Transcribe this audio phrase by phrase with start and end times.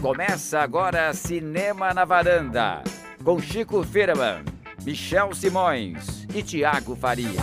[0.00, 2.84] Começa agora Cinema na Varanda,
[3.24, 4.44] com Chico Firman,
[4.84, 7.40] Michel Simões e Tiago Faria.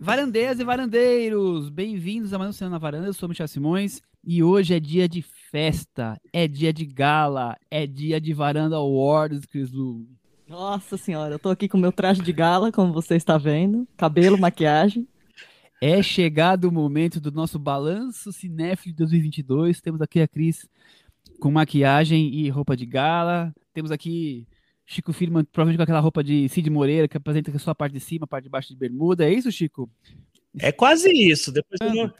[0.00, 4.42] Varandeiras e varandeiros, bem-vindos a mais um Cinema na Varanda, eu sou Michel Simões e
[4.42, 9.70] hoje é dia de festa, é dia de gala, é dia de Varanda Awards, Cris
[9.70, 10.04] Lu.
[10.48, 14.36] Nossa senhora, eu tô aqui com meu traje de gala, como você está vendo, cabelo,
[14.36, 15.06] maquiagem.
[15.80, 19.80] É chegado o momento do nosso balanço cinéfilo de 2022.
[19.80, 20.68] Temos aqui a Cris
[21.40, 23.54] com maquiagem e roupa de gala.
[23.72, 24.46] Temos aqui
[24.86, 28.00] Chico Firman, provavelmente com aquela roupa de Cid Moreira, que apresenta só a parte de
[28.00, 29.24] cima, a parte de baixo de bermuda.
[29.24, 29.90] É isso, Chico?
[30.58, 31.50] É quase isso.
[31.50, 32.14] Depois eu, mando,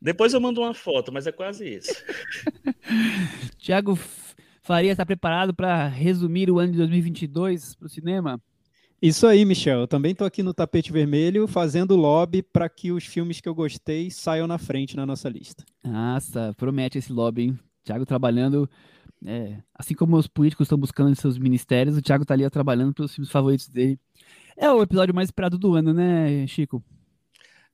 [0.00, 1.92] depois eu mando uma foto, mas é quase isso.
[3.58, 3.98] Tiago
[4.62, 8.40] Faria está preparado para resumir o ano de 2022 para o cinema?
[9.00, 9.80] Isso aí, Michel.
[9.80, 13.54] Eu também estou aqui no tapete vermelho fazendo lobby para que os filmes que eu
[13.54, 15.64] gostei saiam na frente na nossa lista.
[15.84, 17.58] Nossa, promete esse lobby, hein?
[17.84, 18.68] Thiago trabalhando,
[19.24, 22.92] é, assim como os políticos estão buscando em seus ministérios, o Thiago está ali trabalhando
[22.92, 23.98] pelos filmes favoritos dele.
[24.56, 26.82] É o episódio mais esperado do ano, né, Chico?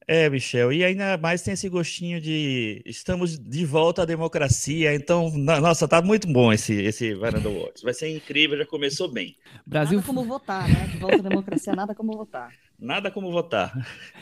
[0.06, 5.30] É, Michel, e ainda mais tem esse gostinho de estamos de volta à democracia, então,
[5.30, 7.82] nossa, tá muito bom esse, esse Varanda Awards.
[7.82, 9.34] Vai ser incrível, já começou bem.
[9.66, 9.96] Brasil...
[9.96, 10.86] Nada como votar, né?
[10.88, 12.52] De volta à democracia, nada como votar.
[12.76, 13.72] Nada como votar.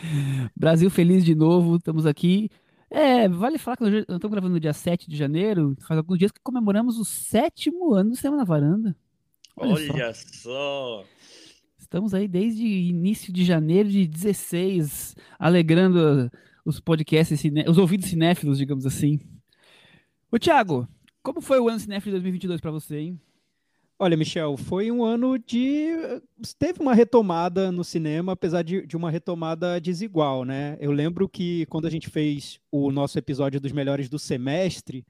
[0.55, 2.51] Brasil feliz de novo, estamos aqui.
[2.91, 6.31] É, vale falar que nós estamos gravando no dia 7 de janeiro, faz alguns dias
[6.31, 8.95] que comemoramos o sétimo ano do Cinema na Varanda.
[9.57, 10.23] Olha, Olha só.
[10.43, 11.05] só.
[11.93, 16.33] Estamos aí desde início de janeiro de 16, alegrando
[16.65, 19.21] os podcasts, os ouvidos cinéfilos, digamos assim.
[20.31, 20.89] Ô, Thiago,
[21.23, 23.21] como foi o ano cinéfilo de 2022 para você, hein?
[23.99, 25.91] Olha, Michel, foi um ano de.
[26.59, 30.79] Teve uma retomada no cinema, apesar de, de uma retomada desigual, né?
[30.81, 35.05] Eu lembro que quando a gente fez o nosso episódio dos melhores do semestre,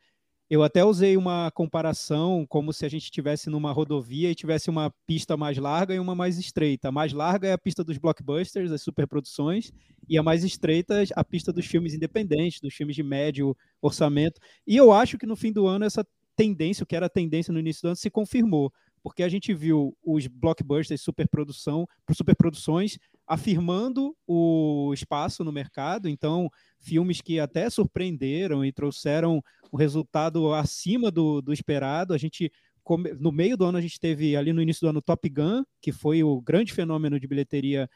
[0.52, 4.90] eu até usei uma comparação como se a gente estivesse numa rodovia e tivesse uma
[5.06, 6.88] pista mais larga e uma mais estreita.
[6.88, 9.72] A mais larga é a pista dos blockbusters, das superproduções,
[10.06, 14.38] e a mais estreita a pista dos filmes independentes, dos filmes de médio orçamento.
[14.66, 17.50] E eu acho que no fim do ano essa tendência, o que era a tendência
[17.50, 18.70] no início do ano, se confirmou,
[19.02, 22.98] porque a gente viu os blockbusters superprodução, superproduções
[23.32, 30.52] afirmando o espaço no mercado, então filmes que até surpreenderam e trouxeram o um resultado
[30.52, 32.12] acima do, do esperado.
[32.12, 32.52] A gente
[33.18, 35.92] no meio do ano a gente teve ali no início do ano Top Gun, que
[35.92, 37.88] foi o grande fenômeno de bilheteria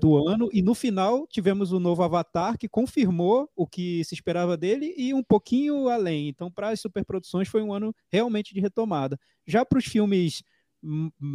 [0.00, 4.56] do ano, e no final tivemos o novo Avatar, que confirmou o que se esperava
[4.56, 6.26] dele e um pouquinho além.
[6.28, 9.20] Então, para as superproduções, foi um ano realmente de retomada.
[9.46, 10.42] Já para os filmes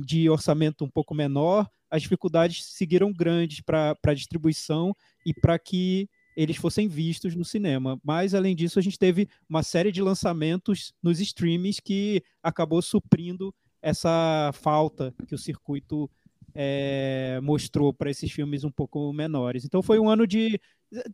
[0.06, 4.96] de orçamento um pouco menor, as dificuldades seguiram grandes para a distribuição
[5.26, 8.00] e para que eles fossem vistos no cinema.
[8.04, 13.54] Mas, além disso, a gente teve uma série de lançamentos nos streamings que acabou suprindo
[13.82, 16.10] essa falta que o circuito
[16.54, 19.66] é, mostrou para esses filmes um pouco menores.
[19.66, 20.60] Então, foi um ano de.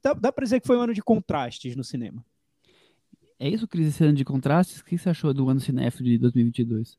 [0.02, 2.24] Dá, dá para dizer que foi um ano de contrastes no cinema.
[3.40, 4.80] É isso, Cris, esse ano de contrastes?
[4.80, 6.98] O que você achou do ano cinéfilo de 2022?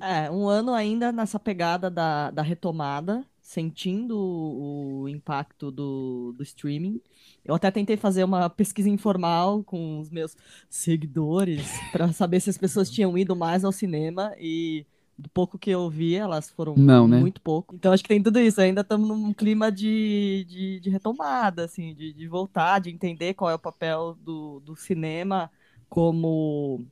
[0.00, 6.42] É, um ano ainda nessa pegada da, da retomada, sentindo o, o impacto do, do
[6.42, 7.00] streaming.
[7.44, 10.36] Eu até tentei fazer uma pesquisa informal com os meus
[10.68, 14.86] seguidores para saber se as pessoas tinham ido mais ao cinema e
[15.18, 17.18] do pouco que eu vi, elas foram Não, né?
[17.18, 17.74] muito pouco.
[17.74, 18.60] Então acho que tem tudo isso.
[18.60, 23.50] Ainda estamos num clima de, de, de retomada, assim, de, de voltar, de entender qual
[23.50, 25.50] é o papel do, do cinema
[25.88, 26.84] como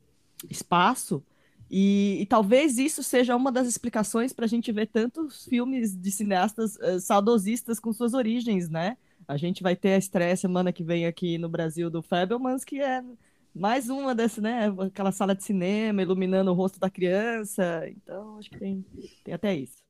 [0.51, 1.23] espaço
[1.71, 6.11] e, e, talvez isso seja uma das explicações para a gente ver tantos filmes de
[6.11, 8.97] cineastas uh, saudosistas com suas origens, né?
[9.27, 12.81] A gente vai ter a estreia semana que vem aqui no Brasil do Fabelmans, que
[12.81, 13.03] é
[13.55, 14.73] mais uma dessa, né?
[14.87, 17.85] Aquela sala de cinema iluminando o rosto da criança.
[17.89, 18.85] Então, acho que tem,
[19.23, 19.83] tem até isso.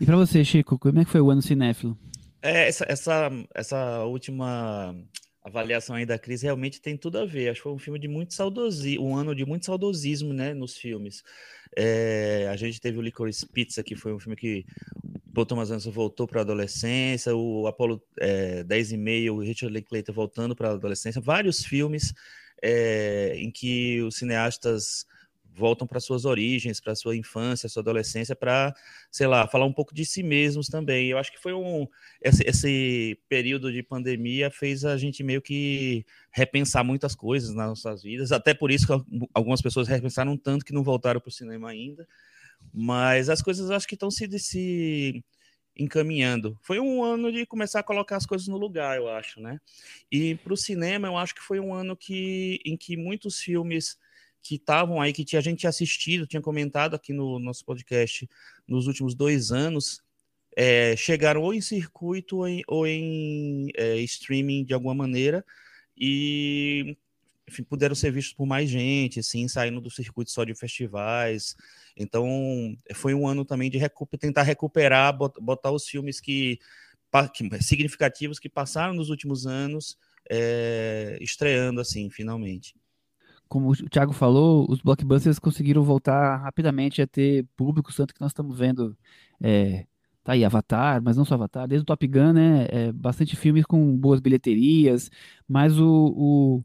[0.00, 1.96] E para você, Chico, como é que foi o ano cinéfilo?
[2.40, 4.96] É, essa, essa, essa última
[5.44, 7.48] avaliação aí da Cris realmente tem tudo a ver.
[7.48, 10.76] Acho que foi um filme de muito saudosismo, um ano de muito saudosismo, né, nos
[10.76, 11.22] filmes.
[11.76, 14.64] É, a gente teve o Licorice Pizza, que foi um filme que
[15.34, 19.72] Paul Thomas Anderson voltou para a adolescência, o Apollo é, 10 e meio, o Richard
[19.72, 22.12] Linklater voltando para a adolescência, vários filmes
[22.62, 25.06] é, em que os cineastas
[25.54, 28.74] voltam para suas origens, para sua infância, sua adolescência, para,
[29.10, 31.08] sei lá, falar um pouco de si mesmos também.
[31.08, 31.86] Eu acho que foi um
[32.20, 38.02] esse, esse, período de pandemia fez a gente meio que repensar muitas coisas nas nossas
[38.02, 38.32] vidas.
[38.32, 42.06] Até por isso que algumas pessoas repensaram tanto que não voltaram para o cinema ainda.
[42.72, 45.24] Mas as coisas acho que estão se, se
[45.76, 46.58] encaminhando.
[46.62, 49.58] Foi um ano de começar a colocar as coisas no lugar, eu acho, né?
[50.10, 53.98] E para o cinema, eu acho que foi um ano que, em que muitos filmes
[54.42, 58.28] que estavam aí, que a gente tinha assistido, tinha comentado aqui no nosso podcast
[58.66, 60.02] nos últimos dois anos,
[60.56, 65.44] é, chegaram ou em circuito ou em, ou em é, streaming de alguma maneira
[65.96, 66.96] e
[67.48, 71.54] enfim, puderam ser vistos por mais gente, assim, saindo do circuito só de festivais.
[71.96, 76.58] Então, foi um ano também de recu tentar recuperar, botar os filmes que,
[77.34, 79.98] que, significativos que passaram nos últimos anos,
[80.30, 82.74] é, estreando assim, finalmente
[83.52, 88.30] como o Thiago falou, os blockbusters conseguiram voltar rapidamente a ter público, tanto que nós
[88.30, 88.96] estamos vendo,
[89.42, 89.84] é,
[90.24, 93.66] tá aí, Avatar, mas não só Avatar, desde o Top Gun, né, é, bastante filmes
[93.66, 95.10] com boas bilheterias,
[95.46, 95.84] mas o,
[96.16, 96.64] o,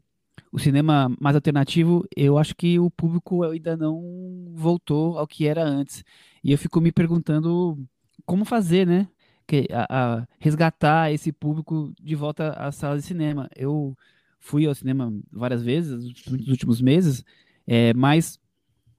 [0.50, 5.62] o, cinema mais alternativo, eu acho que o público ainda não voltou ao que era
[5.62, 6.02] antes,
[6.42, 7.78] e eu fico me perguntando
[8.24, 9.08] como fazer, né,
[9.46, 13.48] que, a, a resgatar esse público de volta às salas de cinema.
[13.54, 13.94] Eu
[14.38, 17.24] fui ao cinema várias vezes nos últimos meses,
[17.66, 18.38] é, mas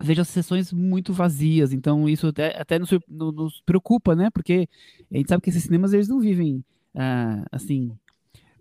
[0.02, 4.30] vejo as sessões muito vazias, então isso até, até nos, nos, preocupa, né?
[4.30, 4.68] Porque
[5.12, 6.64] a gente sabe que esses cinemas eles não vivem
[6.96, 7.92] ah, assim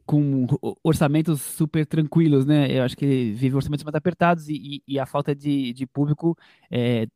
[0.09, 0.47] com
[0.83, 2.75] orçamentos super tranquilos, né?
[2.75, 6.37] Eu acho que vivem orçamentos mais apertados e, e, e a falta de, de público
[6.71, 7.07] é,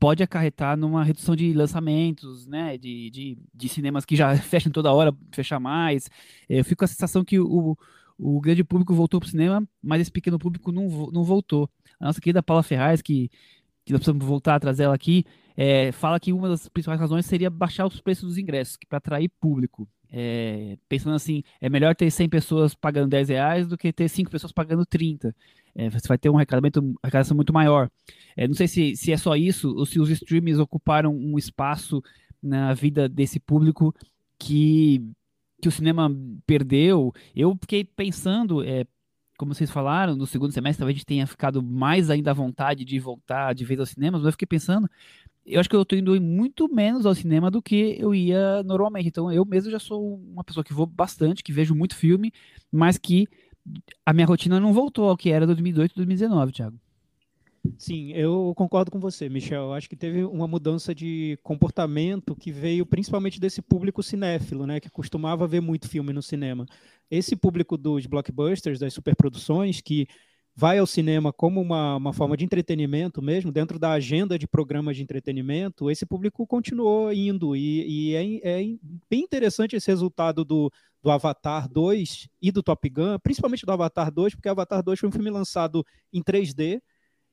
[0.00, 2.76] pode acarretar numa redução de lançamentos, né?
[2.76, 6.10] De, de, de cinemas que já fecham toda hora, fechar mais.
[6.48, 7.78] Eu fico com a sensação que o,
[8.22, 11.68] o grande público voltou para o cinema, mas esse pequeno público não, não voltou.
[11.98, 13.28] A nossa querida Paula Ferraz, que,
[13.84, 15.24] que nós precisamos voltar trazer ela aqui,
[15.56, 19.28] é, fala que uma das principais razões seria baixar os preços dos ingressos, para atrair
[19.40, 19.88] público.
[20.14, 24.30] É, pensando assim, é melhor ter 100 pessoas pagando 10 reais do que ter 5
[24.30, 25.34] pessoas pagando 30.
[25.74, 27.90] É, você vai ter um arrecadamento, arrecadação muito maior.
[28.36, 32.02] É, não sei se, se é só isso ou se os streams ocuparam um espaço
[32.42, 33.94] na vida desse público
[34.38, 35.02] que
[35.62, 36.10] que o cinema
[36.44, 37.14] perdeu.
[37.34, 38.84] Eu fiquei pensando, é,
[39.38, 42.84] como vocês falaram, no segundo semestre talvez a gente tenha ficado mais ainda à vontade
[42.84, 44.90] de voltar de vez aos cinemas, mas eu fiquei pensando,
[45.46, 49.08] eu acho que eu estou indo muito menos ao cinema do que eu ia normalmente.
[49.08, 52.32] Então eu mesmo já sou uma pessoa que vou bastante, que vejo muito filme,
[52.70, 53.28] mas que
[54.04, 56.76] a minha rotina não voltou ao que era 2018 2019, Thiago.
[57.78, 59.72] Sim, eu concordo com você, Michel.
[59.72, 64.90] Acho que teve uma mudança de comportamento que veio principalmente desse público cinéfilo, né, que
[64.90, 66.66] costumava ver muito filme no cinema.
[67.08, 70.08] Esse público dos blockbusters, das superproduções, que
[70.56, 74.96] vai ao cinema como uma, uma forma de entretenimento mesmo, dentro da agenda de programas
[74.96, 77.54] de entretenimento, esse público continuou indo.
[77.54, 78.76] E, e é, é,
[79.08, 80.70] bem interessante esse resultado do,
[81.00, 85.08] do Avatar 2 e do Top Gun, principalmente do Avatar 2, porque Avatar 2 foi
[85.08, 86.80] um filme lançado em 3D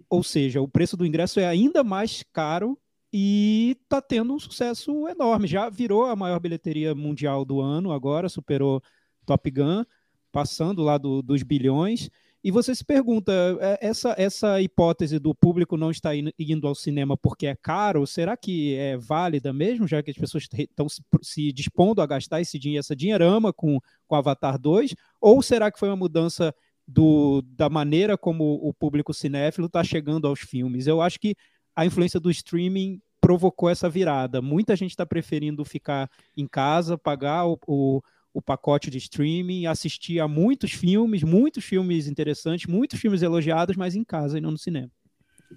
[0.10, 2.78] ou seja, o preço do ingresso é ainda mais caro
[3.12, 5.48] e está tendo um sucesso enorme.
[5.48, 8.82] Já virou a maior bilheteria mundial do ano, agora superou
[9.26, 9.84] Top Gun,
[10.32, 12.10] passando lá do, dos bilhões.
[12.42, 17.18] E você se pergunta, é, essa, essa hipótese do público não estar indo ao cinema
[17.18, 20.88] porque é caro, será que é válida mesmo, já que as pessoas estão
[21.22, 24.96] se, dispondo a gastar esse dinheiro, essa dinheirama com, com Avatar 2?
[25.20, 26.56] Ou será que foi uma mudança
[26.90, 30.88] do, da maneira como o público cinéfilo está chegando aos filmes.
[30.88, 31.36] Eu acho que
[31.76, 34.42] a influência do streaming provocou essa virada.
[34.42, 38.02] Muita gente está preferindo ficar em casa, pagar o, o,
[38.34, 43.96] o, pacote de streaming, assistir a muitos filmes, muitos filmes interessantes, muitos filmes elogiados, mas
[43.96, 44.90] em casa e não no cinema.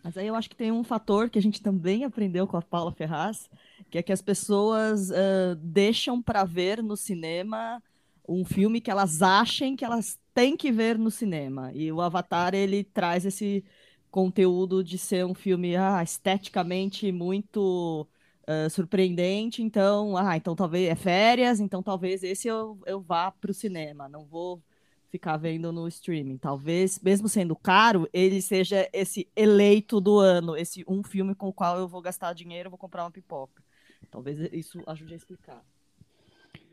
[0.05, 2.63] Mas aí eu acho que tem um fator que a gente também aprendeu com a
[2.63, 3.49] Paula Ferraz,
[3.91, 7.83] que é que as pessoas uh, deixam para ver no cinema
[8.29, 11.73] um filme que elas achem que elas têm que ver no cinema.
[11.75, 13.65] E o Avatar, ele traz esse
[14.11, 18.07] conteúdo de ser um filme ah, esteticamente muito
[18.43, 19.63] uh, surpreendente.
[19.63, 24.09] Então, ah, então talvez é férias, então talvez esse eu, eu vá para o cinema.
[24.09, 24.63] Não vou
[25.11, 26.39] ficar vendo no streaming.
[26.39, 31.53] Talvez, mesmo sendo caro, ele seja esse eleito do ano, esse um filme com o
[31.53, 33.63] qual eu vou gastar dinheiro, vou comprar uma pipoca.
[34.11, 35.63] Talvez isso ajude a explicar.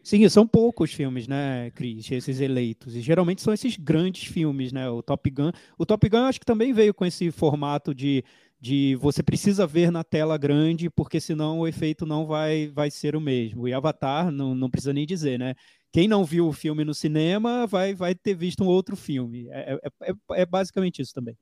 [0.09, 2.95] Sim, são poucos filmes, né, Cris, esses eleitos.
[2.95, 4.89] E geralmente são esses grandes filmes, né?
[4.89, 5.51] O Top Gun.
[5.77, 8.23] O Top Gun acho que também veio com esse formato de,
[8.59, 13.15] de você precisa ver na tela grande, porque senão o efeito não vai, vai ser
[13.15, 13.67] o mesmo.
[13.67, 15.53] E Avatar, não, não precisa nem dizer, né?
[15.93, 19.47] Quem não viu o filme no cinema vai, vai ter visto um outro filme.
[19.51, 21.37] É, é, é, é basicamente isso também.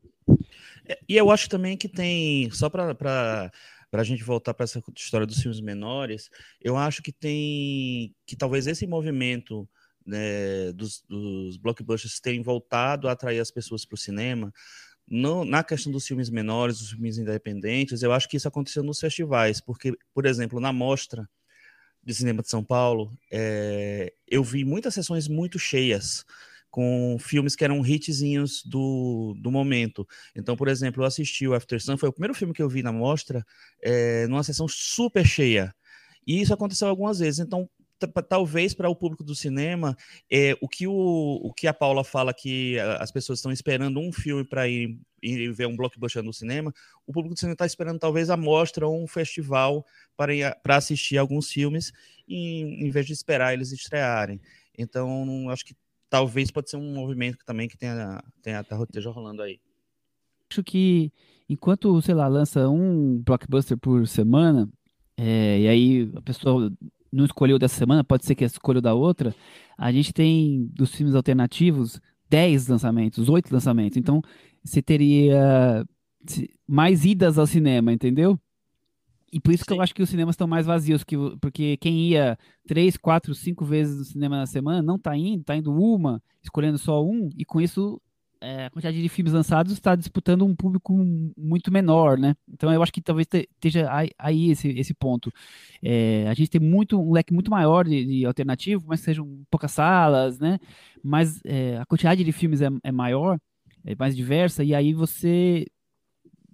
[0.85, 3.49] É, e eu acho também que tem, só para
[3.89, 6.29] para a gente voltar para essa história dos filmes menores,
[6.61, 9.67] eu acho que tem que talvez esse movimento
[10.05, 14.53] né, dos, dos blockbusters terem voltado a atrair as pessoas para o cinema.
[15.09, 18.99] No, na questão dos filmes menores, dos filmes independentes, eu acho que isso aconteceu nos
[18.99, 21.29] festivais, porque, por exemplo, na mostra
[22.03, 26.25] de cinema de São Paulo, é, eu vi muitas sessões muito cheias
[26.77, 30.07] com filmes que eram hitzinhos do, do momento.
[30.35, 32.83] Então, por exemplo, eu assisti o After Sun, foi o primeiro filme que eu vi
[32.83, 33.43] na mostra,
[33.81, 35.73] é, numa sessão super cheia.
[36.27, 37.39] E isso aconteceu algumas vezes.
[37.39, 37.67] Então,
[38.29, 39.97] talvez para o público do cinema,
[40.31, 44.11] é, o, que o, o que a Paula fala que as pessoas estão esperando um
[44.11, 46.71] filme para ir, ir, ver um blockbuster no cinema,
[47.07, 49.83] o público do cinema está esperando talvez a mostra ou um festival
[50.15, 50.31] para,
[50.61, 51.91] para assistir alguns filmes,
[52.27, 54.39] em, em vez de esperar eles estrearem.
[54.77, 55.73] Então, acho que
[56.09, 59.59] talvez pode ser um movimento também que tenha, tenha tá, esteja rolando aí.
[60.49, 61.11] Acho que
[61.49, 64.69] enquanto, sei lá, lança um blockbuster por semana,
[65.17, 66.71] é, e aí a pessoa
[67.11, 69.35] não escolheu dessa semana, pode ser que escolheu da outra,
[69.77, 71.99] a gente tem dos filmes alternativos
[72.29, 73.97] 10 lançamentos, 8 lançamentos.
[73.97, 74.21] Então,
[74.63, 75.85] você teria
[76.67, 78.39] mais idas ao cinema, entendeu?
[79.31, 79.67] E por isso Sim.
[79.67, 83.35] que eu acho que os cinemas estão mais vazios, que, porque quem ia três, quatro,
[83.35, 87.29] cinco vezes no cinema na semana não está indo, está indo uma, escolhendo só um,
[87.35, 88.01] e com isso
[88.41, 90.93] é, a quantidade de filmes lançados está disputando um público
[91.37, 92.35] muito menor, né?
[92.47, 95.31] Então eu acho que talvez esteja aí esse, esse ponto.
[95.81, 99.71] É, a gente tem muito um leque muito maior de, de alternativo, mas sejam poucas
[99.71, 100.59] salas, né?
[101.03, 103.39] Mas é, a quantidade de filmes é, é maior,
[103.85, 105.65] é mais diversa, e aí você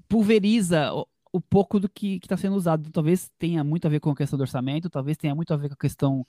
[0.08, 0.90] pulveriza
[1.34, 2.92] o pouco do que está sendo usado.
[2.92, 5.68] Talvez tenha muito a ver com a questão do orçamento, talvez tenha muito a ver
[5.70, 6.26] com a questão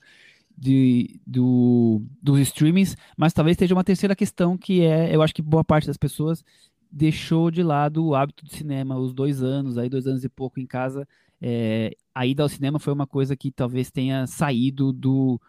[0.57, 5.41] de, do, dos streamings, mas talvez esteja uma terceira questão que é, eu acho que
[5.41, 6.43] boa parte das pessoas
[6.91, 10.59] deixou de lado o hábito de cinema, os dois anos, aí dois anos e pouco
[10.59, 11.07] em casa,
[11.41, 15.39] é, a ida ao cinema foi uma coisa que talvez tenha saído do,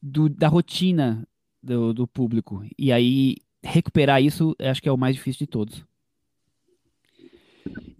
[0.00, 1.26] do da rotina
[1.62, 5.84] do, do público, e aí recuperar isso, acho que é o mais difícil de todos.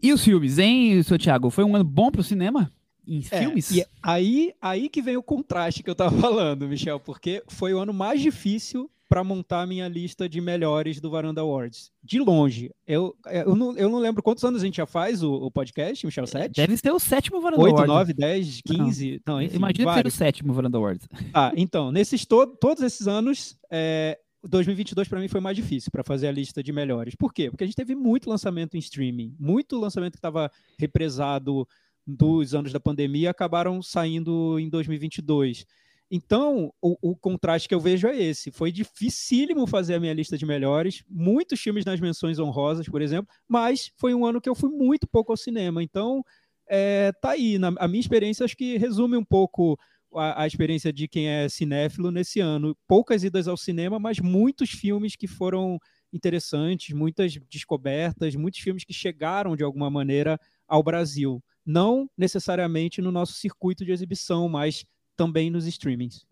[0.02, 1.50] E os filmes, hein, seu Thiago?
[1.50, 2.72] Foi um ano bom para o cinema?
[3.06, 3.70] Em é, filmes?
[3.70, 7.78] E aí, aí que vem o contraste que eu tava falando, Michel, porque foi o
[7.78, 11.92] ano mais difícil para montar a minha lista de melhores do Varanda Awards.
[12.02, 12.72] De longe.
[12.86, 16.04] Eu, eu, não, eu não lembro quantos anos a gente já faz o, o podcast,
[16.04, 16.26] Michel?
[16.26, 16.56] Sete?
[16.56, 17.94] Deve ser o sétimo Varanda 8, Awards.
[17.94, 19.22] 9, 10, 15.
[19.24, 21.08] Não, não enfim, Imagina ser o sétimo Varanda Awards.
[21.32, 26.04] Ah, então, nesses to todos esses anos, é, 2022 para mim foi mais difícil para
[26.04, 27.14] fazer a lista de melhores.
[27.14, 27.50] Por quê?
[27.50, 31.66] Porque a gente teve muito lançamento em streaming, muito lançamento que estava represado
[32.06, 35.66] dos anos da pandemia acabaram saindo em 2022.
[36.08, 38.52] Então, o, o, contraste que eu vejo é esse.
[38.52, 43.34] Foi dificílimo fazer a minha lista de melhores, muitos filmes nas menções honrosas, por exemplo,
[43.48, 45.82] mas foi um ano que eu fui muito pouco ao cinema.
[45.82, 46.24] Então,
[46.68, 47.58] é, tá aí.
[47.58, 49.76] Na, a minha experiência acho que resume um pouco
[50.14, 52.76] a, a, experiência de quem é cinéfilo nesse ano.
[52.86, 55.78] Poucas idas ao cinema, mas muitos filmes que foram
[56.12, 61.42] interessantes, muitas descobertas, muitos filmes que chegaram de alguma maneira ao Brasil.
[61.64, 64.84] Não necessariamente no nosso circuito de exibição, mas
[65.16, 66.26] também nos streamings.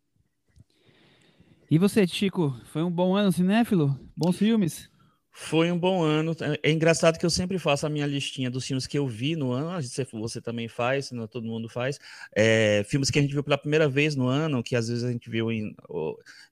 [1.70, 3.98] E você, Chico, foi um bom ano cinéfilo?
[4.16, 4.90] Bons filmes?
[5.36, 6.32] Foi um bom ano.
[6.62, 9.50] É engraçado que eu sempre faço a minha listinha dos filmes que eu vi no
[9.50, 9.82] ano.
[10.12, 11.98] Você também faz, não todo mundo faz.
[12.32, 15.10] É, filmes que a gente viu pela primeira vez no ano, que às vezes a
[15.10, 15.74] gente viu em,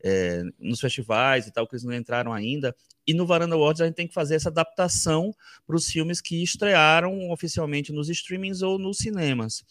[0.02, 2.74] é, nos festivais e tal, que eles não entraram ainda.
[3.06, 5.32] E no Varanda Awards a gente tem que fazer essa adaptação
[5.64, 9.64] para os filmes que estrearam oficialmente nos streamings ou nos cinemas.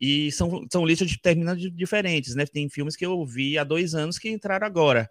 [0.00, 2.46] E são, são listas de diferentes, né?
[2.46, 5.10] Tem filmes que eu vi há dois anos que entraram agora.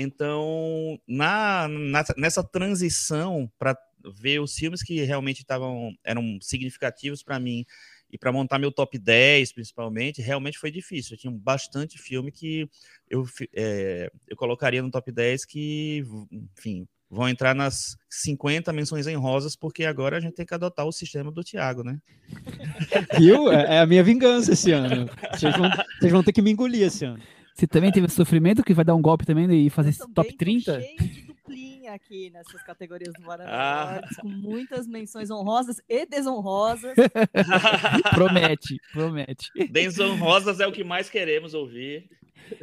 [0.00, 3.76] Então, na, na nessa transição para
[4.14, 7.66] ver os filmes que realmente estavam eram significativos para mim
[8.08, 11.14] e para montar meu top 10, principalmente, realmente foi difícil.
[11.14, 12.70] Eu tinha bastante filme que
[13.10, 19.16] eu, é, eu colocaria no top 10 que, enfim, vão entrar nas 50 menções em
[19.16, 21.98] rosas, porque agora a gente tem que adotar o sistema do Thiago, né?
[23.18, 23.50] Viu?
[23.52, 25.10] É, é a minha vingança esse ano.
[25.32, 27.20] Vocês vão, vocês vão ter que me engolir esse ano.
[27.58, 30.80] Você também teve sofrimento que vai dar um golpe também e fazer esse top 30?
[30.80, 34.00] cheio de duplinha aqui nessas categorias do Varanda ah.
[34.20, 36.94] com muitas menções honrosas e desonrosas.
[38.14, 39.50] promete, promete.
[39.72, 42.08] Desonrosas é o que mais queremos ouvir.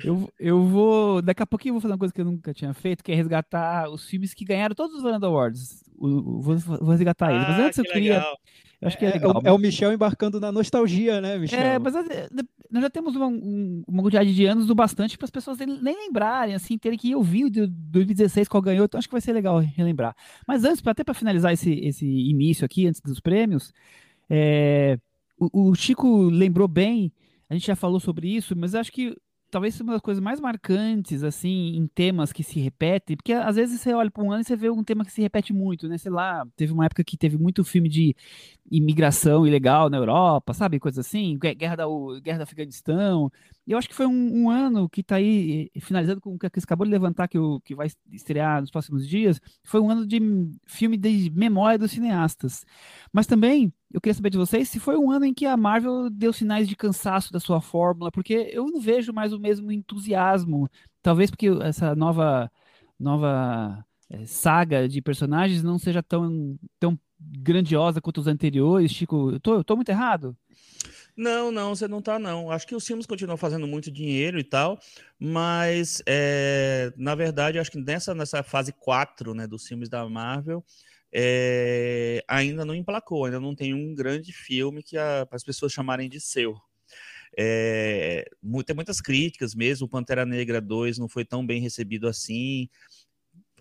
[0.01, 1.21] Eu, eu vou.
[1.21, 3.15] Daqui a pouquinho eu vou fazer uma coisa que eu nunca tinha feito, que é
[3.15, 5.83] resgatar os filmes que ganharam todos os Varanda Awards.
[5.99, 7.47] vou, vou resgatar eles.
[7.49, 8.19] Mas ah, antes eu queria.
[8.19, 8.37] Legal.
[8.81, 9.41] Eu acho que é, é, legal.
[9.43, 11.59] É, o Michel embarcando na nostalgia, né, Michel?
[11.59, 12.27] É, mas é,
[12.71, 16.55] nós já temos uma, uma quantidade de anos do bastante para as pessoas nem lembrarem,
[16.55, 19.59] assim, terem que ouvir o de 2016 qual ganhou, então acho que vai ser legal
[19.59, 20.15] relembrar.
[20.47, 23.73] Mas antes, até para finalizar esse, esse início aqui, antes dos prêmios,
[24.29, 24.97] é,
[25.37, 27.11] o, o, Chico lembrou bem,
[27.49, 29.15] a gente já falou sobre isso, mas acho que
[29.55, 33.79] talvez uma das coisas mais marcantes, assim, em temas que se repetem, porque às vezes
[33.79, 35.97] você olha para um ano e você vê um tema que se repete muito, né?
[35.97, 38.13] Sei lá, teve uma época que teve muito filme de
[38.69, 40.77] imigração ilegal na Europa, sabe?
[40.77, 41.85] Coisas assim, guerra, da,
[42.21, 43.31] guerra do Afeganistão.
[43.65, 46.47] E eu acho que foi um, um ano que está aí, finalizando com o que
[46.47, 50.19] acabou de levantar, que, o, que vai estrear nos próximos dias, foi um ano de
[50.65, 52.65] filme de memória dos cineastas.
[53.13, 56.09] Mas também, eu queria saber de vocês se foi um ano em que a Marvel
[56.09, 60.69] deu sinais de cansaço da sua fórmula, porque eu não vejo mais o mesmo entusiasmo.
[61.01, 62.51] Talvez porque essa nova,
[62.99, 68.91] nova é, saga de personagens não seja tão, tão grandiosa quanto os anteriores.
[68.91, 70.35] Chico, eu tô, eu tô muito errado?
[71.15, 72.51] Não, não, você não tá, não.
[72.51, 74.77] Acho que os filmes continuam fazendo muito dinheiro e tal,
[75.17, 80.61] mas é, na verdade, acho que nessa, nessa fase 4 né, dos filmes da Marvel,
[81.17, 86.19] é, ainda não emplacou, ainda não tem um grande filme que as pessoas chamarem de
[86.19, 86.57] seu.
[87.37, 88.29] É,
[88.65, 92.67] tem muitas críticas mesmo, Pantera Negra 2 não foi tão bem recebido assim,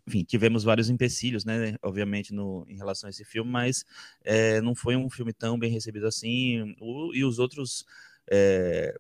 [0.05, 3.85] enfim, tivemos vários empecilhos, né, obviamente, no, em relação a esse filme, mas
[4.25, 7.85] é, não foi um filme tão bem recebido assim, o, e os outros
[8.33, 8.99] é,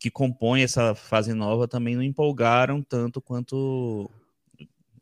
[0.00, 4.10] que compõem essa fase nova também não empolgaram tanto quanto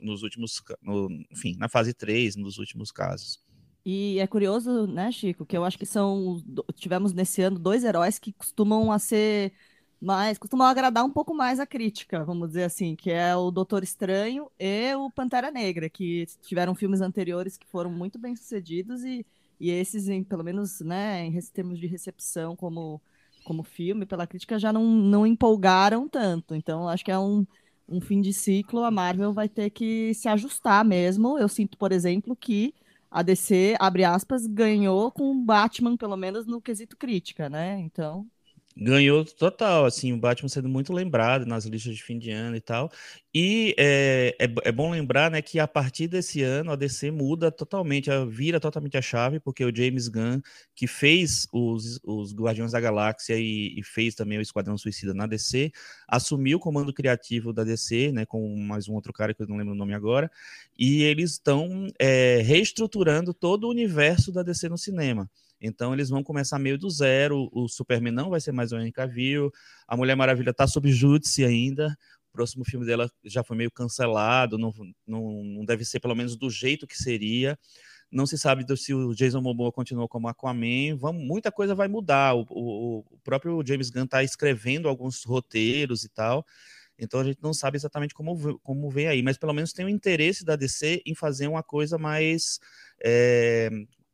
[0.01, 3.43] nos últimos, no, enfim, na fase 3, nos últimos casos.
[3.85, 6.43] E é curioso, né, Chico, que eu acho que são,
[6.75, 9.53] tivemos nesse ano dois heróis que costumam a ser
[10.01, 13.83] mas costumam agradar um pouco mais a crítica, vamos dizer assim, que é o Doutor
[13.83, 19.27] Estranho e o Pantera Negra, que tiveram filmes anteriores que foram muito bem sucedidos e,
[19.61, 23.01] e esses, em, pelo menos, né, em termos de recepção como,
[23.45, 26.55] como filme, pela crítica, já não, não empolgaram tanto.
[26.55, 27.47] Então, acho que é um,
[27.91, 31.39] um fim de ciclo, a Marvel vai ter que se ajustar mesmo.
[31.39, 32.75] Eu sinto, por exemplo, que
[33.11, 37.79] a DC, abre aspas, ganhou com o Batman, pelo menos no quesito crítica, né?
[37.81, 38.27] Então,
[38.83, 42.63] Ganhou total, assim, o Batman sendo muito lembrado nas listas de fim de ano e
[42.63, 42.91] tal.
[43.35, 47.53] E é, é, é, bom lembrar, né, que a partir desse ano a DC muda
[47.53, 50.41] totalmente, vira totalmente a chave, porque o James Gunn,
[50.75, 55.27] que fez os, os Guardiões da Galáxia e, e fez também o Esquadrão Suicida na
[55.27, 55.71] DC,
[56.09, 59.59] assumiu o comando criativo da DC, né, com mais um outro cara que eu não
[59.59, 60.31] lembro o nome agora,
[60.79, 65.29] e eles estão é, reestruturando todo o universo da DC no cinema.
[65.61, 67.49] Então eles vão começar meio do zero.
[67.53, 69.51] O Superman não vai ser mais o Henry Cavill.
[69.87, 71.97] A Mulher Maravilha está sob júdice ainda.
[72.31, 74.57] O próximo filme dela já foi meio cancelado.
[74.57, 74.73] Não,
[75.07, 77.59] não, não deve ser pelo menos do jeito que seria.
[78.11, 80.97] Não se sabe se o Jason Momoa continuou como Aquaman.
[80.97, 82.35] Vamos, muita coisa vai mudar.
[82.35, 86.45] O, o, o próprio James Gunn está escrevendo alguns roteiros e tal.
[86.99, 89.89] Então a gente não sabe exatamente como, como vem aí, mas pelo menos tem o
[89.89, 92.61] interesse da DC em fazer uma coisa mais
[93.03, 93.71] é,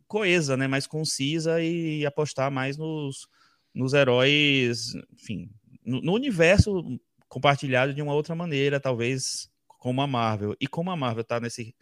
[0.07, 3.29] coesa, né, mais concisa e apostar mais nos,
[3.75, 5.51] nos heróis, enfim,
[5.85, 10.57] no, no, universo compartilhado de uma outra maneira, talvez como a Marvel.
[10.61, 11.75] E como a Marvel está nesse,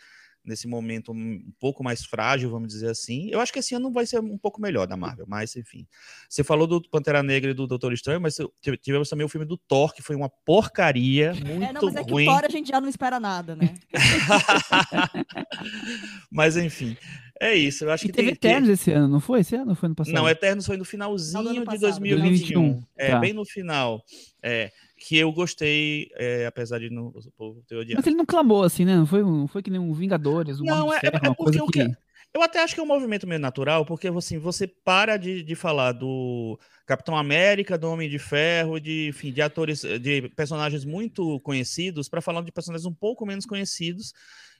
[0.44, 4.04] nesse momento um pouco mais frágil, vamos dizer assim, eu acho que esse ano vai
[4.04, 5.86] ser um pouco melhor da Marvel, mas enfim.
[6.28, 8.36] Você falou do Pantera Negra e do Doutor Estranho, mas
[8.82, 12.00] tivemos também o filme do Thor, que foi uma porcaria, muito é, não, mas é
[12.00, 12.24] ruim.
[12.24, 13.74] que o Thor a gente já não espera nada, né?
[16.30, 16.96] mas enfim,
[17.40, 19.40] é isso, eu acho e que teve tem, Eternos esse ano, não foi?
[19.40, 20.14] Esse ano foi no passado?
[20.14, 22.20] Não, Eternos foi no finalzinho de 2021.
[22.20, 22.82] 2021.
[22.96, 23.18] É, tá.
[23.18, 24.04] bem no final.
[24.42, 27.96] É, que eu gostei, é, apesar de não, o povo ter odiado.
[27.96, 28.96] Mas ele não clamou assim, né?
[28.96, 31.66] Não foi, não foi que nem um Vingadores, um Não, é, ferro, é, porque o
[31.66, 31.84] que...
[32.32, 35.54] Eu até acho que é um movimento meio natural, porque assim, você para de, de
[35.54, 41.38] falar do Capitão América, do Homem de Ferro, de, enfim, de atores, de personagens muito
[41.40, 44.12] conhecidos, para falar de personagens um pouco menos conhecidos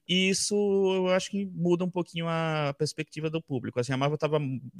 [0.07, 3.81] e isso eu acho que muda um pouquinho a perspectiva do público.
[3.81, 4.39] Assim, a Marvel estava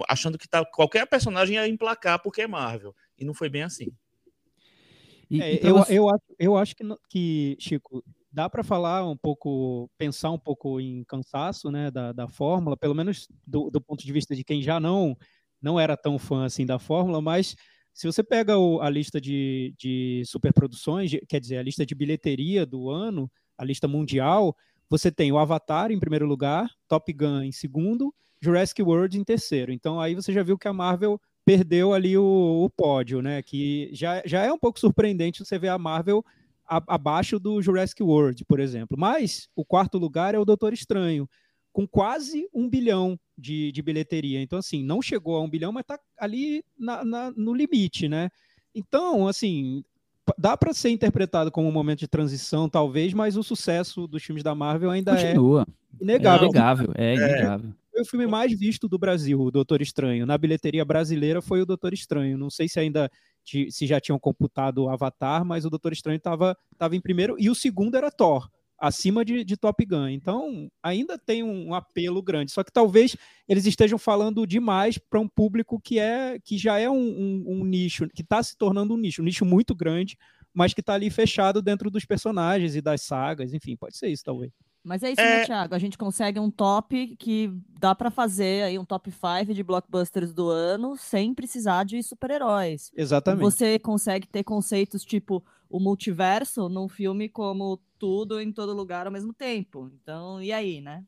[0.09, 2.95] achando que tá, qualquer personagem ia emplacar porque é Marvel.
[3.19, 3.89] E não foi bem assim.
[5.31, 5.99] E, é, eu, você...
[5.99, 6.09] eu,
[6.39, 11.71] eu acho que, que Chico, dá para falar um pouco, pensar um pouco em cansaço
[11.71, 15.17] né, da, da fórmula, pelo menos do, do ponto de vista de quem já não,
[15.61, 17.57] não era tão fã assim da fórmula, mas
[17.95, 22.67] se você pega o, a lista de, de superproduções, quer dizer, a lista de bilheteria
[22.67, 24.55] do ano, a lista mundial,
[24.89, 29.73] você tem o Avatar em primeiro lugar, Top Gun em segundo, Jurassic World em terceiro.
[29.73, 33.43] Então aí você já viu que a Marvel perdeu ali o, o pódio, né?
[33.43, 36.25] Que já, já é um pouco surpreendente você ver a Marvel
[36.67, 38.97] a, abaixo do Jurassic World, por exemplo.
[38.99, 41.29] Mas o quarto lugar é o Doutor Estranho,
[41.73, 44.41] com quase um bilhão de, de bilheteria.
[44.41, 48.31] Então, assim, não chegou a um bilhão, mas está ali na, na, no limite, né?
[48.75, 49.85] Então, assim,
[50.39, 54.43] dá para ser interpretado como um momento de transição, talvez, mas o sucesso dos filmes
[54.43, 55.67] da Marvel ainda é Continua.
[55.99, 56.47] é inegável.
[56.47, 57.71] É inegável, é inegável.
[57.71, 60.27] É, o filme mais visto do Brasil, o Doutor Estranho.
[60.27, 62.37] Na bilheteria brasileira foi o Doutor Estranho.
[62.37, 63.11] Não sei se ainda
[63.45, 67.51] se já tinham computado o Avatar, mas o Doutor Estranho estava tava em primeiro e
[67.51, 70.09] o segundo era Thor acima de, de, Top Gun.
[70.09, 72.53] Então, ainda tem um apelo grande.
[72.53, 73.17] Só que talvez
[73.49, 77.65] eles estejam falando demais para um público que é que já é um, um, um
[77.65, 80.19] nicho, que está se tornando um nicho, um nicho muito grande,
[80.53, 83.53] mas que está ali fechado dentro dos personagens e das sagas.
[83.53, 84.53] Enfim, pode ser isso, talvez.
[84.85, 85.39] Mas é isso, né, é...
[85.39, 85.75] né, Thiago?
[85.75, 90.35] A gente consegue um top que dá para fazer aí um top 5 de blockbusters
[90.35, 92.93] do ano sem precisar de super-heróis.
[92.95, 93.43] Exatamente.
[93.43, 99.13] Você consegue ter conceitos tipo o multiverso num filme como tudo em todo lugar ao
[99.13, 99.91] mesmo tempo.
[99.95, 101.05] Então, e aí, né?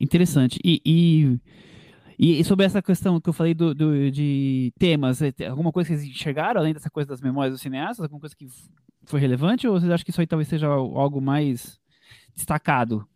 [0.00, 0.60] Interessante.
[0.64, 5.72] E, e, e, sobre essa questão que eu falei do, do, de temas, é, alguma
[5.72, 8.04] coisa que vocês enxergaram além dessa coisa das memórias dos cineastas?
[8.04, 8.46] Alguma coisa que
[9.04, 11.80] foi relevante ou vocês acham que isso aí talvez seja algo mais
[12.34, 13.08] destacado?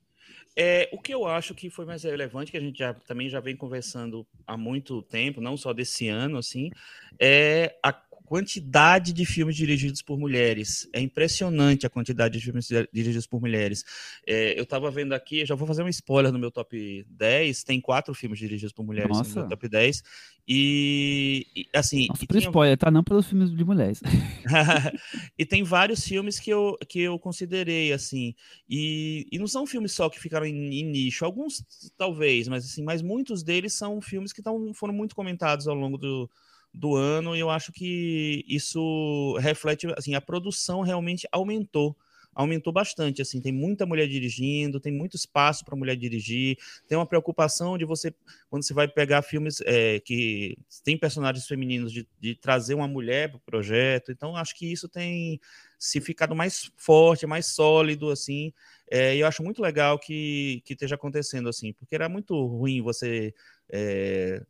[0.56, 3.40] É, o que eu acho que foi mais relevante, que a gente já, também já
[3.40, 6.70] vem conversando há muito tempo, não só desse ano, assim,
[7.18, 7.92] é a
[8.24, 10.88] quantidade de filmes dirigidos por mulheres.
[10.92, 13.84] É impressionante a quantidade de filmes dirigidos por mulheres.
[14.26, 17.64] É, eu estava vendo aqui, já vou fazer um spoiler no meu top 10.
[17.64, 19.30] Tem quatro filmes dirigidos por mulheres Nossa.
[19.30, 20.02] no meu top 10.
[20.46, 22.06] E, e assim.
[22.08, 22.48] Nossa, e por tinha...
[22.48, 22.90] spoiler, tá?
[22.90, 24.00] Não pelos filmes de mulheres.
[25.38, 28.34] e tem vários filmes que eu, que eu considerei, assim.
[28.68, 31.24] E, e não são filmes só que ficaram em, em nicho.
[31.24, 31.64] Alguns,
[31.96, 35.96] talvez, mas assim, mas muitos deles são filmes que tão, foram muito comentados ao longo
[35.98, 36.28] do
[36.72, 41.96] do ano, e eu acho que isso reflete, assim, a produção realmente aumentou
[42.34, 46.56] aumentou bastante, assim, tem muita mulher dirigindo, tem muito espaço para mulher dirigir,
[46.88, 48.14] tem uma preocupação de você,
[48.48, 53.28] quando você vai pegar filmes é, que tem personagens femininos, de, de trazer uma mulher
[53.28, 55.38] para o projeto, então acho que isso tem
[55.78, 58.52] se ficado mais forte, mais sólido, assim,
[58.90, 63.34] é, eu acho muito legal que, que esteja acontecendo, assim, porque era muito ruim você
[63.70, 64.42] é,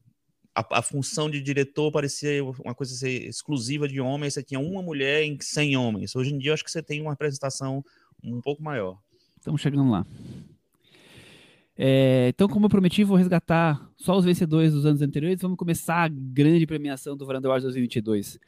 [0.54, 4.82] a, a, função de diretor parecia uma coisa ser exclusiva de homens, você tinha uma
[4.82, 6.14] mulher em 100 homens.
[6.14, 7.84] Hoje em dia, eu acho que você tem uma apresentação
[8.22, 8.98] um pouco maior.
[9.38, 10.06] Estamos chegando lá.
[11.76, 15.40] É, então, como eu prometi, vou resgatar só os vencedores dos anos anteriores.
[15.40, 18.38] Vamos começar a grande premiação do Varanda Awards 2022.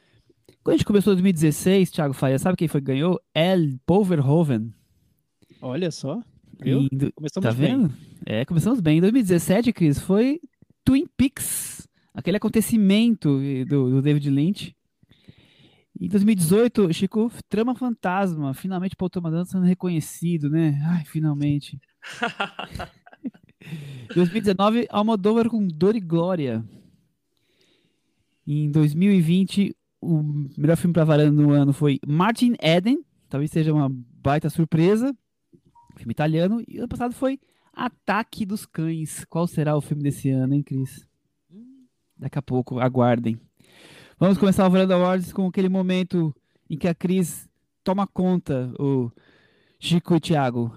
[0.63, 3.21] Quando a gente começou em 2016, Thiago Faia, sabe quem foi que ganhou?
[3.35, 4.73] El Poverhoven.
[5.61, 6.23] Olha só.
[6.61, 6.87] Viu?
[7.15, 7.89] Começamos tá vendo?
[7.89, 7.97] bem.
[8.27, 8.99] É, começamos bem.
[8.99, 10.41] Em 2017, Cris, foi
[10.85, 11.74] Twin Peaks
[12.15, 14.77] aquele acontecimento do, do David Lynch.
[16.01, 20.81] Em 2018, Chico, Trama Fantasma, finalmente Paul Thomas Anderson sendo reconhecido, né?
[20.87, 21.79] Ai, finalmente.
[24.15, 26.65] 2019, Almodóvar com Dor e Glória.
[28.47, 30.23] Em 2020, o
[30.57, 35.17] melhor filme para varanda no ano foi Martin Eden, talvez seja uma baita surpresa,
[35.97, 36.63] filme italiano.
[36.69, 37.41] E ano passado foi
[37.73, 39.25] Ataque dos Cães.
[39.25, 41.07] Qual será o filme desse ano, hein, Cris?
[42.17, 43.41] Daqui a pouco, aguardem.
[44.19, 46.35] Vamos começar o Varanda Awards com aquele momento
[46.71, 47.49] em que a Cris
[47.83, 49.11] toma conta, o
[49.79, 50.73] Chico e Thiago.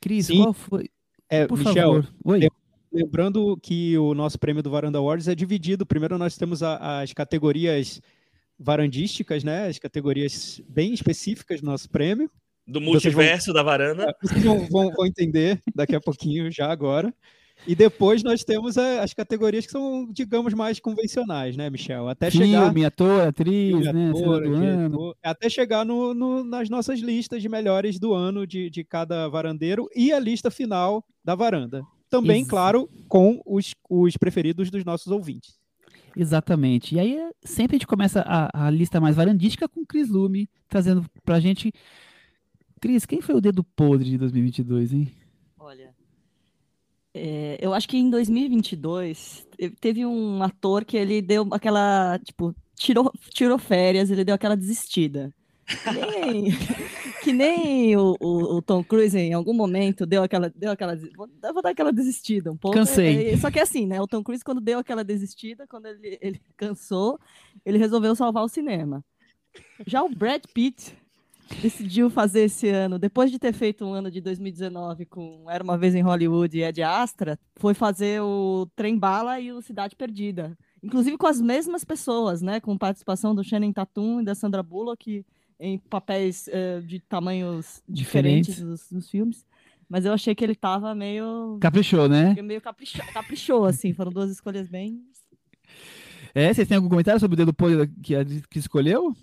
[0.00, 0.42] Cris, Sim.
[0.42, 0.90] qual foi?
[1.28, 2.14] É, Por Michel, favor.
[2.24, 2.48] Oi.
[2.92, 5.84] Lembrando que o nosso prêmio do Varanda Awards é dividido.
[5.84, 8.00] Primeiro nós temos a, as categorias
[8.58, 9.66] varandísticas, né?
[9.66, 12.30] As categorias bem específicas do nosso prêmio.
[12.66, 14.04] Do multiverso vão, da varanda.
[14.04, 17.12] É, vocês vão, vão, vão entender daqui a pouquinho, já agora.
[17.66, 22.08] E depois nós temos as categorias que são, digamos, mais convencionais, né, Michel?
[22.08, 22.86] Até Filme, chegar.
[22.86, 24.10] ator, atriz, filme, né?
[24.86, 29.28] Ator, até chegar no, no, nas nossas listas de melhores do ano de, de cada
[29.28, 31.82] varandeiro e a lista final da varanda.
[32.08, 32.50] Também, Isso.
[32.50, 35.58] claro, com os, os preferidos dos nossos ouvintes.
[36.16, 36.94] Exatamente.
[36.94, 41.04] E aí sempre a gente começa a, a lista mais varandística com Cris Lume, trazendo
[41.24, 41.72] pra gente.
[42.80, 45.12] Cris, quem foi o dedo podre de 2022, hein?
[47.18, 49.46] É, eu acho que em 2022
[49.80, 55.32] teve um ator que ele deu aquela, tipo, tirou, tirou férias, ele deu aquela desistida.
[55.66, 56.44] Que nem,
[57.24, 61.26] que nem o, o, o, Tom Cruise em algum momento deu aquela, deu aquela, vou,
[61.54, 62.76] vou dar aquela desistida um pouco.
[62.76, 63.28] Cansei.
[63.28, 63.98] É, é, só que é assim, né?
[63.98, 67.18] O Tom Cruise quando deu aquela desistida, quando ele, ele cansou,
[67.64, 69.02] ele resolveu salvar o cinema.
[69.86, 70.94] Já o Brad Pitt
[71.60, 75.78] decidiu fazer esse ano, depois de ter feito um ano de 2019 com Era Uma
[75.78, 80.56] Vez em Hollywood e Ed Astra, foi fazer o Trem Bala e o Cidade Perdida.
[80.82, 82.60] Inclusive com as mesmas pessoas, né?
[82.60, 85.24] Com participação do Shannon Tatum e da Sandra Bullock
[85.58, 89.46] em papéis uh, de tamanhos diferentes, diferentes nos, nos, filmes.
[89.88, 91.58] Mas eu achei que ele tava meio...
[91.60, 92.34] Caprichou, né?
[92.42, 93.92] Meio caprichou, caprichou assim.
[93.92, 95.02] Foram duas escolhas bem...
[96.34, 98.14] É, vocês têm algum comentário sobre o dedo podre que,
[98.50, 99.16] que escolheu?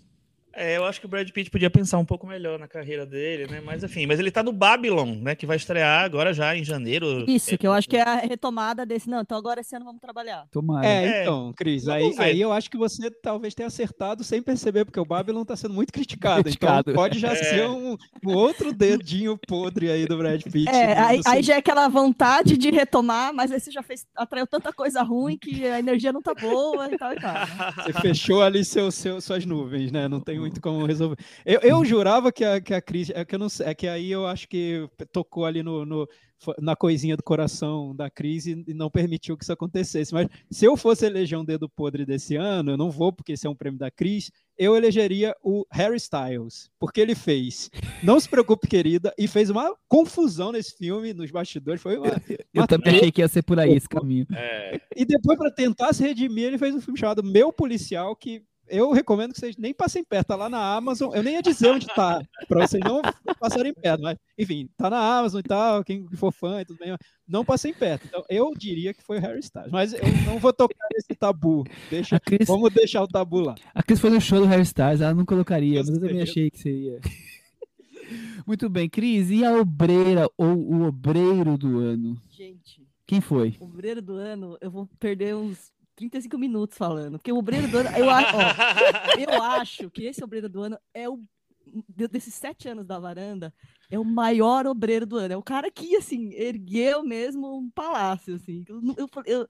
[0.55, 3.47] É, eu acho que o Brad Pitt podia pensar um pouco melhor na carreira dele,
[3.51, 3.59] né?
[3.65, 5.33] Mas enfim, mas ele tá no Babylon, né?
[5.35, 7.25] Que vai estrear agora já em janeiro.
[7.27, 9.09] Isso, que eu acho que é a retomada desse.
[9.09, 10.45] Não, então agora esse ano vamos trabalhar.
[10.51, 10.85] Tomara.
[10.85, 14.85] É, É, então, Cris, aí, aí eu acho que você talvez tenha acertado sem perceber,
[14.85, 16.43] porque o Babylon tá sendo muito criticado.
[16.43, 16.91] Criticado.
[16.91, 17.35] Então pode já É.
[17.35, 20.69] ser um, um outro dedinho podre aí do Brad Pitt.
[20.69, 24.05] É, no- aí, aí já é aquela vontade de retomar, mas aí você já fez,
[24.15, 27.33] atraiu tanta coisa ruim que a energia não tá boa e tal e tal.
[27.33, 27.47] né?
[27.85, 30.07] Você fechou ali seu, seu, suas nuvens, né?
[30.07, 31.17] Não tem muito como resolver.
[31.45, 33.09] Eu, eu jurava que a, que a Cris.
[33.09, 33.67] É que eu não sei.
[33.67, 36.07] É que aí eu acho que tocou ali no, no-
[36.59, 40.13] na coisinha do coração da Cris e não permitiu que isso acontecesse.
[40.13, 43.47] Mas se eu fosse eleger um dedo podre desse ano, eu não vou, porque esse
[43.47, 46.69] é um prêmio da Cris, eu elegeria o Harry Styles.
[46.77, 47.69] Porque ele fez
[48.03, 51.81] Não Se Preocupe, Querida, e fez uma confusão nesse filme, nos bastidores.
[51.81, 52.07] Foi uma,
[52.53, 54.25] Eu uma também achei que ia ser por aí esse caminho.
[54.33, 58.43] É, e depois, para tentar se redimir, ele fez um filme chamado Meu Policial, que
[58.67, 60.27] eu recomendo que vocês nem passem perto.
[60.29, 61.13] Tá lá na Amazon.
[61.13, 63.01] Eu nem ia dizer onde tá, para vocês não
[63.39, 64.01] passarem perto.
[64.01, 65.83] Mas, enfim, tá na Amazon e tal.
[65.83, 66.95] Quem for fã e tudo bem.
[67.27, 68.05] Não passem perto.
[68.07, 69.71] Então, eu diria que foi Harry Styles.
[69.71, 71.63] Mas eu não vou tocar nesse tabu.
[71.89, 73.55] Deixa, A Cris, vamos deixar o tabu lá.
[73.73, 76.21] a Cris foi no show do Harry Styles, ela não colocaria, Eu mas eu também
[76.21, 76.99] achei que seria.
[78.45, 82.17] Muito bem, Cris, e a obreira ou o obreiro do ano?
[82.29, 83.55] Gente, Quem foi?
[83.59, 87.17] o obreiro do ano, eu vou perder uns 35 minutos falando.
[87.19, 88.17] Porque o obreiro do ano, eu, ó,
[89.37, 91.19] eu acho que esse obreiro do ano é o.
[91.87, 93.53] de- Desses sete anos da varanda,
[93.89, 95.33] é o maior obreiro do ano.
[95.33, 98.65] É o cara que, assim, ergueu mesmo um palácio, assim.
[98.67, 99.47] Eu, eu, eu,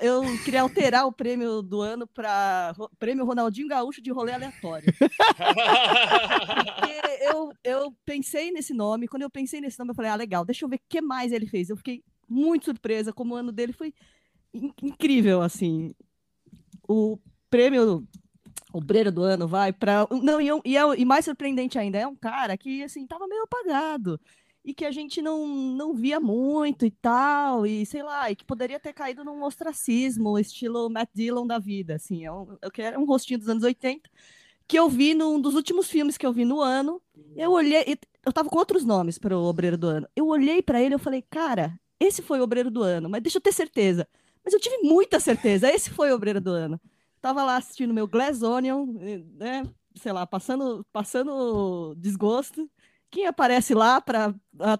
[0.00, 4.92] eu queria alterar o prêmio do ano para Prêmio Ronaldinho Gaúcho de rolê aleatório.
[7.20, 10.64] Eu, eu pensei nesse nome, quando eu pensei nesse nome, eu falei, ah, legal, deixa
[10.64, 11.68] eu ver o que mais ele fez.
[11.70, 13.92] Eu fiquei muito surpresa, como o ano dele foi
[14.82, 15.94] incrível, assim.
[16.88, 17.18] O
[17.50, 18.06] prêmio
[18.72, 20.06] Obreiro do Ano vai para.
[20.10, 23.26] Não, e, eu- e, é- e mais surpreendente ainda, é um cara que, assim, tava
[23.26, 24.20] meio apagado.
[24.64, 28.44] E que a gente não, não via muito e tal, e sei lá, e que
[28.44, 33.00] poderia ter caído num ostracismo, estilo Matt Dillon da vida, assim, é um, eu quero
[33.00, 34.10] um rostinho dos anos 80,
[34.66, 37.00] que eu vi num dos últimos filmes que eu vi no ano.
[37.36, 40.08] Eu olhei, eu tava com outros nomes para o Obreiro do Ano.
[40.16, 43.38] Eu olhei para ele e falei, cara, esse foi o Obreiro do Ano, mas deixa
[43.38, 44.08] eu ter certeza.
[44.46, 46.80] Mas eu tive muita certeza, esse foi o Obreiro do Ano.
[47.20, 48.86] Tava lá assistindo meu Glass Onion,
[49.34, 49.64] né,
[49.96, 52.70] sei lá, passando, passando desgosto.
[53.10, 54.32] Quem aparece lá para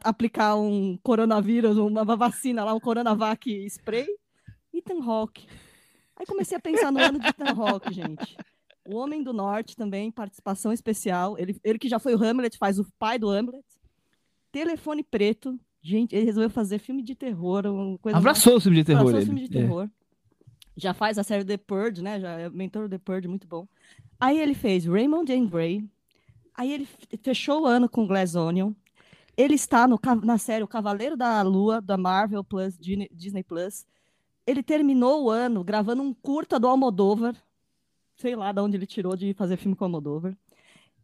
[0.05, 4.07] aplicar um coronavírus, uma vacina lá, um Coronavac spray?
[4.73, 5.49] Ethan Hawke.
[6.15, 8.37] Aí comecei a pensar no ano de Ethan Hawke, gente.
[8.87, 11.37] O Homem do Norte também, participação especial.
[11.39, 13.65] Ele, ele que já foi o Hamlet, faz o pai do Hamlet.
[14.53, 15.59] Telefone Preto.
[15.87, 17.65] Gente, ele resolveu fazer filme de terror.
[17.67, 19.03] Uma coisa mais- Abraçou o filme de terror.
[19.03, 19.27] Abraçou o ele.
[19.27, 19.61] filme de É.
[19.63, 19.89] terror.
[20.77, 22.19] Já faz a série The Purge, né?
[22.21, 23.69] Já é mentor do The Purge, muito bom.
[24.19, 25.85] Aí ele fez Raymond and Grey.
[26.57, 26.89] Aí ele
[27.23, 28.73] fechou o ano com Glass Onion.
[29.37, 33.87] Ele está no, na série O Cavaleiro da Lua, da Marvel Plus, Disney Plus.
[34.47, 37.37] Ele terminou o ano gravando um curta do Almodóvar.
[38.17, 40.37] Sei lá de onde ele tirou de fazer filme com o Almodóvar.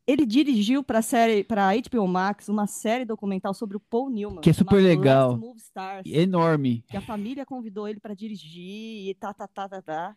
[0.07, 4.41] Ele dirigiu para a série, para HBO Max, uma série documental sobre o Paul Newman.
[4.41, 5.41] Que é super legal.
[5.57, 6.85] Stars Enorme.
[6.89, 10.17] que a família convidou ele para dirigir e tá, tá, tá, tá, tá.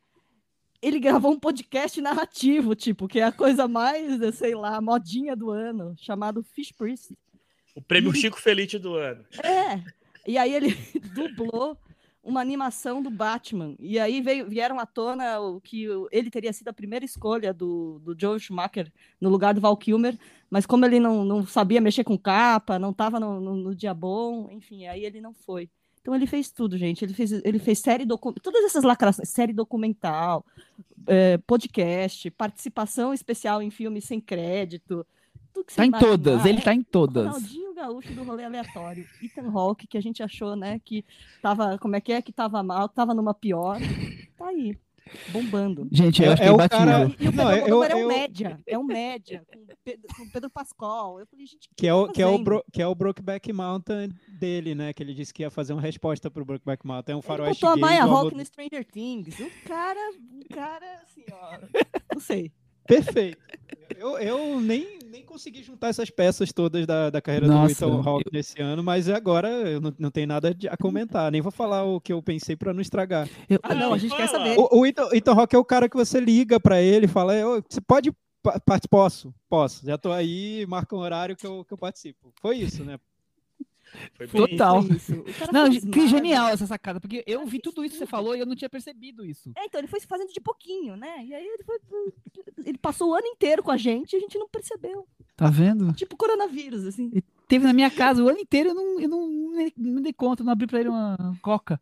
[0.81, 5.51] Ele gravou um podcast narrativo, tipo, que é a coisa mais, sei lá, modinha do
[5.51, 7.15] ano, chamado Fish Priest.
[7.75, 9.23] o prêmio Chico Felite do ano.
[9.43, 9.81] É.
[10.27, 10.75] E aí ele
[11.13, 11.77] dublou
[12.25, 13.75] uma animação do Batman.
[13.79, 17.99] E aí veio, vieram à tona o que ele teria sido a primeira escolha do,
[17.99, 20.17] do Joel Schumacher no lugar do Val Kilmer,
[20.49, 23.93] mas como ele não, não sabia mexer com capa, não estava no, no, no dia
[23.93, 25.69] bom, enfim, aí ele não foi.
[26.01, 27.05] Então ele fez tudo, gente.
[27.05, 30.45] Ele fez, ele fez série docu todas essas lacrações, série documental,
[31.07, 35.05] eh, podcast, participação especial em filmes sem crédito.
[35.55, 36.09] Tudo que você Tá em imaginar.
[36.11, 37.25] todas, ele É, tá em todas.
[37.25, 39.07] Ronaldinho Gaúcho do rolê aleatório.
[39.23, 41.03] Ethan Hawke, que a gente achou, né, que
[41.41, 43.77] tava, como é que é, que tava mal, que tava numa pior.
[44.37, 44.77] Tá aí,
[45.31, 45.87] bombando.
[45.91, 46.77] Gente, eu É- acho é que o batiu.
[46.77, 49.45] cara- E, e o Pedro Não, eu- Almodóvar é um eu- média, é um média,
[49.51, 51.19] com Pedro, com Pedro Pascal.
[51.19, 52.37] Eu falei, gente, o Que é o, tá que, é o?
[52.37, 54.91] Bro- que é o Brokeback Mountain dele, né?
[54.93, 57.13] Que ele disse que ia fazer uma resposta pro Brokeback Mountain.
[57.13, 58.37] É um Ele faroeste botou a gay Maya do Hawke Almodóvar.
[58.39, 59.39] no Stranger Things.
[59.39, 59.99] O cara,
[60.41, 61.59] o cara, assim, ó,
[62.13, 62.51] não sei.
[62.87, 63.39] Perfeito.
[63.97, 68.09] Eu, eu nem, nem consegui juntar essas peças todas da, da carreira Nossa, do Ethan
[68.09, 71.31] Hawke nesse ano, mas agora eu não, não tenho nada a comentar.
[71.31, 73.27] Nem vou falar o que eu pensei para não estragar.
[73.49, 74.45] Eu- Ah, não, a gente quer Fala.
[74.45, 74.59] saber.
[74.59, 77.33] O, o Ethan, Ethan Hawke é o cara que você liga para ele e fala:
[77.45, 78.11] "Ô, Você pode.
[78.91, 79.83] Posso, posso.
[79.83, 82.31] Já tô aí, marca um horário que eu, que eu participo.
[82.39, 82.99] Foi isso, né?
[84.27, 84.83] Foi Total.
[85.51, 88.45] Não, que genial essa sacada, porque eu vi tudo isso que você falou e eu
[88.45, 89.51] não tinha percebido isso.
[89.55, 91.23] É, então ele foi se fazendo de pouquinho, né?
[91.25, 91.79] E aí ele foi.
[92.65, 95.07] Ele passou o ano inteiro com a gente e a gente não percebeu.
[95.35, 95.93] Tá vendo?
[95.93, 97.11] Tipo coronavírus, assim.
[97.47, 99.27] Teve na minha casa o ano inteiro, eu não, eu não,
[99.77, 101.79] não me dei conta, não abri pra ele uma coca.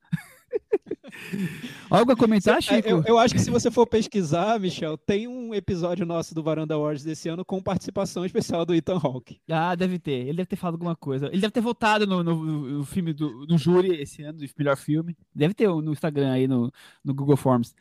[1.90, 2.88] Algo a comentar, É, Chico?
[2.90, 6.74] Eu, eu acho que se você for pesquisar, Michel, tem um episódio nosso do Varanda
[6.74, 9.40] Awards desse ano com participação especial do Ethan Hawke.
[9.50, 10.12] Ah, deve ter.
[10.28, 11.28] Ele deve ter falado alguma coisa.
[11.28, 14.76] Ele deve ter votado no, no- no filme do no júri esse ano, do melhor
[14.78, 15.16] filme.
[15.36, 16.72] Deve ter no Instagram aí, no,
[17.04, 17.76] no Google Forms.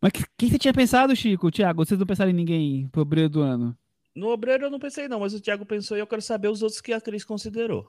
[0.00, 1.50] Mas o que, que você tinha pensado, Chico?
[1.50, 3.76] Thiago, vocês não pensaram em ninguém pro obreiro do ano?
[4.14, 6.60] No Obreiro eu não pensei não, mas o Thiago pensou e eu quero saber os
[6.60, 7.88] outros que a Cris considerou.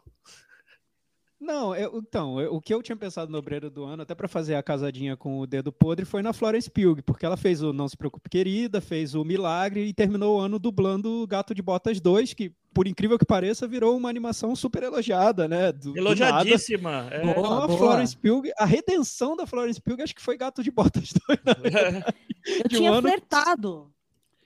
[1.42, 4.28] Não, eu- então, eu- o que eu tinha pensado no Obreiro do Ano, até para
[4.28, 7.72] fazer a casadinha com o dedo podre, foi na Florence Pugh, porque ela fez o
[7.72, 12.02] Não Se Preocupe Querida, fez o Milagre e terminou o ano dublando Gato de Botas
[12.02, 15.72] 2, que, por incrível que pareça, virou uma animação super elogiada, né?
[15.72, 16.00] Do, do nada.
[16.10, 17.08] Elogiadíssima.
[17.10, 17.22] é.
[17.22, 17.32] Boa.
[17.32, 17.78] Então, a boa.
[17.80, 21.40] Florence Pugh, a redenção da Florence Pugh, acho que foi Gato de Botas 2.
[22.64, 23.92] Eu de um tinha ano- flertado.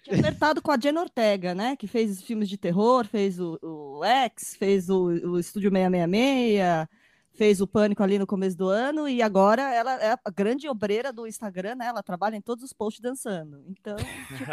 [0.03, 1.75] Tinha flertado com a Jen Ortega, né?
[1.77, 6.87] Que fez filmes de terror, fez o, o X, fez o, o Estúdio 666,
[7.35, 11.11] fez o Pânico ali no começo do ano, e agora ela é a grande obreira
[11.11, 11.87] do Instagram, né?
[11.87, 13.63] Ela trabalha em todos os posts dançando.
[13.67, 14.05] Então, tipo,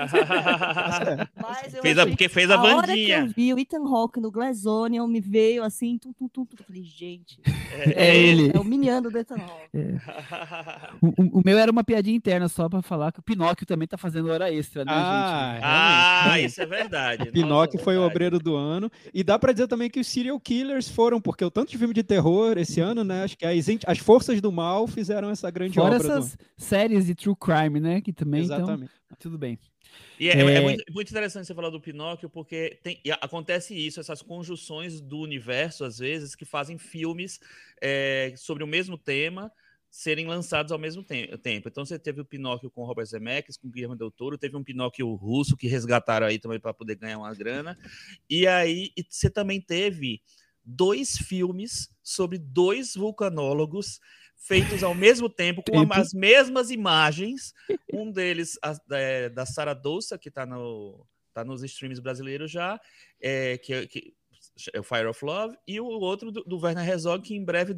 [1.40, 4.30] mas eu fez a, porque fez a, hora que eu vi o Ethan Hawke no
[4.30, 6.56] Glass Onion, me veio assim, tum, tum, tum, tum.
[6.58, 7.40] Eu falei, gente,
[7.94, 8.50] É ele.
[8.54, 9.70] é o miniano do Ethan Hawke.
[11.02, 13.86] O, o- o meu era uma piadinha interna só pra falar que o Pinóquio também
[13.88, 15.62] tá fazendo hora extra, né, Ah, gente?
[15.64, 17.22] Ah, isso é verdade.
[17.28, 18.12] O Pinóquio Nossa, foi o verdade.
[18.14, 18.90] obreiro do ano.
[19.14, 21.94] E dá pra dizer também que os serial killers foram, porque o tanto de filme
[21.94, 23.24] de terror esse ano, né?
[23.24, 26.06] Acho que as, as forças do mal fizeram essa grande Fora obra.
[26.06, 28.00] essas séries de true crime, né?
[28.00, 28.92] Que também, então, Exatamente.
[29.18, 29.59] tudo bem.
[30.18, 30.61] E é, é É.
[30.61, 35.18] muito, muito interessante você falar do Pinóquio, porque tem- e acontece isso, essas conjunções do
[35.18, 37.40] universo, às vezes, que fazem filmes
[37.83, 39.50] é, sobre o mesmo tema
[39.92, 41.68] serem lançados ao mesmo te- tempo.
[41.68, 45.12] Então você teve o Pinóquio com Robert Zemeckis, com Guillermo del Toro, teve um Pinóquio
[45.14, 47.76] russo que resgataram aí também para poder ganhar uma grana.
[48.28, 50.20] E aí e você também teve
[50.76, 54.00] dois filmes sobre dois vulcanólogos
[54.37, 55.92] feitos ao mesmo tempo, com Tempo.
[55.94, 57.52] as mesmas imagens.
[57.92, 61.04] Um deles a- é, da Sara Douça, que está no,
[61.35, 62.80] tá nos streams brasileiros já,
[63.20, 64.14] é, que, que
[64.72, 67.76] é o Fire of Love, e o outro do, do Werner Herzog, que em breve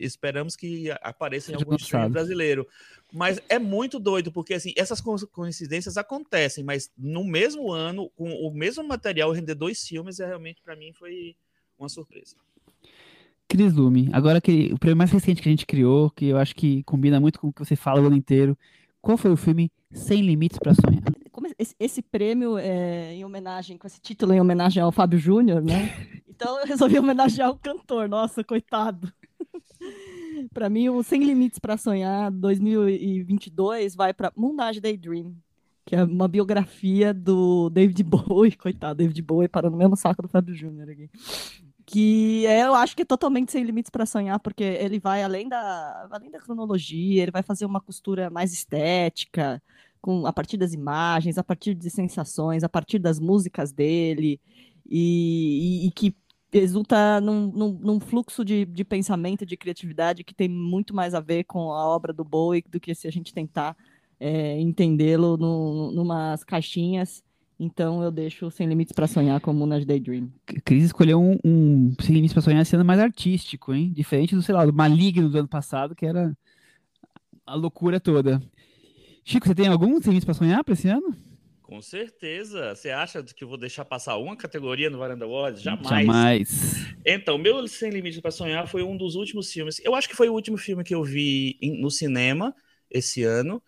[0.00, 2.66] esperamos que apareça em algum stream brasileiro.
[3.12, 8.30] Mas é muito doido, porque assim, essas co- coincidências acontecem, mas no mesmo ano, com
[8.30, 11.34] o mesmo material, render dois filmes, é realmente, para mim, foi
[11.78, 12.36] uma surpresa.
[13.48, 16.54] Cris Lume, agora que o prêmio mais recente que a gente criou, que eu acho
[16.54, 18.56] que combina muito com o que você fala o ano inteiro,
[19.00, 21.02] qual foi o filme Sem Limites pra Sonhar?
[21.34, 25.62] como esse, esse prêmio é em homenagem, com esse título em homenagem ao Fábio Júnior,
[25.62, 25.90] né?
[26.36, 29.10] Então eu resolvi homenagear o cantor, nossa, coitado.
[30.52, 35.32] Para mim, o Sem Limites para Sonhar 2022 vai para Moonage Daydream,
[35.86, 40.28] que é uma biografia do David Bowie, coitado, David Bowie parando no mesmo saco do
[40.28, 41.08] Fábio Júnior aqui.
[41.86, 45.48] Que é, eu acho que é totalmente sem limites para sonhar, porque ele vai além
[45.48, 49.62] da, além da cronologia, ele vai fazer uma costura mais estética,
[50.00, 54.40] com, a partir das imagens, a partir de sensações, a partir das músicas dele,
[54.88, 56.14] e, e- e que
[56.52, 61.20] resulta num, num- num fluxo de, de pensamento, de criatividade que tem muito mais a
[61.20, 63.76] ver com a obra do Bowie do que se a gente tentar
[64.20, 67.23] é, entendê-lo numas caixinhas.
[67.58, 70.28] Então eu deixo Sem Limites para Sonhar como nas Daydream.
[70.64, 73.92] Cris escolheu um, um Sem Limites pra Sonhar sendo mais artístico, hein?
[73.94, 76.36] Diferente do, sei lá, do Maligno do ano passado, que era
[77.46, 78.42] a loucura toda.
[79.24, 81.16] Chico, você tem algum Sem Limites pra Sonhar pra esse ano?
[81.62, 82.74] Com certeza.
[82.74, 85.62] Você acha que eu vou deixar passar uma categoria no Varanda Awards?
[85.62, 86.06] Jamais.
[86.06, 86.94] Jamais.
[87.06, 89.80] Então, meu Sem Limites para Sonhar foi um dos últimos filmes.
[89.82, 92.54] Eu acho que foi o último filme que eu vi no cinema
[92.90, 93.62] esse ano.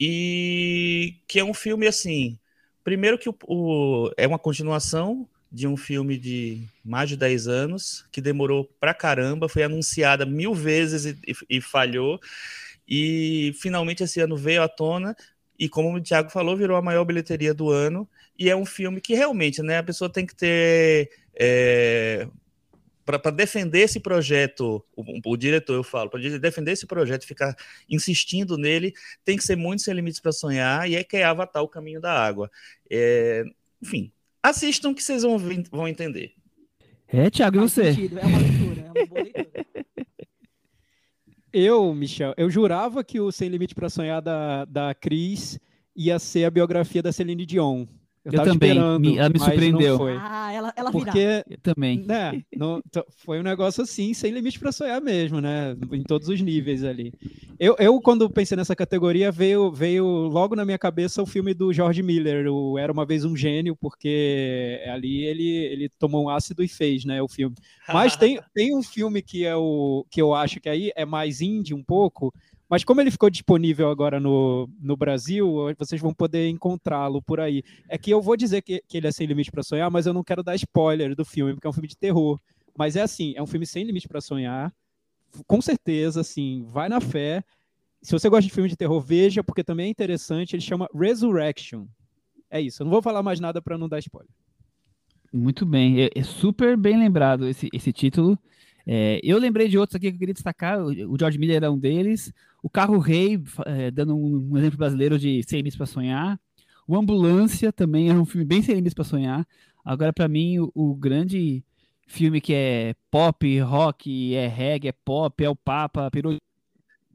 [0.00, 2.38] E que é um filme assim.
[2.84, 8.06] Primeiro que o, o- é uma continuação de um filme de mais de 10 anos,
[8.10, 12.18] que demorou pra caramba, foi anunciada mil vezes e, e- e falhou.
[12.88, 15.16] E finalmente esse ano veio à tona.
[15.58, 18.08] E como o Thiago falou, virou a maior bilheteria do ano.
[18.38, 21.10] E é um filme que realmente, né, a pessoa tem que ter.
[21.34, 22.26] É,
[23.04, 27.56] para defender esse projeto, o, o diretor, eu falo, para defender esse projeto, ficar
[27.88, 28.92] insistindo nele,
[29.24, 32.00] tem que ser muito sem limites para sonhar, e é que é Avatar o caminho
[32.00, 32.50] da água.
[32.90, 33.44] É,
[33.82, 34.12] enfim,
[34.42, 35.38] assistam que vocês vão,
[35.70, 36.32] vão entender.
[37.08, 37.88] É, Thiago, e você?
[37.88, 39.52] É uma leitura, é uma boa leitura.
[41.54, 45.60] Eu, Michel, eu jurava que o Sem Limite para Sonhar da, da Cris
[45.94, 47.86] ia ser a biografia da Celine Dion.
[48.24, 49.98] Eu, Eu também, me- ela me mas surpreendeu.
[50.20, 51.04] Ah, ela, ela virá.
[51.04, 52.04] Porque Eu também.
[52.06, 52.80] né, não-
[53.16, 55.76] foi um negócio assim, sem limite para sonhar mesmo, né?
[55.92, 57.12] Em todos os níveis ali.
[57.58, 61.72] Eu, eu quando pensei nessa categoria, veio, veio logo na minha cabeça o filme do
[61.72, 66.62] George Miller, o Era Uma Vez Um Gênio, porque ali ele, ele tomou um ácido
[66.62, 67.56] e fez, né, o filme.
[67.88, 71.40] Mas tem, tem um filme que, é o, que eu acho que aí é mais
[71.40, 72.32] indie um pouco,
[72.72, 77.62] mas como ele ficou disponível agora no, no Brasil, vocês vão poder encontrá-lo por aí.
[77.86, 80.14] É que eu vou dizer que, que ele é sem limite para sonhar, mas eu
[80.14, 82.40] não quero dar spoiler do filme, porque é um filme de terror.
[82.74, 84.72] Mas é assim, é um filme sem limite para sonhar.
[85.46, 87.44] Com certeza, assim, vai na fé.
[88.00, 90.56] Se você gosta de filme de terror, veja, porque também é interessante.
[90.56, 91.84] Ele chama Resurrection.
[92.50, 92.80] É isso.
[92.80, 94.32] Eu não vou falar mais nada para não dar spoiler.
[95.30, 98.38] Muito bem, é, é super bem lembrado esse, esse título.
[98.86, 100.80] É, eu lembrei de outros aqui que eu queria destacar.
[100.82, 102.32] O, George Miller era um deles.
[102.62, 106.38] O Carro Rei, é, dando um, um exemplo brasileiro de Sem Limites para Sonhar.
[106.86, 109.46] O Ambulância também é um filme bem sem limites para sonhar.
[109.84, 111.64] Agora, para mim, o, o grande
[112.06, 116.36] filme que é pop, rock, é reggae, é pop, é o Papa, pirou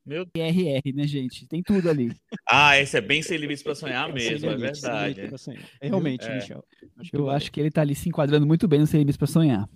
[0.06, 0.26] Meu...
[0.34, 1.46] RR, né, gente?
[1.48, 2.12] Tem tudo ali.
[2.50, 5.14] Ah, esse é bem sem limites para sonhar Sem mesmo, é sem verdade.
[5.16, 5.64] limite pra sonhar.
[5.82, 6.36] É, Realmente, É.
[6.36, 6.64] Michel.
[6.98, 9.18] Acho que Eu acho que ele tá ali se enquadrando muito bem no Sem Limites
[9.18, 9.70] para Sonhar.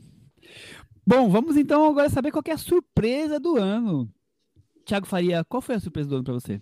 [1.05, 4.09] Bom, vamos então agora saber qual é a surpresa do ano.
[4.85, 6.61] Tiago Faria, qual foi a surpresa do ano para você?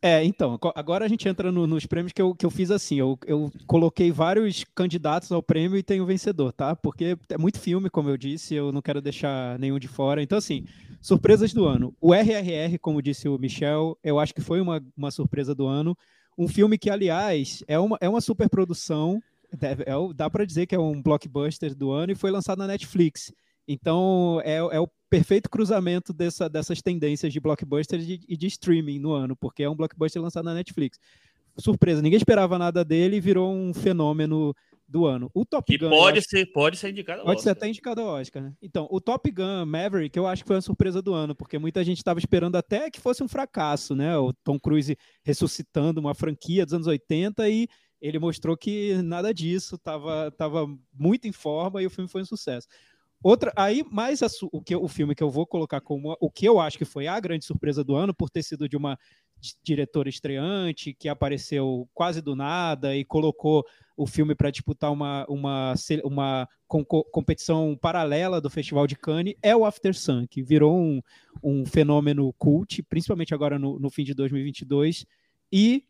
[0.00, 2.96] É, então, agora a gente entra no- nos prêmios que eu, que eu fiz assim.
[3.00, 6.76] Eu, eu coloquei vários candidatos ao prêmio e tem o vencedor, tá?
[6.76, 10.22] Porque é muito filme, como eu disse, eu não quero deixar nenhum de fora.
[10.22, 10.64] Então, assim,
[11.00, 11.92] surpresas do ano.
[12.00, 15.96] O RRR, como disse o Michel, eu acho que foi uma, uma surpresa do ano.
[16.38, 19.20] Um filme que, aliás, é uma, é uma superprodução.
[19.20, 22.66] deve- é dá para dizer que é um blockbuster do ano e foi lançado na
[22.66, 23.32] Netflix.
[23.66, 28.46] Então, é, é o perfeito cruzamento dessa, dessas tendências de blockbuster e de, e de
[28.46, 30.98] streaming no ano, porque é um blockbuster lançado na Netflix.
[31.58, 34.54] Surpresa, ninguém esperava nada dele e virou um fenômeno
[34.86, 35.30] do ano.
[35.34, 37.20] O Top Que Gun, pode acho- ser, pode ser indicado.
[37.20, 38.54] ao Pode ser até indicado ao Oscar, né?
[38.62, 41.84] Então, o Top Gun Maverick, eu acho que foi uma surpresa do ano, porque muita
[41.84, 44.16] gente estava esperando até que fosse um fracasso, né?
[44.16, 47.68] O Tom Cruise ressuscitando uma franquia dos anos 80 e
[48.00, 52.26] ele mostrou que nada disso, estava tava muito em forma e o filme foi um
[52.26, 52.68] sucesso.
[53.22, 56.46] Outra, aí, mais a o, que, o filme que eu vou colocar como o que
[56.46, 58.96] eu acho que foi a grande surpresa do ano, por ter sido de uma
[59.40, 63.64] di- diretora estreante, que apareceu quase do nada e colocou
[63.96, 65.74] o filme para disputar uma, uma,
[66.04, 66.48] uma
[67.10, 71.02] competição paralela do Festival de Cannes, é o After Sun, que virou um,
[71.42, 75.04] um fenômeno cult, principalmente agora no, no fim de 2022,
[75.52, 75.84] e,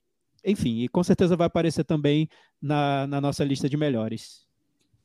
[0.45, 2.29] enfim, e com certeza vai aparecer também
[2.61, 4.47] na, na nossa lista de melhores.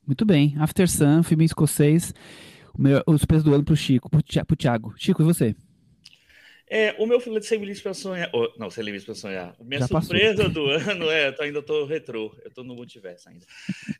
[0.06, 2.12] Muito bem, After Sun, filme escocês.
[2.76, 4.94] O, melhor, o surpresa do ano pro Chico, pro, pro Thiago.
[4.96, 5.54] Chico, e você?
[6.68, 8.30] É, o meu filme de Sem Limites para Sonhar.
[8.32, 9.54] oh, não, Sem Limites para Sonhar.
[9.60, 10.16] Minha Já passou.
[10.16, 11.28] surpresa do ano é.
[11.28, 13.46] Eu ainda tô retrô, eu tô no multiverso ainda.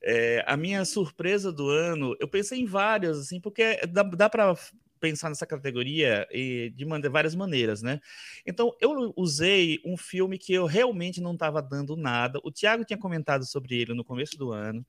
[0.03, 4.57] É, a minha surpresa do ano, eu pensei em várias, assim, porque dá, dá para
[5.05, 8.01] pensar nessa categoria de várias maneiras, né?
[8.47, 12.41] Então, eu usei um filme que eu realmente não estava dando nada.
[12.43, 14.85] O Thiago tinha comentado sobre ele no começo do ano.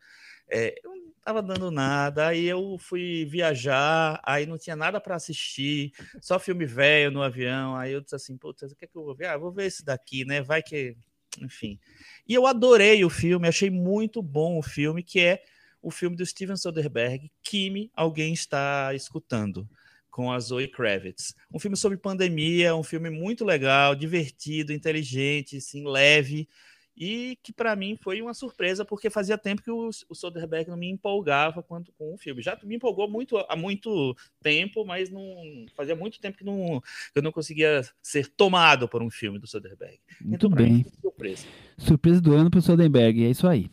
[0.48, 5.16] É, eu não estava dando nada, aí eu fui viajar, aí não tinha nada para
[5.16, 5.92] assistir,
[6.22, 7.76] só filme velho no avião.
[7.76, 9.28] Aí eu disse assim, putz, o que, é que eu vou ver?
[9.28, 10.42] Ah, vou ver esse daqui, né?
[10.42, 10.96] Vai que.
[11.42, 11.78] Enfim.
[12.26, 15.44] E eu adorei o filme, achei muito bom o filme, que é
[15.86, 19.70] o filme do Steven Soderbergh, Kimi, alguém está escutando,
[20.16, 21.36] com a Zoe Kravitz.
[21.54, 26.48] Um filme sobre pandemia, um filme muito legal, divertido, inteligente, assim, leve.
[26.96, 30.78] E que para mim foi uma surpresa, porque fazia tempo que o, o Soderbergh não
[30.78, 32.42] me empolgava quanto com o filme.
[32.42, 36.80] Já me empolgou muito há muito tempo, mas não fazia muito tempo que, não,
[37.12, 40.00] que eu não conseguia ser tomado por um filme do Soderbergh.
[40.22, 40.84] Muito Então, pra mim, bem.
[40.84, 41.46] foi surpresa.
[41.78, 43.70] Surpresa do ano pro Soderbergh, é isso aí.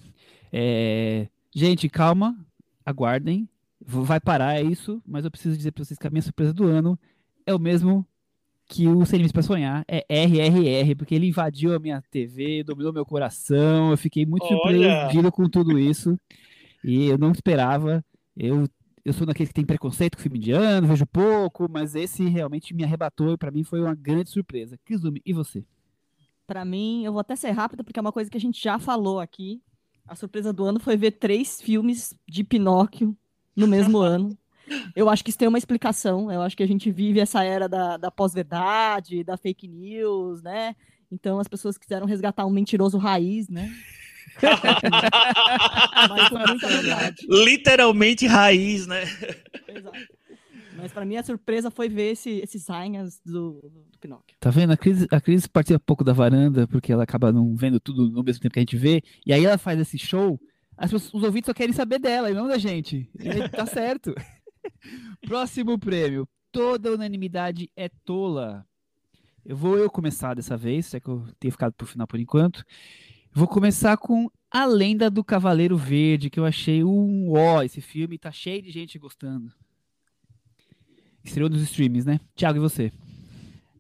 [0.53, 2.37] É, Gente, calma,
[2.85, 3.49] aguardem.
[3.87, 6.65] Vai parar, é isso, mas eu preciso dizer pra vocês que a minha surpresa do
[6.67, 6.99] ano
[7.47, 8.07] é o mesmo
[8.67, 12.93] que o Sem Limites pra Sonhar, é RRR, porque ele invadiu a minha TV, dominou
[12.93, 14.57] meu coração, eu fiquei muito Olha!
[14.57, 16.19] surpreendido com tudo isso,
[16.83, 18.03] e eu não esperava,
[18.37, 18.67] eu,
[19.05, 22.83] eu sou daqueles que tem preconceito com filme indiano, vejo pouco, mas esse realmente me
[22.83, 24.79] arrebatou e pra mim foi uma grande surpresa.
[24.87, 25.65] Kizumi, e você?
[26.47, 28.79] Pra mim, eu vou até ser rápida, porque é uma coisa que a gente já
[28.79, 29.61] falou aqui.
[30.07, 33.17] A surpresa do ano foi ver três filmes de Pinóquio
[33.57, 34.37] no mesmo ano.
[34.95, 36.31] Eu acho que isso tem uma explicação.
[36.31, 40.75] Eu acho que a gente vive essa era da, da pós-verdade, da fake news, né?
[41.11, 43.71] Então as pessoas quiseram resgatar um mentiroso raiz, né?
[46.09, 47.27] Mas com muita verdade.
[47.29, 49.03] Literalmente raiz, né?
[49.69, 49.99] Exato.
[50.83, 54.37] Mas pra mim a surpresa foi ver esse, esses Ainhas do, do Pinóquio.
[54.41, 54.73] Tá vendo?
[54.73, 58.23] A Cris, a Cris participa pouco da varanda, porque ela acaba não vendo tudo no
[58.23, 59.01] mesmo tempo que a gente vê.
[59.25, 60.41] E aí ela faz esse show,
[60.91, 63.09] pessoas- os ouvintes só querem saber dela e não da gente.
[63.19, 64.15] E tá certo.
[65.27, 66.27] Próximo prêmio.
[66.51, 68.67] Toda unanimidade é tola.
[69.45, 72.65] Eu vou eu começar dessa vez, já que eu tenho ficado pro final por enquanto.
[73.33, 78.19] Vou começar com A Lenda do Cavaleiro Verde, que eu achei um ó, esse filme
[78.19, 79.53] tá cheio de gente gostando.
[81.25, 82.21] Estreou nos streams, né?
[82.35, 82.93] Thiago, e você?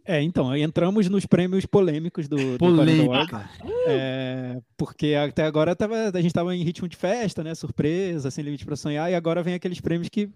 [0.04, 3.48] É, então, entramos nos prêmios polêmicos do, do Polêmica.
[3.86, 7.54] É, porque até agora tava, a gente estava em ritmo de festa, né?
[7.54, 10.28] Surpresa, sem limite para sonhar, e agora vem aqueles prêmios que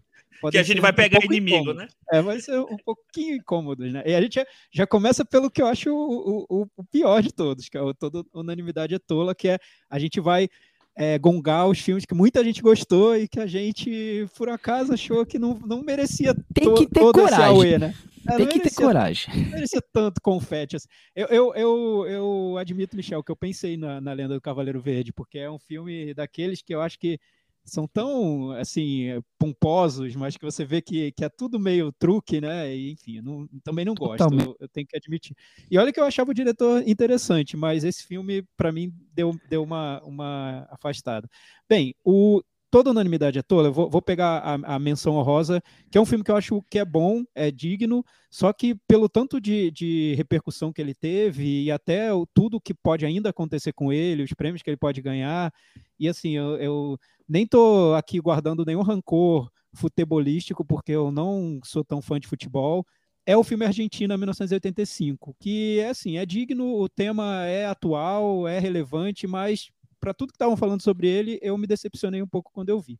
[0.51, 1.83] Que a gente vai um pegar inimigo, incômodos.
[1.83, 1.89] né?
[2.13, 4.03] É, vai ser um pouquinho incômodos, né?
[4.07, 7.33] E a gente já, já começa pelo que eu acho o, o, o pior de
[7.33, 9.59] todos, que é o toda unanimidade é tola, que é
[9.91, 10.49] a gente vai
[10.97, 15.27] é, gongar os filmes que muita gente gostou e que a gente, por acaso, achou
[15.27, 17.79] que não, não merecia Tem que ter coragem.
[17.79, 17.95] né?
[18.29, 19.35] É, Tem que ter merecia coragem.
[19.45, 20.75] não merecia tanto confete.
[20.77, 20.89] assim.
[21.15, 25.13] Eu, eu, eu, eu admito, Michel, que eu pensei na, na Lenda do Cavaleiro Verde,
[25.13, 27.21] porque é um filme daqueles que eu acho que
[27.67, 29.07] são tão, assim,
[29.39, 32.75] pomposos, mas que você vê que, que é tudo meio truque, né?
[32.75, 35.37] E, enfim, não- também não gosto, eu, eu tenho que admitir.
[35.71, 39.63] E olha que eu achava o diretor interessante, mas esse filme, para mim, deu, deu
[39.63, 41.29] uma, uma afastada.
[41.69, 45.97] Bem, o Toda Unanimidade é Tola, eu vou, vou pegar a, a menção honrosa, que
[45.97, 49.41] é um filme que eu acho que é bom, é digno, só que pelo tanto
[49.41, 53.93] de, de repercussão que ele teve e até o, tudo que pode ainda acontecer com
[53.93, 55.53] ele, os prêmios que ele pode ganhar,
[55.99, 56.99] e assim, eu, eu
[57.29, 62.87] nem tô aqui guardando nenhum rancor futebolístico, porque eu não sou tão fã de futebol.
[63.27, 68.59] É o filme Argentina 1985, que é assim, é digno, o tema é atual, é
[68.59, 69.71] relevante, mas
[70.01, 72.99] para tudo que estavam falando sobre ele, eu me decepcionei um pouco quando eu vi.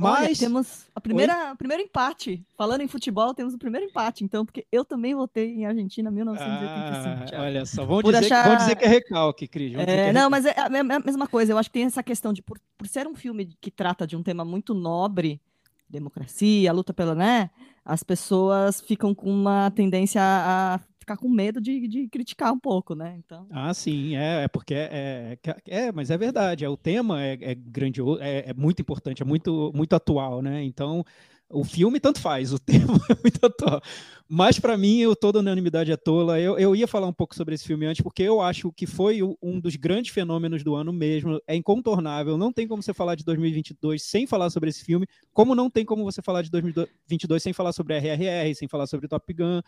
[0.00, 2.42] Olha, Mas temos a primeira, o primeiro empate.
[2.56, 7.22] Falando em futebol, temos o primeiro empate, então, porque eu também votei em Argentina 1985.
[7.22, 7.44] Ah, Thiago.
[7.44, 9.74] olha só, vão dizer, achar- vão dizer que é recalque, Cris.
[9.76, 11.52] É, é não, mas é a me- a mesma coisa.
[11.52, 14.16] Eu acho que tem essa questão de, por, por ser um filme que trata de
[14.16, 15.40] um tema muito nobre,
[15.88, 17.50] democracia, a luta pela, né?
[17.84, 22.94] As pessoas ficam com uma tendência a ficar com medo de, de criticar um pouco,
[22.94, 23.16] né?
[23.18, 27.22] Então, Ah, sim, é, é porque é, é, é, mas é verdade, é, o tema
[27.22, 30.62] é, é grandioso, é, é muito importante, é muito, muito atual, né?
[30.64, 31.04] Então,
[31.52, 33.80] o filme tanto faz, o tema é muito atual.
[34.26, 36.40] Mas para mim, eu toda unanimidade é tola.
[36.40, 39.20] Eu, eu ia falar um pouco sobre esse filme antes, porque eu acho que foi
[39.42, 41.38] um dos grandes fenômenos do ano mesmo.
[41.46, 45.54] É incontornável, não tem como você falar de 2022 sem falar sobre esse filme, como
[45.54, 49.30] não tem como você falar de 2022 sem falar sobre RRR, sem falar sobre Top
[49.34, 49.60] Gun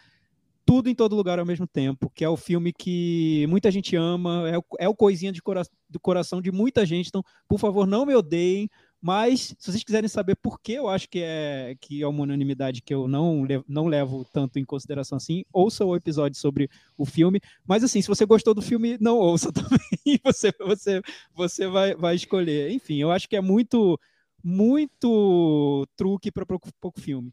[0.64, 4.48] tudo em todo lugar ao mesmo tempo, que é o filme que muita gente ama,
[4.48, 7.08] é o, é o coisinha de cora do coração de muita gente.
[7.08, 8.68] Então, por favor, não me odeiem.
[9.00, 12.80] Mas, se vocês quiserem saber por que eu acho que é, que é uma unanimidade
[12.80, 17.38] que eu não, não levo tanto em consideração assim, ouça o episódio sobre o filme.
[17.66, 20.18] Mas, assim, se você gostou do filme, não ouça também.
[20.24, 21.02] Você, você,
[21.34, 22.70] você vai, vai escolher.
[22.70, 24.00] Enfim, eu acho que é muito,
[24.42, 27.30] muito truque para pouco filme.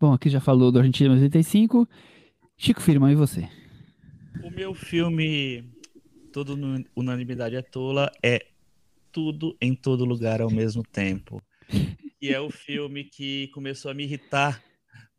[0.00, 1.88] Bom, aqui já falou do Argentina 85.
[2.56, 3.48] Chico Firma, e você?
[4.44, 5.64] O meu filme,
[6.32, 8.46] todo nu- unanimidade é tola, é
[9.12, 11.42] tudo em todo lugar ao mesmo tempo.
[12.20, 14.60] E é o filme que começou a me irritar,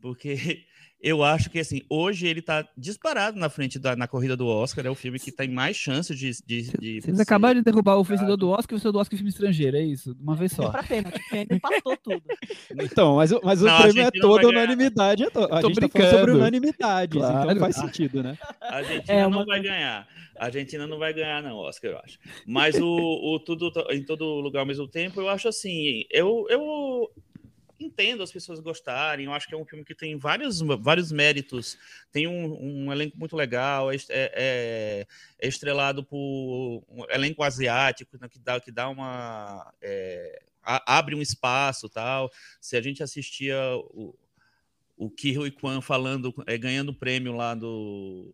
[0.01, 0.65] porque
[1.01, 4.85] eu acho que assim, hoje ele tá disparado na frente da na corrida do Oscar,
[4.85, 8.03] é o filme que tem mais chances de, de, de Vocês acabaram de derrubar o
[8.03, 10.13] vencedor do Oscar e o vencedor do Oscar de filme estrangeiro, é isso?
[10.13, 10.69] De uma vez só.
[10.69, 12.21] pra pênalti, porque ainda empatou tudo.
[12.81, 15.23] Então, mas, o- mas o Não, a prêmio é não toda unanimidade.
[15.23, 15.39] É to...
[15.51, 16.37] A tô gente tá falando sobre brincando.
[16.39, 17.59] unanimidades, então Claro.
[17.59, 18.37] faz sentido, né?
[18.61, 20.07] A Argentina É, não uma vai ganhar.
[20.37, 22.17] A Argentina não vai ganhar, não, Oscar, eu acho.
[22.47, 26.03] Mas o, o tudo em todo lugar ao mesmo tempo, eu acho assim.
[26.09, 27.09] Eu, eu
[27.79, 29.25] entendo as pessoas gostarem.
[29.25, 31.77] Eu acho que é um filme que tem vários, vários méritos.
[32.11, 33.91] Tem um, um elenco muito legal.
[33.91, 35.07] É, é-
[35.39, 39.73] é- estrelado por um elenco asiático, né, que dá, que dá uma.
[39.81, 42.29] é, a- abre um espaço tal.
[42.61, 43.57] Se a gente assistia
[43.91, 44.15] o,
[44.97, 48.33] o Ki Hui Kwan falando, é, ganhando prêmio lá do,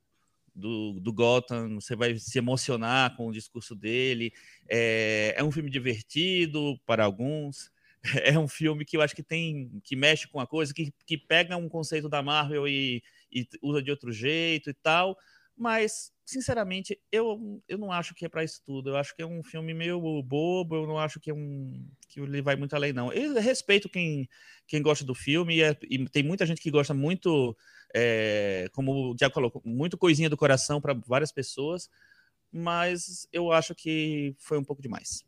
[0.54, 4.34] do, do Gotham, você vai se emocionar com o discurso dele.
[4.70, 7.72] É, é um filme divertido para alguns.
[8.24, 11.18] É um filme que eu acho que tem que mexe com a coisa, que, que
[11.18, 13.02] pega um conceito da Marvel e,
[13.32, 15.18] e usa de outro jeito e tal.
[15.58, 18.90] Mas, sinceramente, eu, eu não acho que é para isso tudo.
[18.90, 22.20] Eu acho que é um filme meio bobo, eu não acho que é um que
[22.20, 23.12] ele vai muito além, não.
[23.14, 24.28] Eu respeito quem,
[24.68, 27.56] quem gosta do filme, e, é- e tem muita gente que gosta muito,
[27.96, 31.90] é, como o Diago falou, muito coisinha do coração para várias pessoas,
[32.52, 35.24] mas eu acho que foi um pouco demais.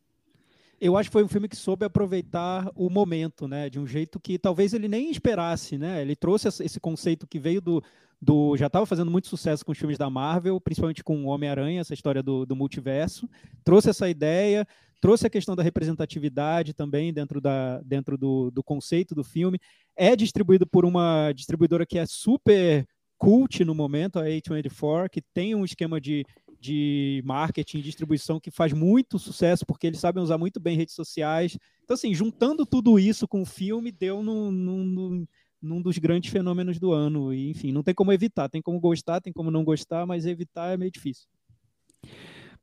[0.80, 3.70] Eu acho que foi um filme que soube aproveitar o momento, né?
[3.70, 6.02] De um jeito que talvez ele nem esperasse, né?
[6.02, 7.84] Ele trouxe esse conceito que veio do.
[8.22, 11.82] do já estava fazendo muito sucesso com os filmes da Marvel, principalmente com o Homem-Aranha,
[11.82, 13.28] essa história do, do multiverso.
[13.64, 14.68] Trouxe essa ideia,
[15.02, 19.60] trouxe a questão da representatividade também dentro, da, dentro do, do conceito do filme.
[19.96, 22.86] É distribuído por uma distribuidora que é super
[23.18, 26.24] cult no momento, a A24, que tem um esquema de,
[26.60, 30.96] de marketing e distribuição que faz muito sucesso, porque eles sabem usar muito bem redes
[30.96, 31.58] sociais.
[31.84, 35.28] Então, assim, juntando tudo isso com o filme, deu num, num,
[35.62, 37.34] num dos grandes fenômenos do ano.
[37.34, 40.74] E, enfim, não tem como evitar, tem como gostar, tem como não gostar, mas evitar
[40.74, 41.28] é meio difícil.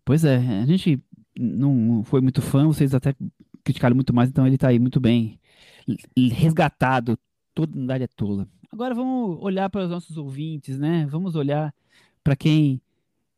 [0.04, 1.02] Pois é, a gente
[1.38, 3.14] não foi muito fã, vocês até
[3.62, 5.40] criticaram muito mais, então ele está aí muito bem
[6.16, 7.18] resgatado.
[7.54, 8.46] Toda unidade é tola.
[8.70, 11.06] Agora vamos olhar para os nossos ouvintes, né?
[11.06, 11.72] Vamos olhar
[12.22, 12.80] para quem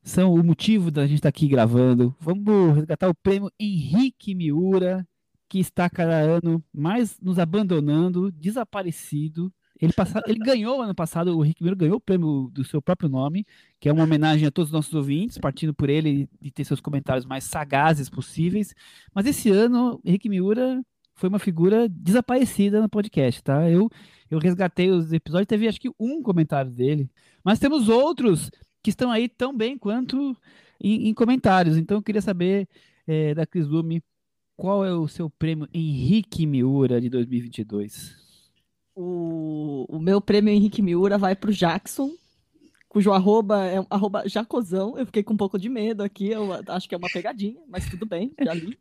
[0.06, 2.14] são o motivo da gente estar tá aqui gravando.
[2.20, 5.06] Vamos resgatar o prêmio Henrique Miura,
[5.48, 9.52] que está cada ano mais nos abandonando, desaparecido.
[9.80, 10.22] Ele, passa...
[10.26, 13.44] ele ganhou ano passado, o Henrique Miura ganhou o prêmio do seu próprio nome,
[13.80, 16.80] que é uma homenagem a todos os nossos ouvintes, partindo por ele de ter seus
[16.80, 18.74] comentários mais sagazes possíveis.
[19.12, 20.80] Mas esse ano, Henrique Miura
[21.16, 23.68] foi uma figura desaparecida no podcast, tá?
[23.68, 23.90] Eu,
[24.30, 27.10] eu resgatei os episódios, teve acho que um comentário dele,
[27.42, 28.50] mas temos outros
[28.86, 30.36] que estão aí tão bem quanto
[30.80, 31.76] em, em comentários.
[31.76, 32.68] Então eu queria saber
[33.04, 34.00] é, da Cris Lume
[34.56, 38.14] qual é o seu prêmio Henrique Miura de 2022.
[38.94, 42.12] O, o meu prêmio Henrique Miura vai para o Jackson,
[42.88, 44.96] cujo arroba é arroba Jacozão.
[44.96, 47.90] Eu fiquei com um pouco de medo aqui, eu acho que é uma pegadinha, mas
[47.90, 48.78] tudo bem, já li.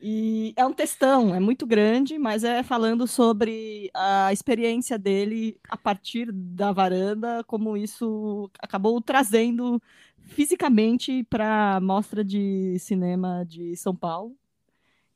[0.00, 5.76] E é um textão, é muito grande, mas é falando sobre a experiência dele a
[5.76, 9.80] partir da varanda, como isso acabou trazendo
[10.18, 14.36] fisicamente para a Mostra de Cinema de São Paulo.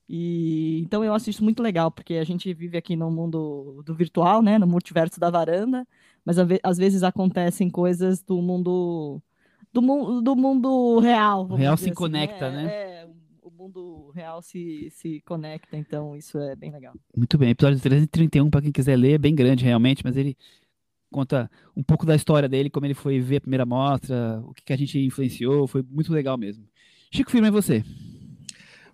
[0.09, 3.95] E então eu acho isso muito legal, porque a gente vive aqui no mundo do
[3.95, 5.87] virtual, né, no multiverso da varanda,
[6.25, 9.21] mas às vezes acontecem coisas do mundo
[9.73, 11.47] do, mu do mundo real.
[11.51, 12.63] O real se assim, conecta, né?
[12.65, 12.73] né?
[12.73, 12.96] É,
[13.67, 16.95] mundo real se, se conecta, então isso é bem legal.
[17.17, 20.37] Muito bem, episódio 331, para quem quiser ler, é bem grande realmente, mas ele
[21.11, 24.63] conta um pouco da história dele, como ele foi ver a primeira mostra, o que,
[24.63, 26.65] que a gente influenciou, foi muito legal mesmo.
[27.11, 27.85] Chico Firma, e você?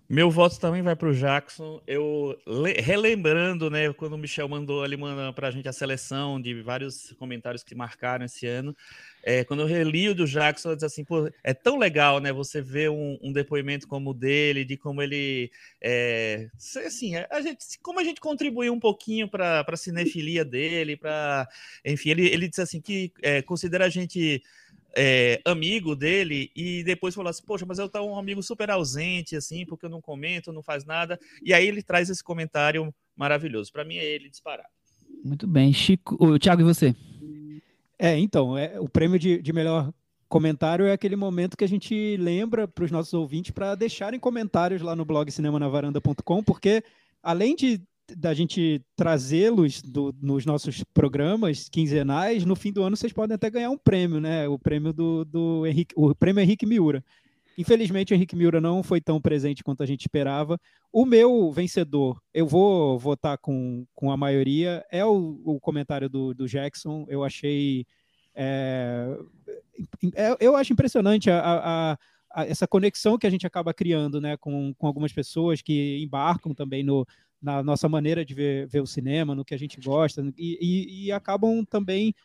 [0.09, 1.81] Meu voto também vai para o Jackson.
[1.87, 2.37] Eu
[2.77, 4.97] relembrando, né, quando o Michel mandou ali
[5.33, 8.75] para a gente a seleção de vários comentários que marcaram esse ano,
[9.23, 12.33] é, quando eu reli o do Jackson, eu disse assim, pô, é tão legal, né,
[12.33, 15.49] você ver um, um depoimento como o dele, de como ele,
[15.81, 16.49] é,
[16.85, 21.47] assim, a gente, como a gente contribuiu um pouquinho para a cinefilia dele, para,
[21.85, 24.43] enfim, ele, ele disse assim que é, considera a gente
[24.95, 29.35] é, amigo dele e depois falou assim, poxa, mas eu tô um amigo super ausente,
[29.35, 33.71] assim, porque eu não comento, não faz nada, e aí ele traz esse comentário maravilhoso.
[33.71, 34.67] Para mim é ele disparar.
[35.23, 36.95] Muito bem, Chico, o Thiago e você?
[37.97, 39.93] É, então, é, o prêmio de, de melhor
[40.27, 44.81] comentário é aquele momento que a gente lembra para os nossos ouvintes para deixarem comentários
[44.81, 46.83] lá no blog cinemanavaranda.com, porque
[47.21, 47.79] além de
[48.17, 49.81] da gente trazê-los
[50.21, 54.47] nos nossos programas quinzenais, no fim do ano vocês podem até ganhar um prêmio, né?
[54.47, 57.03] O prêmio do, do Henrique, o prêmio Henrique Miura.
[57.57, 60.59] Infelizmente, o Henrique Miura não foi tão presente quanto a gente esperava.
[60.91, 66.33] O meu vencedor, eu vou votar com, com a maioria, é o, o comentário do,
[66.33, 67.05] do Jackson.
[67.07, 67.85] Eu achei.
[68.35, 69.15] É,
[70.15, 71.97] é, eu acho impressionante a, a,
[72.33, 76.55] a, essa conexão que a gente acaba criando né, com, com algumas pessoas que embarcam
[76.55, 77.05] também no,
[77.43, 81.05] na nossa maneira de ver, ver o cinema, no que a gente gosta, e, e,
[81.05, 82.15] e acabam também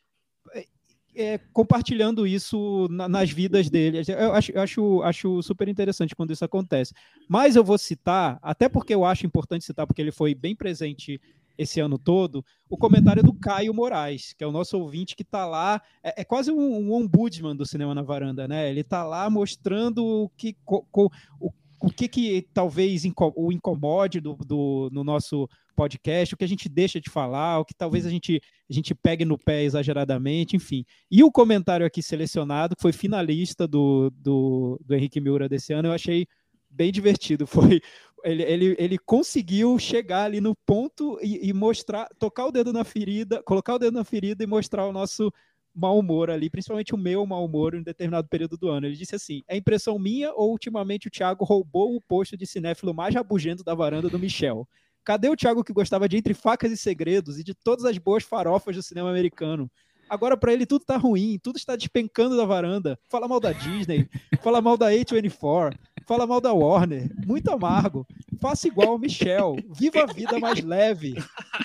[1.19, 4.03] é, compartilhando isso na, nas vidas dele.
[4.09, 6.95] Eu acho, eu acho, acho super interessante quando isso acontece.
[7.29, 11.21] Mas eu vou citar, até porque eu acho importante citar, porque ele foi bem presente
[11.59, 15.45] esse ano todo, o comentário do Caio Moraes, que é o nosso ouvinte que está
[15.45, 18.71] lá, é, é quase um, um, ombudsman do Cinema na Varanda, né?
[18.71, 21.11] Ele está lá mostrando o que, co, co,
[21.41, 21.51] o,
[21.81, 23.03] o que, que talvez
[23.37, 27.64] o incomode do, do, no nosso podcast, o que a gente deixa de falar, o
[27.64, 30.85] que talvez a gente, a gente pegue no pé exageradamente, enfim.
[31.11, 35.89] E o comentário aqui selecionado, que foi finalista do, do, do Henrique Miura desse ano,
[35.89, 36.26] eu achei
[36.70, 37.47] bem divertido.
[37.49, 37.81] Foi
[38.24, 42.85] ele, ele, ele conseguiu chegar ali no ponto e, e mostrar, tocar o dedo na
[42.85, 45.33] ferida, colocar o dedo na ferida e mostrar o nosso
[45.75, 48.87] mau humor ali, principalmente o meu mau humor em determinado período do ano.
[48.87, 52.95] Ele disse assim: é impressão minha ou ultimamente o Thiago roubou o posto de cinéfilo
[52.95, 54.69] mais rabugento da varanda do Michel?
[55.05, 58.25] Cadê o Thiago que gostava de Entre Facas e Segredos e de todas as boas
[58.25, 59.71] farofas do cinema americano?
[60.09, 62.99] Agora para ele tudo tá ruim, tudo está despencando da varanda.
[63.09, 64.09] Fala mal da Disney,
[64.41, 67.11] fala mal da A24, fala mal da Warner.
[67.27, 68.07] Muito amargo.
[68.41, 69.57] Faça igual o Michel.
[69.71, 71.15] Viva a vida mais leve.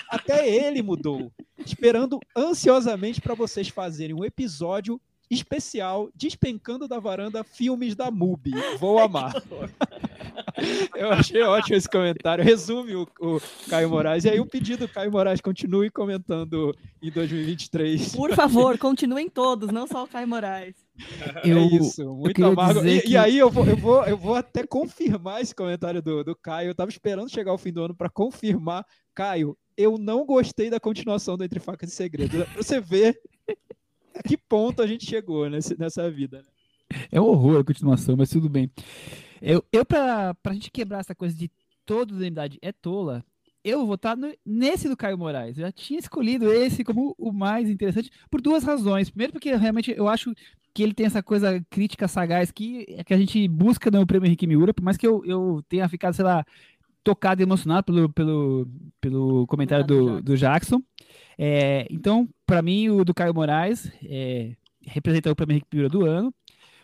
[0.08, 1.32] Até ele mudou.
[1.64, 8.52] Esperando ansiosamente para vocês fazerem um episódio especial Despencando da Varanda Filmes da MUBI.
[8.78, 9.34] Vou amar.
[10.94, 12.44] Eu achei ótimo esse comentário.
[12.44, 14.24] Resume o, o Caio Moraes.
[14.24, 18.14] E aí o pedido, Caio Moraes, continue comentando em 2023.
[18.14, 20.76] Por favor, continuem todos, não só o Caio Moraes.
[21.42, 22.86] Eu, é isso, muito amargo.
[22.86, 23.10] E, que...
[23.10, 26.68] e, aí eu vou, eu, vou, eu vou até confirmar esse comentário do, do Caio.
[26.68, 28.86] Eu tava esperando chegar ao fim do ano para confirmar.
[29.12, 32.44] Caio, eu não gostei da continuação do Entre Facas e Segredos.
[32.44, 33.18] Pra você ver
[34.14, 36.38] a que ponto a gente chegou nesse, nessa vida.
[36.38, 36.98] Né?
[37.10, 38.70] É um horror a continuação, mas tudo bem.
[39.40, 41.50] Eu, eu pra, pra gente quebrar essa coisa de
[41.84, 43.24] toda unanimidade é tola,
[43.62, 45.56] eu vou votar no, nesse do Caio Moraes.
[45.56, 49.08] Eu já tinha escolhido esse como o mais interessante por duas razões.
[49.08, 50.34] Primeiro, porque realmente eu acho
[50.74, 54.46] que ele tem essa coisa crítica sagaz que, que a gente busca no prêmio Henrique
[54.46, 56.44] Miura, por mais que eu, eu tenha ficado, sei lá,
[57.02, 58.68] tocado e emocionado pelo, pelo,
[59.00, 60.82] pelo comentário do, do Jackson.
[61.38, 64.54] É, então, para mim, o do Caio Moraes é,
[64.86, 66.32] representa o prêmio Henrique Piura do ano.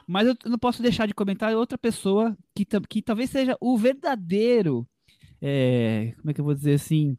[0.07, 4.87] Mas eu não posso deixar de comentar outra pessoa que, que talvez seja o verdadeiro.
[5.41, 7.17] É, como é que eu vou dizer assim?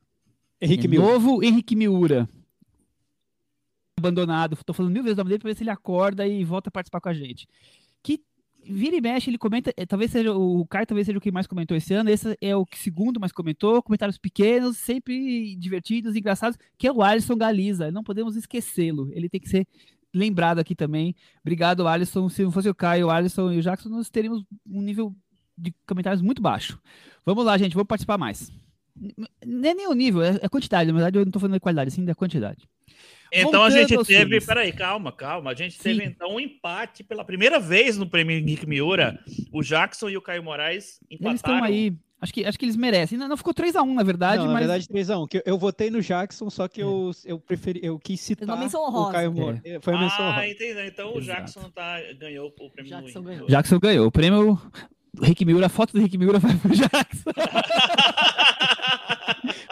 [0.61, 1.07] Henrique é, Miura.
[1.07, 2.29] Novo Henrique Miura.
[3.97, 4.53] Abandonado.
[4.53, 6.71] Estou falando mil vezes o nome dele para ver se ele acorda e volta a
[6.71, 7.47] participar com a gente.
[8.71, 11.45] Vira e mexe, ele comenta, é, talvez seja o Caio, talvez seja o que mais
[11.45, 16.57] comentou esse ano, esse é o que segundo mais comentou, comentários pequenos, sempre divertidos, engraçados,
[16.77, 19.67] que é o Alisson Galiza, não podemos esquecê-lo, ele tem que ser
[20.13, 21.15] lembrado aqui também.
[21.41, 24.81] Obrigado, Alisson, se não fosse o Caio, o Alisson e o Jackson, nós teríamos um
[24.81, 25.15] nível
[25.57, 26.79] de comentários muito baixo.
[27.25, 28.51] Vamos lá, gente, vamos participar mais.
[29.45, 31.59] Não é nem o nível, é a quantidade, na verdade eu não estou falando da
[31.59, 32.67] qualidade, sim da quantidade.
[33.31, 34.45] Então Voltando a gente teve, filmes.
[34.45, 35.51] peraí, calma, calma.
[35.51, 35.83] A gente Sim.
[35.83, 39.17] teve então um empate pela primeira vez no prêmio Henrique Miura.
[39.53, 41.31] O Jackson e o Caio Moraes empataram.
[41.31, 41.93] Eles estão aí.
[42.19, 43.17] Acho que, acho que eles merecem.
[43.17, 44.43] Não, não ficou 3x1, na verdade.
[44.43, 44.53] Não, mas...
[44.53, 45.27] Na verdade, 3x1.
[45.33, 49.31] Eu, eu votei no Jackson, só que eu, eu preferi, eu quis citar o Caio
[49.31, 49.61] Moraes.
[49.63, 49.79] É.
[49.79, 50.39] Foi a menção honrosa.
[50.39, 50.81] Ah, entendi.
[50.87, 52.91] Então o Jackson tá, ganhou o prêmio.
[52.91, 53.47] Jackson ganhou.
[53.47, 54.07] Jackson ganhou.
[54.07, 54.61] O prêmio.
[55.21, 57.31] Rick Miura, a foto do Rick Miura vai pro Jackson.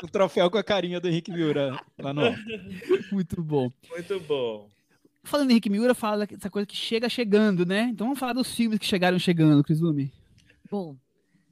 [0.04, 2.22] o troféu com a carinha do Henrique Miura lá no.
[3.12, 3.72] Muito bom.
[3.90, 4.70] Muito bom.
[5.24, 7.90] Falando em Henrique Miura, fala dessa coisa que chega chegando, né?
[7.92, 10.12] Então vamos falar dos filmes que chegaram chegando, Crisumi.
[10.72, 10.96] Bom,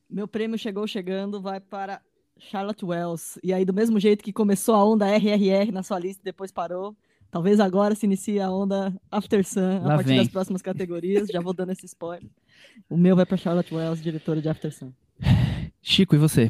[0.10, 2.02] meu prêmio chegou chegando vai para
[2.40, 3.40] Charlotte Wells.
[3.44, 6.52] E aí, do mesmo jeito que começou a onda RRR na sua lista e depois
[6.52, 6.96] parou,
[7.30, 10.18] talvez agora se inicie a onda After Sun a partir vem.
[10.18, 11.28] das próximas categorias.
[11.28, 12.30] Já vou dando esse spoiler.
[12.90, 14.92] O meu vai para Charlotte Wells, diretora de After Sun.
[15.82, 16.50] Chico, e você?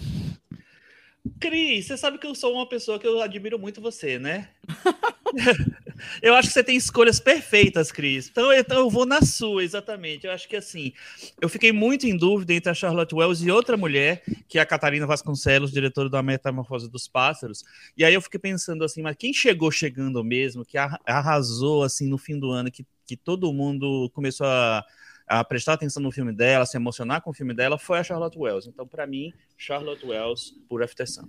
[1.39, 4.49] Cris, você sabe que eu sou uma pessoa que eu admiro muito você, né?
[6.21, 8.28] eu acho que você tem escolhas perfeitas, Cris.
[8.30, 10.25] Então, então eu vou na sua, exatamente.
[10.25, 10.93] Eu acho que assim,
[11.41, 14.65] eu fiquei muito em dúvida entre a Charlotte Wells e outra mulher, que é a
[14.65, 17.63] Catarina Vasconcelos, diretora da Metamorfose dos Pássaros.
[17.97, 22.17] E aí eu fiquei pensando assim, mas quem chegou chegando mesmo, que arrasou assim no
[22.17, 24.84] fim do ano, que, que todo mundo começou a
[25.28, 28.38] a prestar atenção no filme dela, se emocionar com o filme dela, foi a Charlotte
[28.38, 28.67] Wells.
[28.67, 31.28] Então, para mim, Charlotte Wells por After Sun.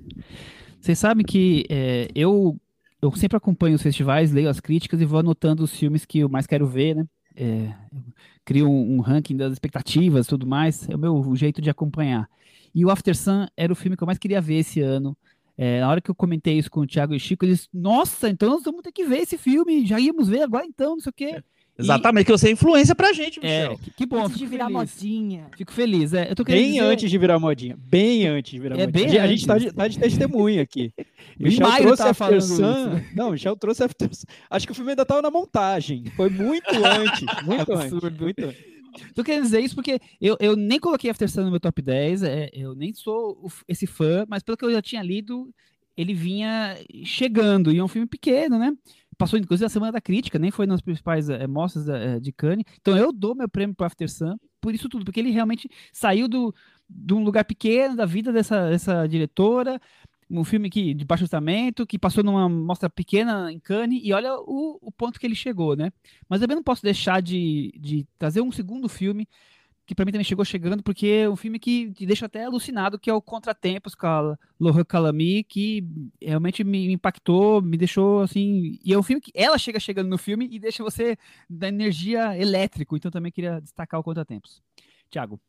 [0.80, 2.56] Vocês sabem que é, eu,
[3.02, 6.28] eu sempre acompanho os festivais, leio as críticas e vou anotando os filmes que eu
[6.28, 7.06] mais quero ver, né?
[7.34, 7.72] É,
[8.44, 10.88] crio um, um, ranking das expectativas e tudo mais.
[10.88, 12.28] É o meu jeito de acompanhar.
[12.72, 15.16] E o After Sun era o filme que eu mais queria ver esse ano.
[15.56, 18.28] É, na hora que eu comentei isso com o Thiago e o Chico, eles, nossa,
[18.28, 21.10] então nós vamos ter que ver esse filme, já íamos ver agora então, não sei
[21.10, 21.42] o quê.
[21.78, 22.26] Exatamente, e...
[22.26, 23.72] que você é influência pra gente, é, Michel.
[23.72, 24.24] É, que, que bom.
[24.24, 24.78] Antes de virar feliz.
[24.78, 25.46] modinha.
[25.56, 26.12] Fico feliz.
[26.12, 26.80] É, eu tô bem dizer...
[26.80, 27.78] antes de virar modinha.
[27.78, 29.08] Bem antes de virar é modinha.
[29.08, 30.92] Bem a gente tá de, tá de testemunha aqui.
[31.38, 33.00] Michel trouxe After Sun.
[33.14, 34.26] Não, Michel trouxe After Sun.
[34.50, 36.04] Acho que o filme ainda tava na montagem.
[36.16, 37.24] Foi muito antes.
[37.44, 38.06] Muito Absurdo.
[38.06, 38.20] antes.
[38.20, 38.78] Muito antes.
[39.14, 42.22] Tô querendo dizer isso porque eu, eu nem coloquei After Sun no meu top 10,
[42.24, 45.52] é, eu nem sou esse fã, mas pelo que eu já tinha lido,
[45.96, 48.72] ele vinha chegando, e é um filme pequeno, né?
[49.18, 52.64] Passou inclusive a semana da crítica, nem foi nas principais é, mostras é, de Cannes.
[52.80, 56.28] Então eu dou meu prêmio para After Sun por isso tudo, porque ele realmente saiu
[56.28, 56.54] do,
[56.88, 59.80] de um lugar pequeno da vida dessa, dessa diretora,
[60.30, 64.34] um filme que de baixo orçamento, que passou numa mostra pequena em Cannes, e olha
[64.34, 65.90] o, o ponto que ele chegou, né?
[66.28, 69.26] Mas também não posso deixar de, de trazer um segundo filme
[69.88, 72.98] que para mim também chegou chegando, porque é um filme que te deixa até alucinado,
[72.98, 75.82] que é o Contratempos com a Laurent Calamy, que
[76.20, 78.78] realmente me impactou, me deixou assim.
[78.84, 81.16] E é um filme que ela chega chegando no filme e deixa você
[81.48, 82.98] da energia elétrico.
[82.98, 84.60] Então também queria destacar o Contratempos.
[85.10, 85.40] Tiago.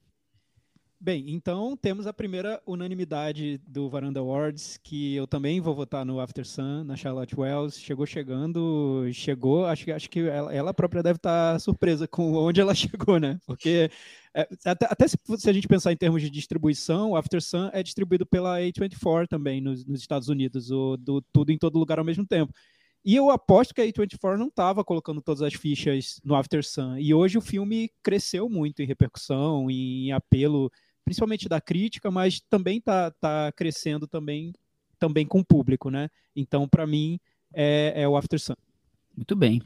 [1.02, 6.20] Bem, então temos a primeira unanimidade do Varanda Awards, que eu também vou votar no
[6.20, 7.80] After Sun, na Charlotte Wells.
[7.80, 12.76] Chegou chegando, chegou, acho acho que ela, ela própria deve estar surpresa com onde ela
[12.76, 13.40] chegou, né?
[13.46, 13.90] Porque
[14.36, 17.70] é, até, até se, se, a gente pensar em termos de distribuição, o After Sun
[17.72, 21.98] é distribuído pela A24 também nos, nos Estados Unidos, o, do Tudo em Todo Lugar
[21.98, 22.52] ao mesmo tempo.
[23.06, 26.98] E eu aposto que a A24 não estava colocando todas as fichas no After Sun.
[26.98, 30.70] E hoje o filme cresceu muito em repercussão, em apelo
[31.10, 34.54] principalmente da crítica, mas também está tá crescendo também,
[35.00, 36.08] também com o público, né?
[36.36, 37.20] Então, para mim,
[37.52, 38.54] é, é o After Sun.
[39.18, 39.60] Muito bem.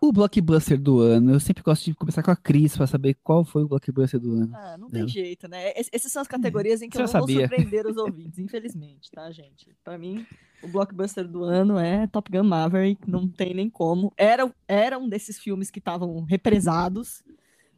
[0.00, 3.44] O blockbuster do ano, eu sempre gosto de começar com a Cris para saber qual
[3.44, 4.50] foi o blockbuster do ano.
[4.54, 5.74] Ah, não tem jeito, né?
[5.76, 9.30] essas são as categorias em que Você eu não vou surpreender os ouvintes, infelizmente, tá,
[9.30, 9.76] gente?
[9.84, 10.26] Para mim,
[10.62, 14.10] o blockbuster do ano é Top Gun Maverick, não tem nem como.
[14.16, 17.22] Era, era um desses filmes que estavam represados.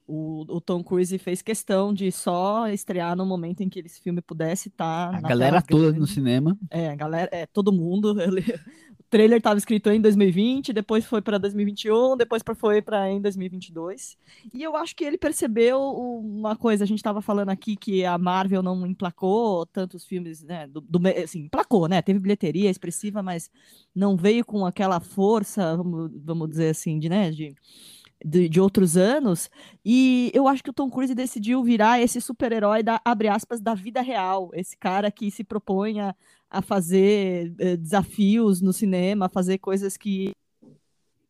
[0.06, 4.20] O, o Tom Cruise fez questão de só estrear no momento em que esse filme
[4.20, 5.14] pudesse estar.
[5.14, 6.58] A galera toda no cinema.
[6.70, 8.14] É, a galera, é, todo mundo.
[8.96, 14.16] O trailer estava escrito em 2020, depois foi para 2021, depois foi para em 2022.
[14.52, 18.18] E eu acho que ele percebeu uma coisa, a gente estava falando aqui que a
[18.18, 23.48] Marvel não emplacou tantos filmes, né, do, do assim, emplacou, né, teve bilheteria expressiva, mas
[23.94, 27.54] não veio com aquela força, vamos, vamos dizer assim, de, né, de,
[28.24, 29.50] de, de outros anos.
[29.84, 33.74] E eu acho que o Tom Cruise decidiu virar esse super-herói da, abre aspas, da
[33.74, 36.14] vida real, esse cara que se propõe a,
[36.50, 40.32] a fazer eh, desafios no cinema, a fazer coisas que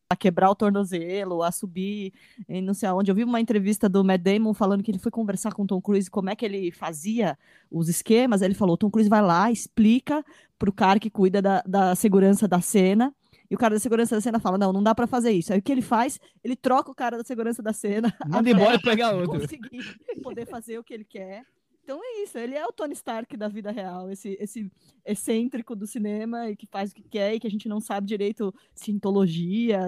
[0.08, 2.12] a quebrar o tornozelo, a subir
[2.48, 3.10] em não sei aonde.
[3.10, 5.80] Eu vi uma entrevista do Matt Damon falando que ele foi conversar com o Tom
[5.80, 7.36] Cruise como é que ele fazia
[7.70, 8.42] os esquemas.
[8.42, 10.24] Ele falou: o Tom Cruise vai lá, explica
[10.58, 13.12] pro cara que cuida da, da segurança da cena.
[13.54, 15.52] E o cara da segurança da cena fala: Não, não dá pra fazer isso.
[15.52, 16.18] Aí o que ele faz?
[16.42, 18.12] Ele troca o cara da segurança da cena.
[18.26, 19.38] Manda embora e pega outro.
[19.38, 21.44] conseguir poder fazer o que ele quer.
[21.84, 24.72] Então é isso, ele é o Tony Stark da vida real, esse, esse
[25.04, 28.06] excêntrico do cinema e que faz o que quer e que a gente não sabe
[28.06, 29.80] direito cientologia.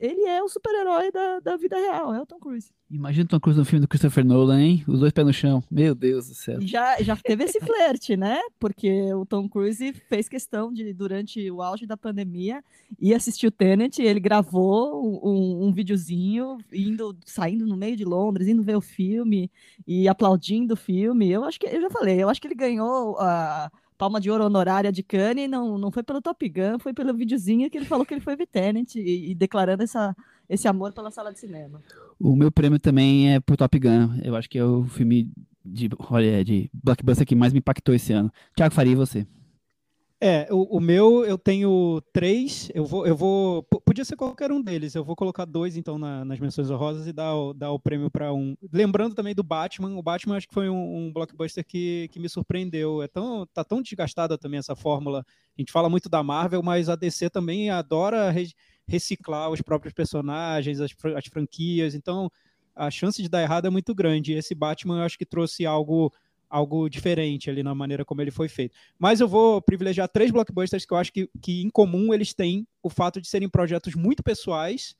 [0.00, 2.72] Ele é o super-herói da, da vida real, é o Tom Cruise.
[2.90, 4.84] Imagina Tom Cruise no filme do Christopher Nolan, hein?
[4.88, 5.62] Os dois pés no chão.
[5.70, 6.60] Meu Deus do céu.
[6.60, 8.40] Já, já teve esse flerte, né?
[8.58, 12.64] Porque o Tom Cruise fez questão de, durante o auge da pandemia,
[12.98, 18.04] ir assistir o Tenet, ele gravou um, um, um videozinho, indo, saindo no meio de
[18.04, 19.48] Londres, indo ver o filme
[19.86, 21.30] e aplaudindo o filme.
[21.30, 24.46] Eu acho que, eu já falei, eu acho que ele ganhou a palma de ouro
[24.46, 28.04] honorária de Cannes, não, não foi pelo Top Gun, foi pelo videozinho que ele falou
[28.04, 30.16] que ele foi ver Tenet e, e declarando essa,
[30.48, 31.80] esse amor pela sala de cinema.
[32.20, 34.20] O meu prêmio também é pro Top Gun.
[34.22, 35.30] Eu acho que é o filme
[35.64, 38.30] de, olha, de blockbuster que mais me impactou esse ano.
[38.54, 39.26] Tiago Faria, e você?
[40.22, 42.70] É, o, o meu eu tenho três.
[42.74, 43.62] Eu vou, eu vou.
[43.62, 44.94] Podia ser qualquer um deles.
[44.94, 48.10] Eu vou colocar dois então na- nas menções honrosas e dar, o- dar o prêmio
[48.10, 48.54] para um.
[48.70, 49.96] Lembrando também do Batman.
[49.96, 53.02] O Batman acho que foi um, um blockbuster que, que me surpreendeu.
[53.02, 55.24] É tão, tá tão desgastada também essa fórmula.
[55.56, 58.30] A gente fala muito da Marvel, mas a DC também adora
[58.90, 61.94] reciclar os próprios personagens, as, as franquias.
[61.94, 62.30] Então
[62.74, 64.32] a chance de dar errado é muito grande.
[64.32, 66.12] E esse Batman eu acho que trouxe algo
[66.48, 68.74] algo diferente ali na maneira como ele foi feito.
[68.98, 72.66] Mas eu vou privilegiar três blockbusters que eu acho que, que em comum eles têm
[72.82, 74.96] o fato de serem projetos muito pessoais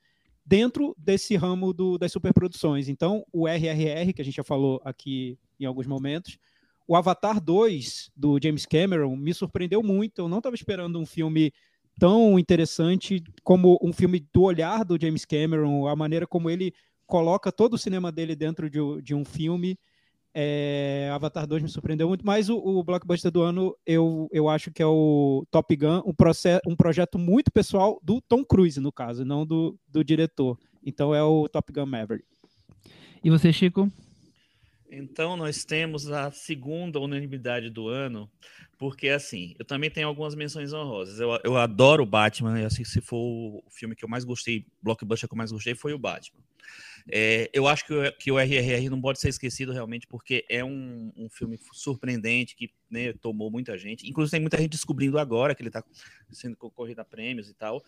[0.47, 2.89] dentro desse ramo do, das superproduções.
[2.89, 6.39] Então, o RRR, que a gente já falou aqui em alguns momentos,
[6.87, 10.21] o Avatar 2 do James Cameron me surpreendeu muito.
[10.21, 11.53] Eu não estava esperando um filme
[12.01, 16.73] tão interessante como um filme do olhar do James Cameron, a maneira como ele
[17.07, 19.79] coloca todo o cinema dele dentro de, de um filme.
[20.33, 24.71] É, Avatar 2 me surpreendeu muito, mas o, o blockbuster do ano eu, eu acho
[24.71, 28.93] que é o Top Gun, um, proce- um projeto muito pessoal do Tom Cruise, no
[28.93, 30.57] caso, não do, do diretor.
[30.83, 32.25] Então é o Top Gun Maverick.
[33.23, 33.91] E você, Chico?
[34.91, 38.31] Então, nós temos a segunda unanimidade do ano,
[38.77, 41.21] porque, assim, eu também tenho algumas menções honrosas.
[41.21, 44.67] Eu, eu adoro o Batman, e assim, se for o filme que eu mais gostei,
[44.83, 46.41] blockbuster que eu mais gostei, foi o Batman.
[47.11, 50.65] É, eu acho que o, que o RRR não pode ser esquecido realmente, porque é
[50.65, 54.09] um, um filme surpreendente que né, tomou muita gente.
[54.09, 55.85] Inclusive, tem muita gente descobrindo agora que ele está
[56.31, 57.83] sendo concorrido a prêmios e tal.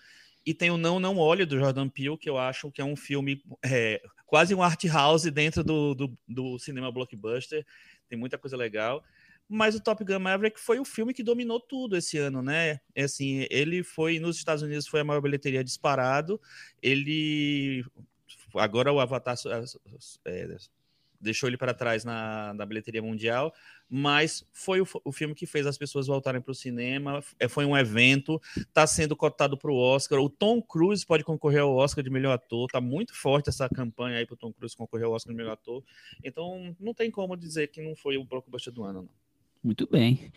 [0.45, 2.97] E tem o Não Não Olhe, do Jordan Peele, que eu acho que é um
[2.97, 7.67] filme é, quase um art house dentro do, do, do, cinema blockbuster.
[8.09, 9.05] Tem muita coisa legal.
[9.47, 12.81] Mas o Top Gun Maverick foi o filme que dominou tudo esse ano, né?
[12.97, 16.41] Assim, ele foi nos Estados Unidos foi a maior bilheteria disparado.
[16.81, 17.85] Ele
[18.55, 19.37] agora o Avatar
[20.25, 20.57] é,
[21.23, 23.55] deixou ele para trás na, na bilheteria mundial,
[23.89, 27.23] mas foi o, o filme que fez as pessoas voltarem para o cinema.
[27.39, 30.21] É, foi um evento, está sendo cotado para o Oscar.
[30.21, 32.67] O Tom Cruise pode concorrer ao Oscar de melhor ator.
[32.67, 35.53] Está muito forte essa campanha aí para o Tom Cruise concorrer ao Oscar de melhor
[35.53, 35.83] ator.
[36.25, 39.22] Então não tem como dizer que não foi o blockbuster do ano, não.
[39.63, 40.33] Muito bem.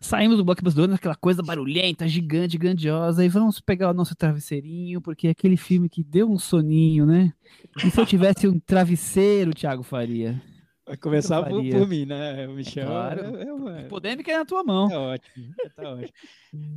[0.00, 5.28] Saímos do blockbuster aquela coisa barulhenta, gigante, grandiosa, e vamos pegar o nosso travesseirinho, porque
[5.28, 7.32] é aquele filme que deu um soninho, né?
[7.84, 10.42] E se eu tivesse um travesseiro, Thiago Faria?
[10.86, 12.86] Vai começar por, por, mim, né, Michel?
[12.86, 13.36] Claro.
[13.36, 14.90] É, é, Polêmica é na tua mão.
[14.90, 16.12] É ótimo, tá ótimo.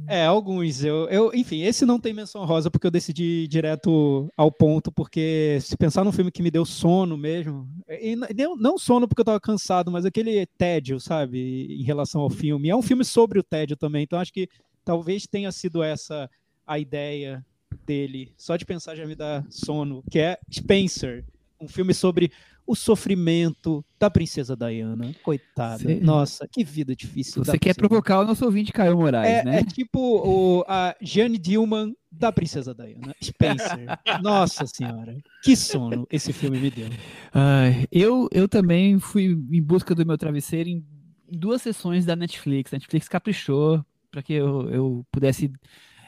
[0.07, 0.81] É, alguns.
[0.81, 4.91] Eu, eu, enfim, esse não tem menção rosa porque eu decidi ir direto ao ponto,
[4.93, 9.21] porque se pensar num filme que me deu sono mesmo, e não, não sono porque
[9.21, 12.69] eu tava cansado, mas aquele tédio, sabe, em relação ao filme.
[12.69, 14.47] É um filme sobre o tédio também, então acho que
[14.85, 16.29] talvez tenha sido essa
[16.65, 17.45] a ideia
[17.85, 18.33] dele.
[18.37, 21.25] Só de pensar já me dá sono, que é Spencer,
[21.59, 22.31] um filme sobre
[22.67, 25.15] o sofrimento da princesa Diana.
[25.23, 25.83] Coitada.
[26.01, 27.43] Nossa, que vida difícil.
[27.43, 29.59] Você quer provocar o nosso ouvinte Caio Moraes, é, né?
[29.59, 33.15] É tipo o, a Jane Dillman da princesa Diana.
[33.23, 33.87] Spencer.
[34.21, 35.15] Nossa senhora.
[35.41, 36.89] Que sono esse filme me deu.
[37.33, 40.85] Ai, eu, eu também fui em busca do meu travesseiro em
[41.31, 42.73] duas sessões da Netflix.
[42.73, 45.51] A Netflix caprichou para que eu, eu pudesse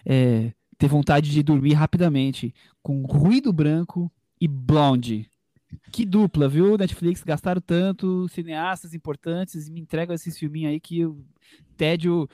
[0.05, 2.53] é, ter vontade de dormir rapidamente
[2.83, 5.29] com Ruído Branco e Blonde.
[5.91, 6.77] Que dupla, viu?
[6.77, 11.23] Netflix gastaram tanto, cineastas importantes, me entregam esses filminhos aí que o
[11.77, 12.27] tédio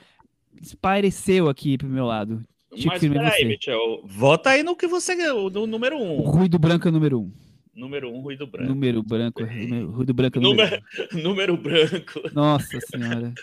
[0.61, 2.43] espaireceu aqui pro meu lado.
[2.73, 6.19] Tipo Mas peraí, Michel, vota aí no que você no número um.
[6.19, 7.31] O Ruído Branco é o número um.
[7.75, 8.69] Número um, ruído branco.
[8.69, 10.39] Número branco, ruído branco.
[10.39, 10.81] Número,
[11.11, 12.21] número branco.
[12.33, 13.33] Nossa senhora.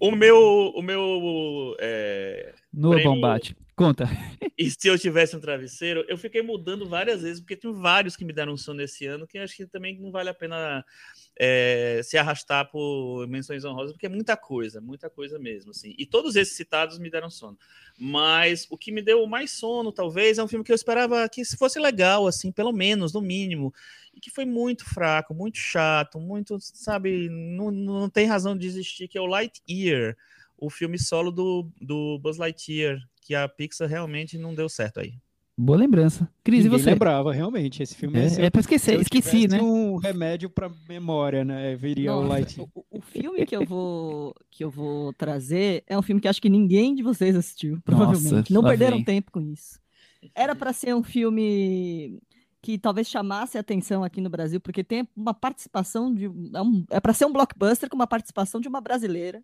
[0.00, 3.12] o meu, o meu é, no prêmio...
[3.12, 3.56] Bombate.
[3.80, 4.04] Conta.
[4.58, 8.26] E se eu tivesse um travesseiro, eu fiquei mudando várias vezes, porque tem vários que
[8.26, 10.84] me deram sono esse ano, que acho que também não vale a pena
[11.34, 15.94] é, se arrastar por menções honrosas, porque é muita coisa, muita coisa mesmo, assim.
[15.96, 17.56] E todos esses citados me deram sono.
[17.98, 21.42] Mas o que me deu mais sono, talvez, é um filme que eu esperava que
[21.56, 23.72] fosse legal, assim, pelo menos, no mínimo.
[24.12, 29.08] E que foi muito fraco, muito chato, muito, sabe, não, não tem razão de existir,
[29.08, 30.18] que é o Lightyear
[30.60, 33.00] o filme solo do, do Buzz Lightyear,
[33.30, 35.14] que a Pixar realmente não deu certo aí.
[35.56, 36.28] Boa lembrança.
[36.42, 36.90] Cris, Ninguém e você?
[36.90, 37.80] lembrava, realmente.
[37.80, 39.62] Esse filme é, é para esquecer, esqueci, né?
[39.62, 41.76] um remédio para memória, né?
[41.76, 42.60] Viria Nossa, o Light.
[42.60, 46.42] O, o, filme que eu vou que eu vou trazer é um filme que acho
[46.42, 48.32] que ninguém de vocês assistiu, provavelmente.
[48.32, 49.04] Nossa, Não perderam vem.
[49.04, 49.78] tempo com isso.
[50.34, 52.20] Era para ser um filme
[52.60, 56.84] que talvez chamasse a atenção aqui no Brasil, porque tem uma participação de é, um,
[56.90, 59.40] é para ser um blockbuster com uma participação de uma brasileira.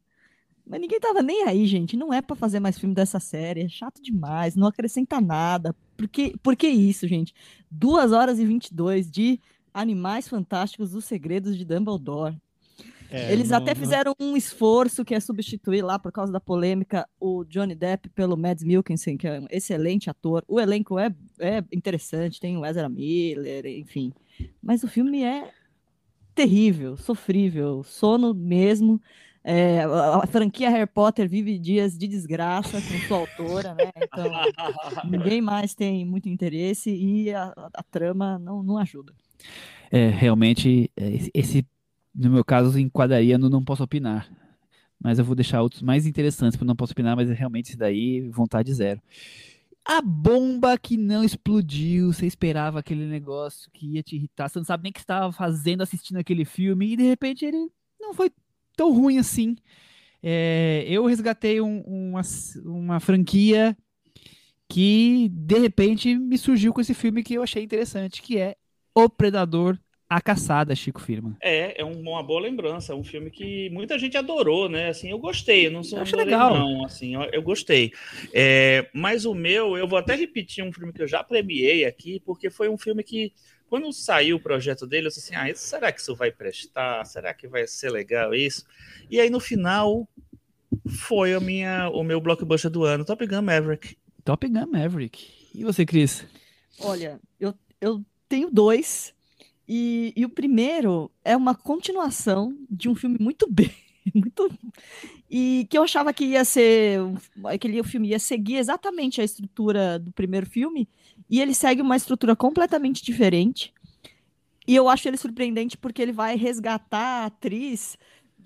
[0.66, 1.96] Mas ninguém tava nem aí, gente.
[1.96, 3.62] Não é para fazer mais filme dessa série.
[3.62, 5.74] É chato demais, não acrescenta nada.
[5.96, 7.32] Por que, por que isso, gente?
[7.70, 9.40] Duas horas e 22 de
[9.72, 12.36] Animais Fantásticos, Os Segredos de Dumbledore.
[13.08, 13.80] É, Eles não, até não...
[13.80, 18.36] fizeram um esforço que é substituir lá, por causa da polêmica, o Johnny Depp pelo
[18.36, 20.44] Mads Mikkelsen, que é um excelente ator.
[20.48, 24.12] O elenco é, é interessante, tem o Ezra Miller, enfim.
[24.60, 25.52] Mas o filme é
[26.34, 29.00] terrível, sofrível, sono mesmo.
[29.48, 33.92] É, a franquia Harry Potter vive dias de desgraça com sua autora, né?
[33.94, 34.24] Então,
[35.08, 39.14] ninguém mais tem muito interesse e a, a trama não, não ajuda.
[39.88, 41.64] É, realmente, é, esse,
[42.12, 44.28] no meu caso, enquadraria no Não Posso Opinar.
[45.00, 48.28] Mas eu vou deixar outros mais interessantes para Não Posso Opinar, mas realmente esse daí,
[48.30, 49.00] vontade zero.
[49.84, 54.66] A bomba que não explodiu, você esperava aquele negócio que ia te irritar, você não
[54.66, 57.70] sabe nem o que estava fazendo assistindo aquele filme, e de repente ele
[58.00, 58.28] não foi
[58.76, 59.56] tão ruim assim.
[60.22, 62.22] É, eu resgatei um, uma,
[62.64, 63.76] uma franquia
[64.68, 68.56] que de repente me surgiu com esse filme que eu achei interessante, que é
[68.94, 71.36] O Predador a Caçada, Chico Firma.
[71.42, 74.88] É, é uma boa lembrança, é um filme que muita gente adorou, né?
[74.88, 76.54] Assim, eu gostei, eu não sou Acho legal.
[76.54, 77.92] não, assim, eu, eu gostei.
[78.32, 82.20] É, mas o meu, eu vou até repetir um filme que eu já premiei aqui,
[82.24, 83.32] porque foi um filme que
[83.68, 87.04] quando saiu o projeto dele, eu disse assim: ah, será que isso vai prestar?
[87.04, 88.64] Será que vai ser legal isso?
[89.10, 90.08] E aí no final
[90.88, 93.96] foi a minha, o meu blockbuster do ano, Top Gun Maverick.
[94.24, 95.26] Top Gun Maverick.
[95.54, 96.26] E você, Cris?
[96.80, 99.14] Olha, eu, eu tenho dois.
[99.68, 103.72] E, e o primeiro é uma continuação de um filme muito bem.
[104.14, 104.48] Muito,
[105.28, 107.00] e que eu achava que ia ser
[107.46, 110.88] aquele filme ia seguir exatamente a estrutura do primeiro filme
[111.28, 113.72] e ele segue uma estrutura completamente diferente.
[114.66, 117.96] E eu acho ele surpreendente porque ele vai resgatar a atriz,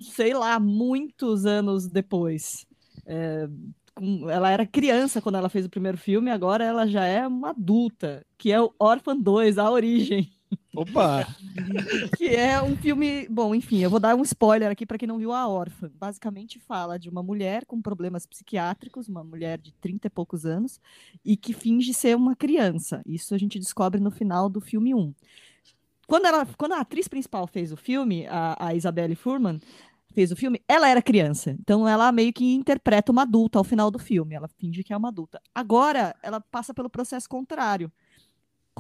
[0.01, 2.67] sei lá, muitos anos depois.
[3.07, 3.49] É,
[4.29, 8.25] ela era criança quando ela fez o primeiro filme, agora ela já é uma adulta,
[8.37, 10.31] que é o Orphan 2, A Origem.
[10.75, 11.27] Opa!
[12.17, 13.27] que é um filme.
[13.29, 15.91] Bom, enfim, eu vou dar um spoiler aqui para quem não viu A Órfã.
[15.95, 20.81] Basicamente fala de uma mulher com problemas psiquiátricos, uma mulher de 30 e poucos anos,
[21.25, 23.03] e que finge ser uma criança.
[23.05, 25.15] Isso a gente descobre no final do filme 1.
[26.07, 29.61] Quando, ela, quando a atriz principal fez o filme, a, a Isabelle Furman,
[30.13, 31.57] fez o filme, ela era criança.
[31.61, 34.35] Então ela meio que interpreta uma adulta ao final do filme.
[34.35, 35.41] Ela finge que é uma adulta.
[35.55, 37.91] Agora, ela passa pelo processo contrário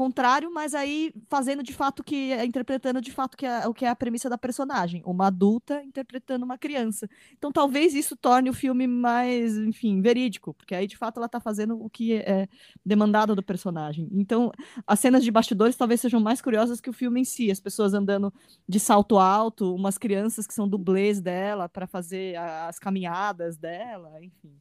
[0.00, 3.88] contrário, mas aí fazendo de fato que interpretando de fato que é, o que é
[3.90, 7.06] a premissa da personagem, uma adulta interpretando uma criança.
[7.36, 11.38] Então talvez isso torne o filme mais, enfim, verídico, porque aí de fato ela está
[11.38, 12.48] fazendo o que é
[12.82, 14.08] demandado do personagem.
[14.12, 14.50] Então
[14.86, 17.92] as cenas de bastidores talvez sejam mais curiosas que o filme em si, as pessoas
[17.92, 18.32] andando
[18.66, 24.56] de salto alto, umas crianças que são dublês dela para fazer as caminhadas dela, enfim.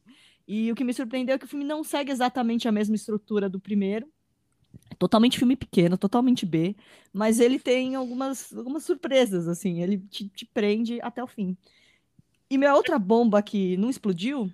[0.46, 3.48] E o que me surpreendeu é que o filme não segue exatamente a mesma estrutura
[3.48, 4.06] do primeiro
[5.00, 6.76] totalmente filme pequeno, totalmente B,
[7.10, 11.56] mas ele tem algumas, algumas surpresas, assim, ele te, te prende até o fim.
[12.50, 14.52] E minha outra bomba que não explodiu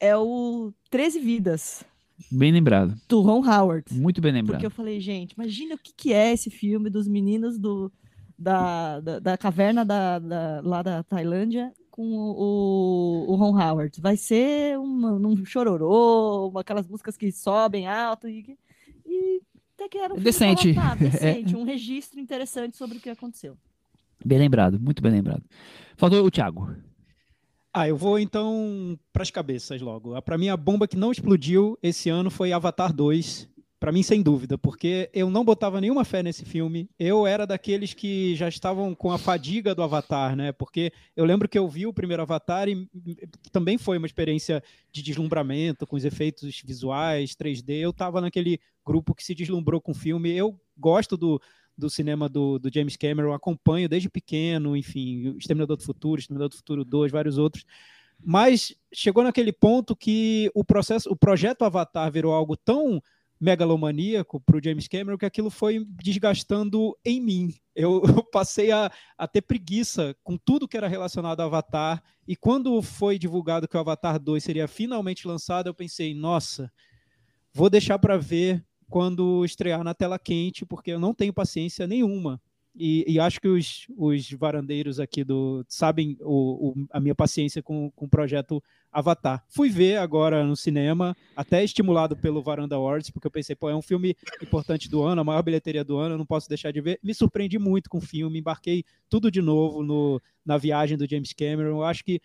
[0.00, 1.84] é o 13 Vidas.
[2.28, 3.00] Bem lembrado.
[3.08, 3.94] Do Ron Howard.
[3.94, 4.56] Muito bem lembrado.
[4.56, 7.92] Porque eu falei, gente, imagina o que, que é esse filme dos meninos do,
[8.36, 14.00] da, da, da caverna da, da, lá da Tailândia com o, o, Ron Howard.
[14.00, 18.58] Vai ser um, um chororô, uma, aquelas músicas que sobem alto e
[19.08, 19.40] e
[19.78, 20.74] até que era um decente.
[20.98, 23.56] decente, um registro interessante sobre o que aconteceu.
[24.24, 25.44] Bem lembrado, muito bem lembrado.
[25.96, 26.74] Faltou o Thiago.
[27.72, 30.20] Ah, eu vou então para as cabeças logo.
[30.22, 33.48] Para mim, a bomba que não explodiu esse ano foi Avatar 2
[33.80, 36.90] para mim, sem dúvida, porque eu não botava nenhuma fé nesse filme.
[36.98, 40.50] Eu era daqueles que já estavam com a fadiga do Avatar, né?
[40.50, 42.88] Porque eu lembro que eu vi o primeiro Avatar e
[43.52, 47.76] também foi uma experiência de deslumbramento, com os efeitos visuais, 3D.
[47.76, 50.32] Eu estava naquele grupo que se deslumbrou com o filme.
[50.32, 51.40] Eu gosto do,
[51.76, 56.56] do cinema do, do, James Cameron, acompanho desde pequeno, enfim, Exterminador do Futuro, Exterminador do
[56.56, 57.64] Futuro 2, vários outros.
[58.20, 63.00] Mas chegou naquele ponto que o processo, o projeto Avatar virou algo tão
[63.40, 67.54] megalomaníaco para o James Cameron que aquilo foi desgastando em mim.
[67.74, 72.02] Eu, eu, passei a, a ter preguiça com tudo que era relacionado ao Avatar.
[72.26, 76.70] E quando foi divulgado que o Avatar 2 seria finalmente lançado, eu pensei, nossa,
[77.52, 82.40] vou deixar para ver quando estrear na tela quente, porque eu não tenho paciência nenhuma
[82.74, 87.62] e, e, acho que os, os varandeiros aqui do sabem o, o, a minha paciência
[87.62, 89.44] com, com o projeto Avatar.
[89.48, 93.76] Fui ver agora no cinema, até estimulado pelo Varanda Awards, porque eu pensei, pô, é
[93.76, 96.80] um filme importante do ano, a maior bilheteria do ano, eu não posso deixar de
[96.80, 96.98] ver.
[97.02, 101.32] Me surpreendi muito com o filme, embarquei tudo de novo no, na viagem do James
[101.32, 101.70] Cameron.
[101.70, 102.20] Eu acho que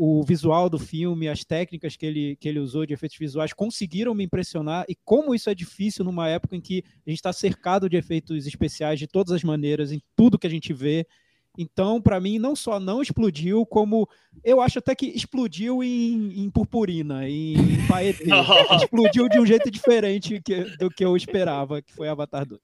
[0.00, 4.14] o visual do filme, as técnicas que ele, que ele usou de efeitos visuais conseguiram
[4.14, 7.88] me impressionar e como isso é difícil numa época em que a gente está cercado
[7.88, 11.04] de efeitos especiais de todas as maneiras, em tudo que a gente vê.
[11.58, 14.08] Então, para mim, não só não explodiu, como
[14.44, 18.30] eu acho até que explodiu em, em purpurina, em, em paetê.
[18.76, 22.60] explodiu de um jeito diferente que, do que eu esperava, que foi Avatar 2.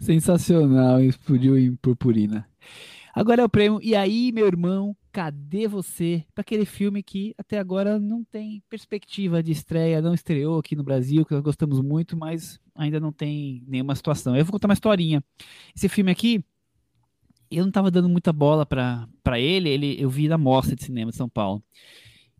[0.00, 2.44] Sensacional, explodiu em purpurina.
[3.14, 3.78] Agora é o prêmio.
[3.82, 6.22] E aí, meu irmão, cadê você?
[6.34, 10.84] Para aquele filme que até agora não tem perspectiva de estreia, não estreou aqui no
[10.84, 14.36] Brasil, que nós gostamos muito, mas ainda não tem nenhuma situação.
[14.36, 15.24] Eu vou contar uma historinha.
[15.74, 16.44] Esse filme aqui,
[17.50, 21.10] eu não estava dando muita bola para ele, ele, eu vi na Mostra de Cinema
[21.10, 21.64] de São Paulo.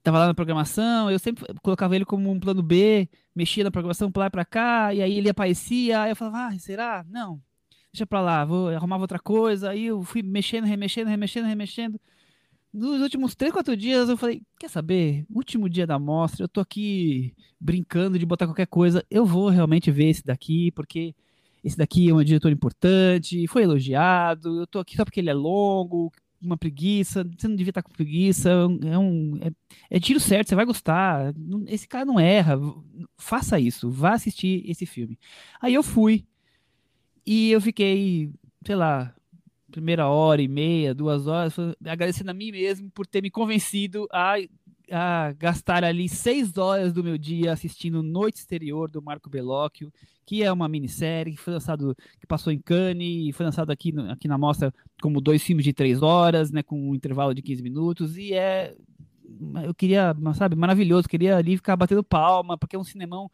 [0.02, 4.12] Tava lá na programação, eu sempre colocava ele como um plano B, mexia na programação
[4.12, 7.06] para lá e para cá, e aí ele aparecia, aí eu falava, ah, será?
[7.08, 7.40] Não,
[7.90, 9.70] deixa pra lá, vou arrumar outra coisa.
[9.70, 11.98] Aí eu fui mexendo, remexendo, remexendo, remexendo.
[12.76, 15.24] Nos últimos três, quatro dias eu falei, quer saber?
[15.30, 19.02] Último dia da mostra, eu tô aqui brincando de botar qualquer coisa.
[19.10, 21.14] Eu vou realmente ver esse daqui, porque
[21.64, 24.60] esse daqui é um diretor importante, foi elogiado.
[24.60, 27.24] Eu tô aqui só porque ele é longo, uma preguiça.
[27.38, 28.50] Você não devia estar com preguiça.
[28.50, 29.50] É um é,
[29.96, 31.32] é tiro certo, você vai gostar.
[31.68, 32.58] Esse cara não erra.
[33.16, 35.18] Faça isso, vá assistir esse filme.
[35.62, 36.26] Aí eu fui.
[37.24, 38.30] E eu fiquei,
[38.66, 39.15] sei lá,
[39.76, 41.54] primeira hora e meia, duas horas,
[41.84, 44.36] agradecendo a mim mesmo por ter me convencido a,
[44.90, 49.92] a gastar ali seis horas do meu dia assistindo Noite Exterior do Marco Bellocchio,
[50.24, 53.92] que é uma minissérie que foi lançado, que passou em Cannes e foi lançado aqui,
[53.92, 54.72] no, aqui na mostra
[55.02, 58.74] como dois filmes de três horas, né, com um intervalo de 15 minutos, e é
[59.62, 63.30] eu queria, sabe, maravilhoso, queria ali ficar batendo palma, porque é um cinemão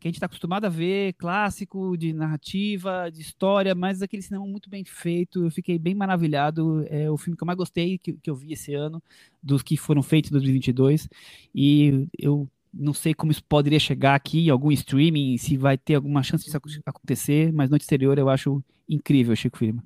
[0.00, 4.46] que a gente está acostumado a ver, clássico, de narrativa, de história, mas aquele cinema
[4.46, 5.44] muito bem feito.
[5.44, 6.86] Eu fiquei bem maravilhado.
[6.88, 9.02] É o filme que eu mais gostei que, que eu vi esse ano,
[9.42, 11.06] dos que foram feitos em 2022.
[11.54, 16.22] E eu Não sei como isso poderia chegar aqui, algum streaming, se vai ter alguma
[16.22, 19.84] chance disso acontecer, mas Noite Exterior eu acho incrível, Chico Firma.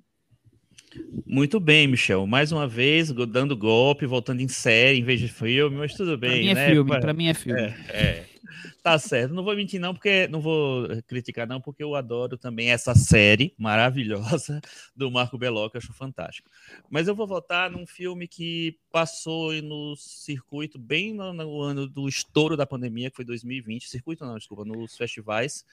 [1.26, 2.24] Muito bem, Michel.
[2.24, 6.30] Mais uma vez, dando golpe, voltando em série em vez de filme, mas tudo bem,
[6.30, 6.70] pra mim é né?
[6.70, 7.60] Filme, pra mim é filme.
[7.60, 8.33] É, é.
[8.82, 9.34] Tá certo.
[9.34, 13.54] Não vou mentir, não, porque não vou criticar, não, porque eu adoro também essa série
[13.58, 14.60] maravilhosa
[14.94, 16.50] do Marco Belloc, acho fantástico.
[16.90, 22.08] Mas eu vou votar num filme que passou no circuito bem no, no ano do
[22.08, 23.88] estouro da pandemia, que foi 2020.
[23.88, 25.64] Circuito não, desculpa, nos festivais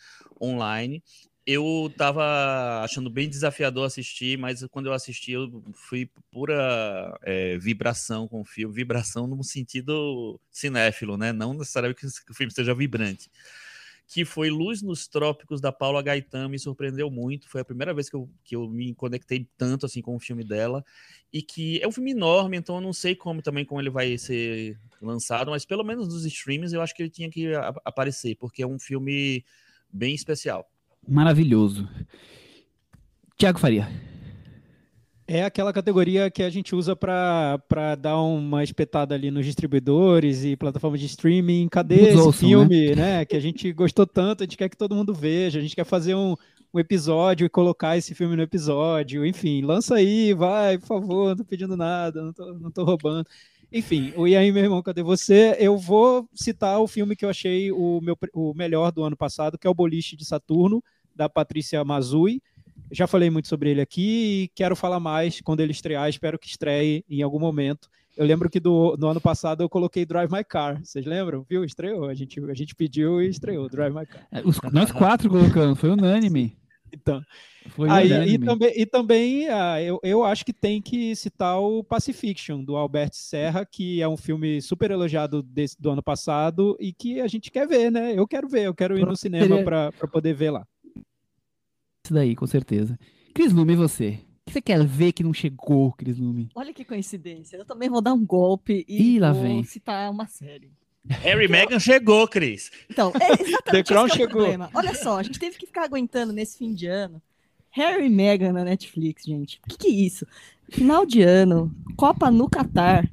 [0.41, 1.03] online
[1.45, 8.27] eu tava achando bem desafiador assistir, mas quando eu assisti, eu fui pura é, vibração
[8.27, 11.33] com o filme, vibração no sentido cinéfilo, né?
[11.33, 13.29] Não necessariamente que o filme seja vibrante.
[14.07, 17.49] Que foi Luz nos Trópicos, da Paula Gaetan, me surpreendeu muito.
[17.49, 20.43] Foi a primeira vez que eu, que eu me conectei tanto assim com o filme
[20.43, 20.85] dela.
[21.33, 24.17] E que é um filme enorme, então eu não sei como também como ele vai
[24.17, 27.53] ser lançado, mas pelo menos nos streams eu acho que ele tinha que
[27.85, 29.43] aparecer, porque é um filme
[29.91, 30.69] bem especial
[31.07, 31.87] maravilhoso.
[33.37, 33.87] Tiago Faria.
[35.27, 40.57] É aquela categoria que a gente usa para dar uma espetada ali nos distribuidores e
[40.57, 41.69] plataformas de streaming.
[41.69, 43.19] Cadê esse ouçam, filme, né?
[43.19, 43.25] né?
[43.25, 45.85] Que a gente gostou tanto, a gente quer que todo mundo veja, a gente quer
[45.85, 46.35] fazer um,
[46.73, 49.25] um episódio e colocar esse filme no episódio.
[49.25, 53.25] Enfim, lança aí, vai, por favor, não tô pedindo nada, não tô, não tô roubando.
[53.71, 55.55] Enfim, o E aí, meu irmão, cadê você?
[55.57, 59.57] Eu vou citar o filme que eu achei o, meu, o melhor do ano passado,
[59.57, 60.83] que é o Boliche de Saturno,
[61.15, 62.41] da Patrícia Mazui.
[62.91, 66.09] Já falei muito sobre ele aqui e quero falar mais quando ele estrear.
[66.09, 67.89] Espero que estreie em algum momento.
[68.17, 70.81] Eu lembro que do, no ano passado eu coloquei Drive My Car.
[70.83, 71.45] Vocês lembram?
[71.49, 71.63] Viu?
[71.63, 72.09] Estreou.
[72.09, 74.27] A gente, a gente pediu e estreou Drive My Car.
[74.31, 76.57] É, os, nós quatro colocamos, foi unânime.
[76.93, 77.23] Então,
[77.89, 82.63] Aí, e também, e também ah, eu, eu acho que tem que citar o Pacifiction,
[82.63, 87.21] do Albert Serra, que é um filme super elogiado desse, do ano passado e que
[87.21, 88.17] a gente quer ver, né?
[88.17, 90.67] Eu quero ver, eu quero ir no cinema para poder ver lá.
[92.03, 92.97] Isso daí, com certeza.
[93.33, 94.19] Cris Lume, e você?
[94.41, 96.49] O que você quer ver que não chegou, Cris Lume?
[96.55, 97.57] Olha que coincidência.
[97.57, 99.63] Eu também vou dar um golpe e Ih, lá vou vem.
[99.63, 100.71] citar uma série.
[101.09, 102.71] Harry Meghan chegou, Cris.
[102.89, 104.47] Então, é exatamente The Crown é chegou.
[104.73, 107.21] Olha só, a gente teve que ficar aguentando nesse fim de ano
[107.71, 109.59] Harry e Meghan na Netflix, gente.
[109.65, 110.27] O que, que é isso?
[110.69, 113.09] Final de ano, Copa no Catar.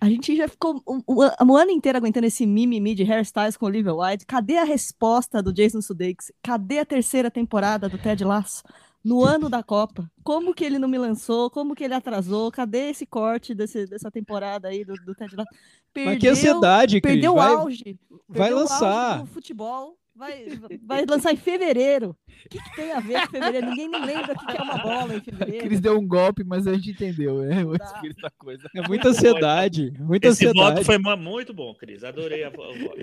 [0.00, 3.66] A gente já ficou um, um, um, ano inteiro aguentando esse mimimi de hairstyles com
[3.66, 4.24] Olivia Wilde.
[4.24, 6.32] Cadê a resposta do Jason Sudeikis?
[6.42, 8.62] Cadê a terceira temporada do Ted Lasso?
[9.04, 10.10] No ano da Copa.
[10.22, 11.50] Como que ele não me lançou?
[11.50, 12.50] Como que ele atrasou?
[12.52, 15.50] Cadê esse corte desse, dessa temporada aí do, do Ted Lasso?
[15.92, 17.14] Perdeu, Mas que ansiedade, Cris.
[17.14, 17.98] Perdeu o auge.
[18.28, 19.18] Vai perdeu lançar.
[19.18, 20.44] O auge futebol Vai,
[20.84, 22.10] vai lançar em fevereiro.
[22.10, 23.70] O que, que, tem a ver com fevereiro?
[23.70, 25.66] Ninguém nem lembra o que, que é uma bola em fevereiro.
[25.66, 27.64] Cris deu um golpe, mas a gente entendeu, né?
[27.64, 28.68] O espírito da coisa.
[28.76, 29.92] É muita ansiedade.
[29.98, 30.84] Muita Esse ansiedade.
[30.84, 32.04] foi muito bom, Cris.
[32.04, 33.00] Adorei a, o voto.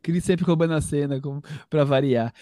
[0.00, 1.20] Cris sempre roubando a cena
[1.68, 2.32] para variar.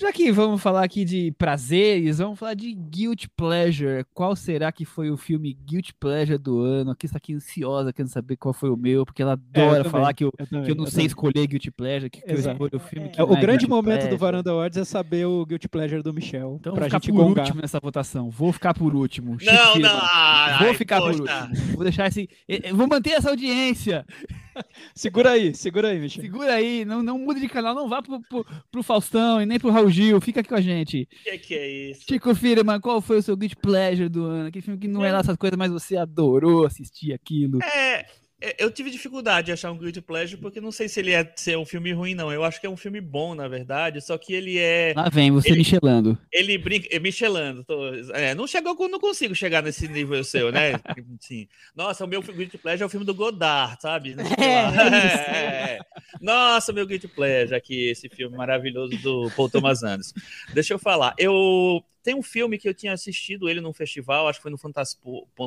[0.00, 4.02] Já que vamos falar aqui de prazeres, vamos falar de Guilty Pleasure.
[4.14, 6.92] Qual será que foi o filme Guilty Pleasure do ano?
[6.92, 9.76] Aqui está aqui ansiosa, querendo saber qual foi o meu, porque ela É, eu adora
[9.84, 11.06] também, falar que eu, eu também, que eu não eu sei também.
[11.06, 13.94] escolher Guilty Pleasure, que, que eu escolho o filme que É, o grande Guilty momento
[13.96, 14.16] do Pleasure.
[14.16, 16.56] Varanda Awards é saber o Guilty Pleasure do Michel.
[16.58, 17.44] Então pra vou ficar gente por gongar.
[17.44, 18.30] último nessa votação.
[18.30, 19.36] Vou ficar por último.
[19.42, 19.98] Não, não.
[20.02, 21.42] ai, Vou ficar por poxa.
[21.50, 21.74] último.
[21.74, 22.26] Vou deixar esse.
[22.48, 24.06] eh, eh, Vou manter essa audiência.
[24.94, 26.22] Segura aí, segura aí, Michel.
[26.22, 26.84] Segura aí.
[26.84, 27.74] Não, não mude de canal.
[27.74, 30.20] Não vá pro, pro, pro Faustão e nem pro Raul Gil.
[30.20, 31.08] Fica aqui com a gente.
[31.20, 32.02] O que, que é isso?
[32.08, 34.48] Chico Firman, qual foi o seu Guilty Pleasure do ano?
[34.48, 37.58] Aquele filme que não é lá essas coisas, mas você adorou assistir aquilo.
[37.62, 38.06] É,
[38.42, 41.30] é, eu tive dificuldade de achar um Guilty Pleasure, porque não sei se ele é
[41.36, 42.32] ser um filme ruim, não.
[42.32, 44.94] Eu acho que é um filme bom, na verdade, só que ele é.
[44.96, 46.18] Lá vem, você Ele- michelando.
[46.32, 46.88] Ele brinca.
[46.90, 47.62] é, Michelando.
[47.64, 50.72] Tô, é, não chegou, não consigo chegar nesse nível seu, né?
[51.20, 51.46] Sim.
[51.76, 54.16] Nossa, o meu Guilty Pleasure é o filme do Godard, sabe?
[54.40, 55.20] É, isso.
[55.30, 55.78] É.
[56.20, 60.14] Nossa, meu Guilty Pleasure aqui, esse filme maravilhoso do Paul Thomas Anderson.
[60.54, 61.14] Deixa eu falar.
[61.18, 64.58] Eu tem um filme que eu tinha assistido ele num festival, acho que foi no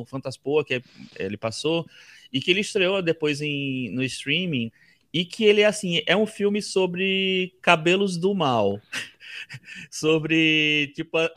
[0.06, 0.84] Fantaspo, que
[1.16, 1.86] ele passou,
[2.32, 4.72] e que ele estreou depois em, no streaming,
[5.12, 8.80] e que ele assim é um filme sobre cabelos do mal.
[9.92, 11.30] Sobre tipo é,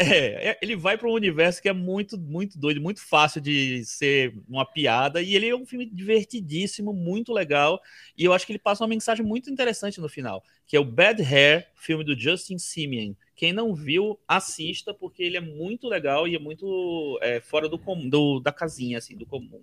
[0.51, 4.35] é, ele vai para um universo que é muito muito doido muito fácil de ser
[4.49, 7.81] uma piada e ele é um filme divertidíssimo muito legal
[8.17, 10.85] e eu acho que ele passa uma mensagem muito interessante no final que é o
[10.85, 16.27] Bad Hair filme do Justin Simien quem não viu assista porque ele é muito legal
[16.27, 19.61] e é muito é, fora do, com- do da casinha assim do comum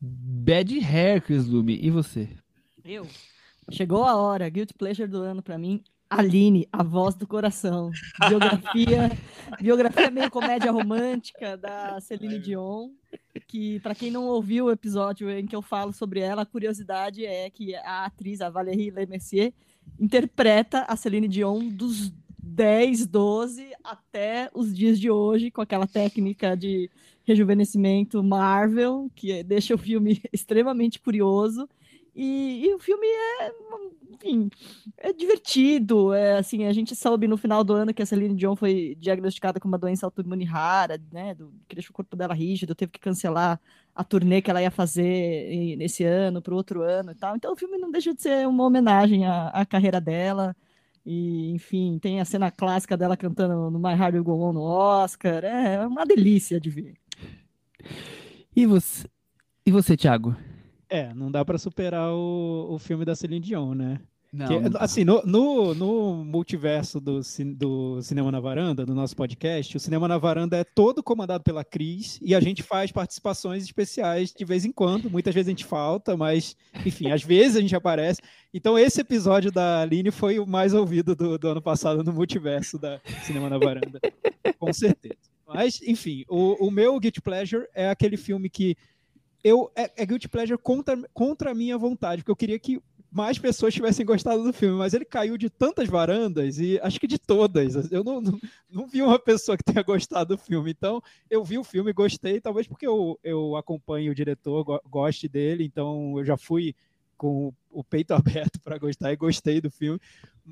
[0.00, 1.78] Bad Hair, Chris Lume.
[1.80, 2.28] E você?
[2.84, 3.06] Eu.
[3.70, 5.82] Chegou a hora, Guilty Pleasure do ano pra mim.
[6.10, 7.90] Aline, a voz do coração.
[8.28, 9.10] Biografia,
[9.60, 12.90] biografia meio comédia romântica da Celine Dion,
[13.46, 17.24] que para quem não ouviu o episódio em que eu falo sobre ela, a curiosidade
[17.26, 19.52] é que a atriz, a Valérie Lemercier,
[20.00, 26.56] interpreta a Celine Dion dos 10, 12 até os dias de hoje, com aquela técnica
[26.56, 26.90] de
[27.24, 31.68] rejuvenescimento Marvel, que deixa o filme extremamente curioso.
[32.20, 33.52] E, e, o filme é,
[34.10, 34.50] enfim,
[34.96, 36.12] é divertido.
[36.12, 39.60] É, assim, a gente soube no final do ano que a Celine Dion foi diagnosticada
[39.60, 41.32] com uma doença autoimune rara, né?
[41.36, 43.60] Do, que deixou o corpo dela rígido, teve que cancelar
[43.94, 47.36] a turnê que ela ia fazer nesse ano para o outro ano e tal.
[47.36, 50.56] Então o filme não deixa de ser uma homenagem à, à carreira dela.
[51.06, 54.62] E, enfim, tem a cena clássica dela cantando no My Heart Will Go On no
[54.62, 55.44] Oscar.
[55.44, 56.94] É uma delícia de ver.
[58.56, 59.06] E você,
[59.64, 60.36] e você Thiago?
[60.88, 64.00] É, não dá para superar o, o filme da Celine Dion, né?
[64.32, 67.20] Não, Que, não assim, no, no, no multiverso do,
[67.56, 71.64] do Cinema na Varanda, do nosso podcast, o Cinema na Varanda é todo comandado pela
[71.64, 75.10] Cris e a gente faz participações especiais de vez em quando.
[75.10, 78.20] Muitas vezes a gente falta, mas, enfim, às vezes a gente aparece.
[78.52, 82.78] Então, esse episódio da Aline foi o mais ouvido do, do ano passado no multiverso
[82.78, 83.98] da Cinema na Varanda.
[84.58, 85.16] Com certeza.
[85.46, 88.76] Mas, enfim, o, o meu Guilty Pleasure é aquele filme que
[89.42, 93.38] eu é, é Guilty Pleasure contra, contra a minha vontade, porque eu queria que mais
[93.38, 97.18] pessoas tivessem gostado do filme, mas ele caiu de tantas varandas e acho que de
[97.18, 97.90] todas.
[97.90, 98.38] Eu não, não,
[98.70, 100.70] não vi uma pessoa que tenha gostado do filme.
[100.70, 101.00] Então,
[101.30, 105.64] eu vi o filme, gostei, talvez porque eu, eu acompanho o diretor, go- goste dele,
[105.64, 106.74] então eu já fui
[107.16, 109.98] com o peito aberto para gostar e gostei do filme.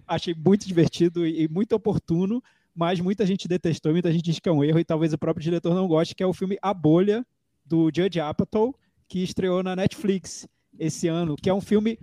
[0.07, 2.43] Achei muito divertido e, e muito oportuno,
[2.75, 5.43] mas muita gente detestou, muita gente diz que é um erro e talvez o próprio
[5.45, 7.25] diretor não goste, que é o filme A Bolha,
[7.67, 8.75] do Judge Apatow,
[9.09, 10.47] que estreou na Netflix
[10.79, 11.99] esse ano, que é um filme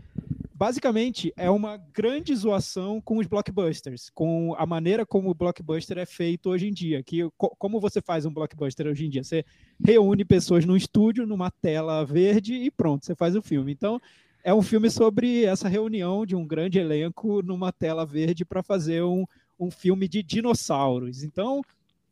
[0.53, 6.05] basicamente é uma grande zoação com os blockbusters, com a maneira como o blockbuster é
[6.05, 7.03] feito hoje em dia.
[7.03, 9.23] Que co- como você faz um blockbuster hoje em dia?
[9.23, 9.43] Você
[9.83, 13.71] reúne pessoas num estúdio, numa tela verde e pronto, você faz o filme.
[13.73, 13.99] Então
[14.43, 19.03] é um filme sobre essa reunião de um grande elenco numa tela verde para fazer
[19.03, 19.25] um,
[19.59, 21.23] um filme de dinossauros.
[21.23, 21.61] Então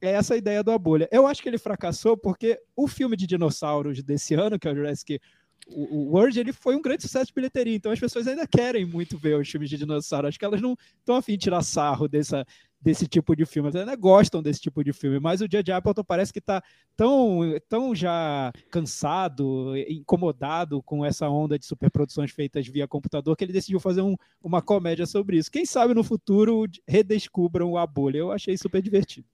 [0.01, 1.07] é essa ideia do A Bolha.
[1.11, 4.75] Eu acho que ele fracassou porque o filme de dinossauros desse ano, que é o
[4.75, 5.19] Jurassic
[5.67, 9.17] o, World, ele foi um grande sucesso de bilheteria, então as pessoas ainda querem muito
[9.17, 10.27] ver os filmes de dinossauro.
[10.27, 12.45] Acho que elas não estão afim de tirar sarro dessa,
[12.81, 16.03] desse tipo de filme, elas ainda gostam desse tipo de filme, mas o Judge Appleton
[16.03, 16.63] parece que está
[16.95, 23.53] tão, tão já cansado, incomodado com essa onda de superproduções feitas via computador que ele
[23.53, 25.51] decidiu fazer um, uma comédia sobre isso.
[25.51, 28.17] Quem sabe no futuro redescubram a bolha.
[28.17, 29.27] Eu achei super divertido.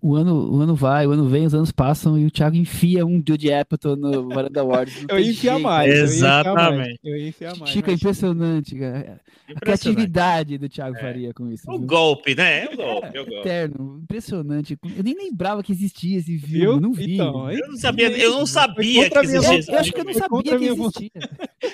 [0.00, 3.04] O ano, o ano vai, o ano vem, os anos passam e o Thiago enfia
[3.04, 5.02] um Judy Apatow no Varanda Awards.
[5.02, 5.62] Eu tem ia enfiar jeito.
[5.64, 5.88] mais.
[5.90, 7.00] eu ia enfiar mais, Exatamente.
[7.04, 7.70] Eu ia enfiar mais.
[7.70, 9.20] Chico, é impressionante, cara.
[9.48, 9.60] A Impressionante.
[9.60, 11.00] criatividade do Thiago É.
[11.00, 11.70] Faria com isso.
[11.70, 11.86] O viu?
[11.86, 12.64] golpe, né?
[12.64, 13.40] É o golpe, é o golpe.
[13.40, 14.78] Eterno, impressionante.
[14.96, 16.80] Eu nem lembrava que existia esse filme, Viu?
[16.80, 17.14] não vi.
[17.14, 20.00] Então, Eu não sabia, eu não sabia que a eu, existia esse eu acho que
[20.00, 21.10] eu não sabia a que existia.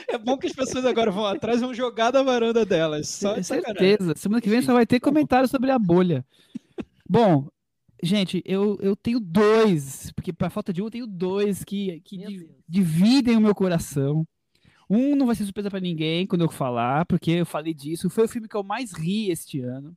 [0.09, 3.09] É bom que as pessoas agora vão atrás e vão jogar da varanda delas.
[3.09, 3.89] Só de sacanagem.
[3.89, 4.15] certeza.
[4.17, 6.25] Semana que vem só vai ter comentário sobre a bolha.
[7.09, 7.47] Bom,
[8.03, 12.17] gente, eu, eu tenho dois, porque para falta de um, eu tenho dois que, que
[12.19, 12.51] di- Deus.
[12.69, 14.27] dividem o meu coração.
[14.91, 18.09] Um não vai ser surpresa para ninguém quando eu falar, porque eu falei disso.
[18.09, 19.95] Foi o filme que eu mais ri este ano,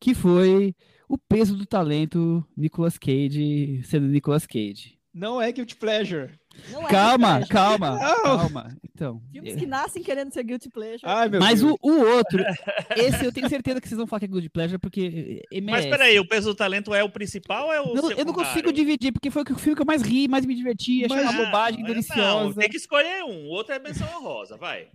[0.00, 0.74] que foi
[1.08, 4.98] O Peso do Talento, Nicolas Cage sendo Nicolas Cage.
[5.14, 6.32] Não é guilty pleasure.
[6.70, 7.78] Não é Calma, guilty pleasure.
[7.78, 8.22] calma, Não.
[8.22, 8.76] calma.
[8.94, 11.00] Então, Filmes que nascem querendo ser guilty pleasure.
[11.04, 12.42] Ai, meu mas o, o outro,
[12.96, 15.64] esse eu tenho certeza que vocês vão falar que é Good Pleasure, porque eh, Mas
[15.84, 15.88] merece.
[15.90, 18.72] peraí, o peso do talento é o principal ou é o Não, eu não consigo
[18.72, 21.44] dividir, porque foi o filme que eu mais ri, mais me diverti, achei Mas- uma
[21.46, 22.44] bobagem Não, deliciosa.
[22.44, 23.46] Não, tem que escolher um.
[23.46, 24.88] O outro é menção honrosa, vai.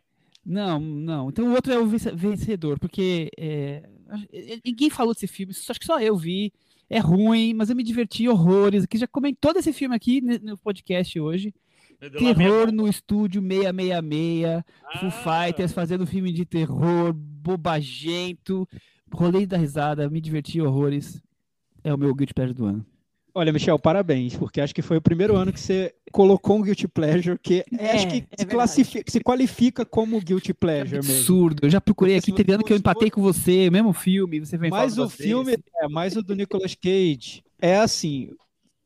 [0.45, 1.29] Não, não.
[1.29, 3.83] Então o outro é o vence- vencedor, porque é,
[4.31, 6.53] eh, ninguém falou desse filme, só- acho que só eu vi.
[6.89, 8.85] É ruim, mas eu me diverti horrores.
[8.85, 11.53] Que já comentou desse filme aqui no podcast hoje.
[11.99, 14.63] Terror no estúdio 666,
[14.99, 18.67] Foo Ah, Fighters fazendo filme de terror, bobagento.
[19.11, 21.21] Rolei da risada, me diverti horrores.
[21.83, 22.85] É o meu guilty pleasure do ano.
[23.37, 26.87] Olha, Michel, parabéns, porque acho que foi o primeiro ano que você colocou um guilty
[26.87, 31.13] pleasure que É, acho que é se, classifica, se qualifica como guilty pleasure mesmo.
[31.13, 31.59] Absurdo.
[31.63, 34.39] Eu já procurei Porque aqui, teve ano que eu empatei com você, o mesmo filme,
[34.39, 38.31] você vem Mas o filme, é, mas o do Nicolas Cage é assim.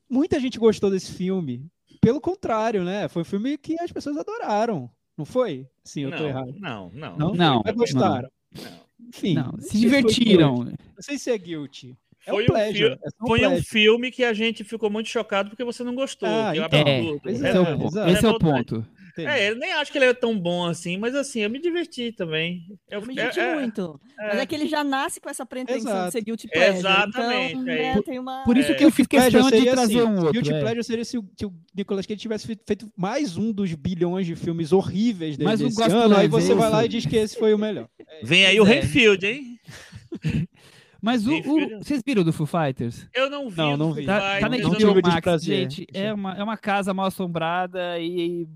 [0.09, 1.65] Muita gente gostou desse filme.
[2.01, 3.07] Pelo contrário, né?
[3.07, 4.91] Foi um filme que as pessoas adoraram.
[5.17, 5.65] Não foi?
[5.81, 6.55] Sim, eu tô não, errado.
[6.59, 7.17] Não, não.
[7.17, 7.33] Não?
[7.33, 8.29] Não, Mas gostaram.
[8.53, 9.07] não.
[9.07, 9.33] Enfim.
[9.33, 10.65] Não, não se divertiram.
[10.65, 11.97] Não sei se é guilty.
[12.25, 12.83] É Foi um pleasure.
[12.91, 13.65] é um Foi um pleasure.
[13.67, 16.29] filme que a gente ficou muito chocado porque você não gostou.
[16.29, 16.79] Ah, que é então.
[17.25, 17.99] É, Esse é, o, É, ponto.
[18.09, 18.85] esse é o ponto.
[19.11, 19.27] Entendi.
[19.27, 22.13] É, eu nem acho que ele é tão bom assim, mas assim, eu me diverti
[22.13, 22.61] também.
[22.89, 23.99] Eu, Eu me diverti é- é- muito.
[24.17, 26.05] Mas é que ele já nasce com essa pretensão Exato.
[26.05, 26.77] de ser guilty pleasure.
[26.77, 27.95] Exatamente, Então, é.
[27.95, 28.43] né, tem uma...
[28.45, 28.75] Por isso É.
[28.75, 30.31] que eu fiz questão de trazer assim, um outro.
[30.31, 30.59] Guilty é.
[30.61, 34.25] Pleasure seria se o, se o Nicolas Cage tivesse fe- feito mais um dos bilhões
[34.25, 37.17] de filmes horríveis dele Mas desse gosto ano, aí você vai lá e diz que
[37.17, 37.89] esse foi o melhor.
[38.23, 38.75] Vem aí o é.
[38.75, 39.59] Renfield, hein?
[41.01, 43.07] Mas o, o- vocês viram do Foo Fighters?
[43.13, 43.57] Eu não vi.
[43.57, 44.05] Não, não vi.
[44.05, 45.87] Tá, tá na Fighters, não eu tive HBO Max, gente.
[45.93, 48.47] É uma, é uma casa mal assombrada e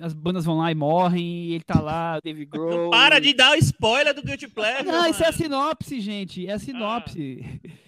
[0.00, 2.90] as bandas vão lá e morrem e ele tá lá, o David Grohl.
[2.90, 4.86] Para de dar o spoiler do Guilty Pleasure.
[4.86, 5.42] Não, isso é a mano.
[5.42, 6.46] sinopse, gente.
[6.46, 7.44] É a sinopse.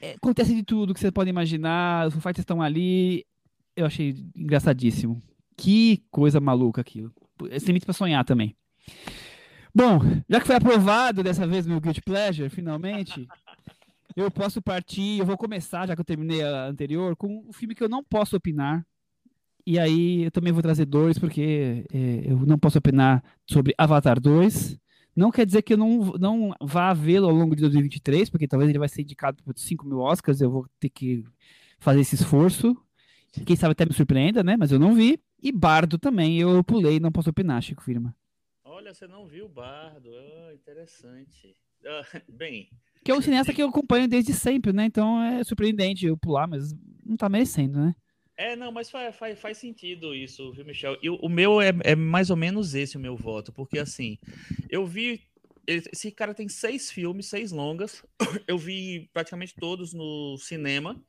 [0.00, 2.06] É, acontece de tudo que você pode imaginar.
[2.06, 3.24] Os Foo Fighters estão ali.
[3.76, 5.20] Eu achei engraçadíssimo.
[5.56, 7.12] Que coisa maluca aquilo.
[7.50, 8.54] Esse limite pra sonhar também.
[9.78, 13.28] Bom, já que foi aprovado dessa vez meu Guilty Pleasure, finalmente,
[14.16, 15.20] eu posso partir.
[15.20, 18.02] Eu vou começar, já que eu terminei a anterior, com um filme que eu não
[18.02, 18.84] posso opinar.
[19.64, 24.18] E aí eu também vou trazer dois, porque é, eu não posso opinar sobre Avatar
[24.20, 24.76] 2.
[25.14, 28.68] Não quer dizer que eu não, não vá vê-lo ao longo de 2023, porque talvez
[28.68, 31.22] ele vai ser indicado por 5 mil Oscars, eu vou ter que
[31.78, 32.76] fazer esse esforço.
[33.46, 34.56] Quem sabe até me surpreenda, né?
[34.56, 35.20] Mas eu não vi.
[35.40, 38.12] E Bardo também, eu pulei, não posso opinar, Chico Firma.
[38.78, 40.08] Olha, você não viu o Bardo.
[40.14, 41.56] Ah, interessante.
[41.84, 42.70] Ah, bem,
[43.04, 44.84] Que é um cineasta que eu acompanho desde sempre, né?
[44.84, 46.72] Então é surpreendente eu pular, mas
[47.04, 47.92] não tá merecendo, né?
[48.36, 50.96] É, não, mas faz, faz, faz sentido isso, viu, Michel?
[51.02, 54.16] E o, o meu é, é mais ou menos esse o meu voto, porque assim,
[54.70, 55.24] eu vi.
[55.66, 58.04] Esse cara tem seis filmes, seis longas.
[58.46, 61.04] Eu vi praticamente todos no cinema.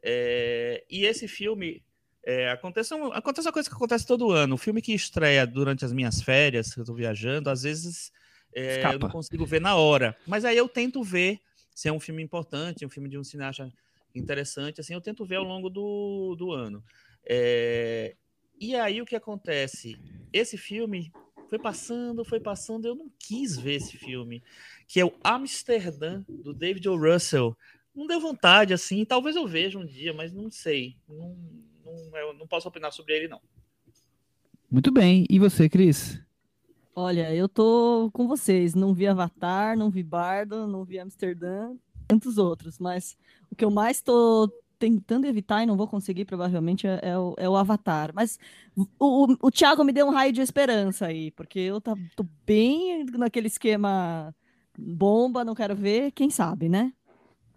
[0.00, 1.82] É, e esse filme.
[2.24, 4.54] É, acontece, um- acontece uma coisa que acontece todo ano.
[4.54, 8.12] O filme que estreia durante as minhas férias, que eu tô viajando, às vezes
[8.52, 10.16] é, eu não consigo ver na hora.
[10.26, 11.40] Mas aí eu tento ver
[11.74, 13.72] se é um filme importante, um filme de um cineasta
[14.14, 16.82] interessante, assim, eu tento ver ao longo do, do ano.
[17.26, 18.16] É,
[18.60, 19.98] e aí o que acontece?
[20.32, 21.12] Esse filme
[21.48, 24.42] foi passando, foi passando, eu não quis ver esse filme,
[24.86, 26.96] que é o Amsterdã, do David O.
[26.96, 27.56] Russell.
[27.94, 30.96] Não deu vontade, assim, talvez eu veja um dia, mas não sei.
[31.08, 31.36] Não,
[31.90, 33.40] não, eu não posso opinar sobre ele, não.
[34.70, 35.26] Muito bem.
[35.28, 36.20] E você, Cris?
[36.94, 38.74] Olha, eu tô com vocês.
[38.74, 41.74] Não vi Avatar, não vi Bardo, não vi Amsterdã,
[42.06, 42.78] tantos outros.
[42.78, 43.16] Mas
[43.50, 44.48] o que eu mais tô
[44.78, 48.12] tentando evitar e não vou conseguir, provavelmente, é, é o, é o Avatar.
[48.14, 48.38] Mas
[48.76, 52.24] o, o, o Thiago me deu um raio de esperança aí, porque eu tá, tô
[52.46, 54.34] bem naquele esquema
[54.78, 56.92] bomba, não quero ver, quem sabe, né?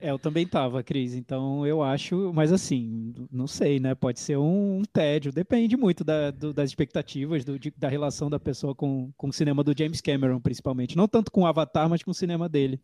[0.03, 3.95] É, eu também tava, Cris, então eu acho, mas assim, não sei, né?
[3.95, 8.29] Pode ser um, um tédio, depende muito da- do- das expectativas, do- de- da relação
[8.29, 10.97] da pessoa com, com o cinema do James Cameron, principalmente.
[10.97, 12.81] Não tanto com o Avatar, mas com o cinema dele.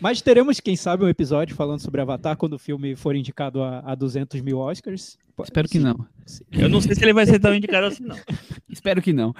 [0.00, 3.80] Mas teremos, quem sabe, um episódio falando sobre Avatar quando o filme for indicado a,
[3.80, 5.18] a 200 mil Oscars.
[5.42, 5.84] Espero que sim.
[5.84, 6.06] não.
[6.52, 8.16] Eu não sei se ele vai ser tão indicado assim, não.
[8.70, 9.34] Espero que não.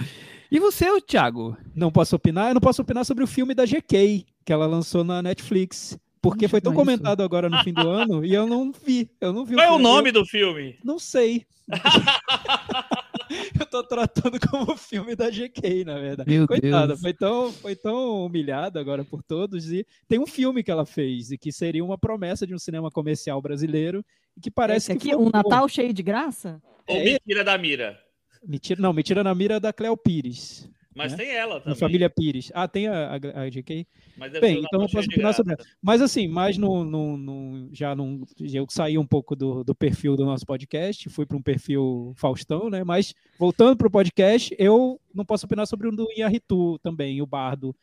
[0.50, 1.56] E você, Thiago?
[1.74, 2.48] Não posso opinar?
[2.50, 5.96] Eu não posso opinar sobre o filme da GK, que ela lançou na Netflix.
[6.23, 6.93] Porque foi tão chama isso.
[6.93, 9.11] comentado agora no fim do ano e eu não vi.
[9.20, 10.78] Eu não vi Qual é o nome do filme?
[10.85, 11.44] Não sei.
[13.59, 16.31] eu tô tratando como filme da GK, na verdade.
[16.31, 17.01] Meu Coitada, Deus.
[17.01, 19.73] foi tão, foi tão humilhada agora por todos.
[19.73, 22.90] E tem um filme que ela fez, e que seria uma promessa de um cinema
[22.90, 24.05] comercial brasileiro,
[24.36, 25.27] e que parece Esse que aqui, flopou.
[25.28, 26.62] um Natal cheio de graça?
[26.86, 27.99] Ou É, Mentira da Mira?
[28.47, 30.69] Mentira, não, Mentira na Mira da Cleo Pires.
[30.94, 31.19] Mas Né?
[31.19, 31.78] tem ela também.
[31.78, 32.51] família Pires.
[32.55, 33.86] Ah, tem a, a, a GK?
[34.16, 35.70] Mas Bem, então eu posso opinar sobre graça.
[35.81, 40.16] Mas assim, mais no, no, no- já não, eu saí um pouco do, do perfil
[40.16, 42.85] do nosso podcast, fui para um perfil Faustão, né?
[42.85, 47.27] Mas voltando para o podcast, eu não posso opinar sobre o do Inharitu também, o
[47.27, 47.74] Bardo.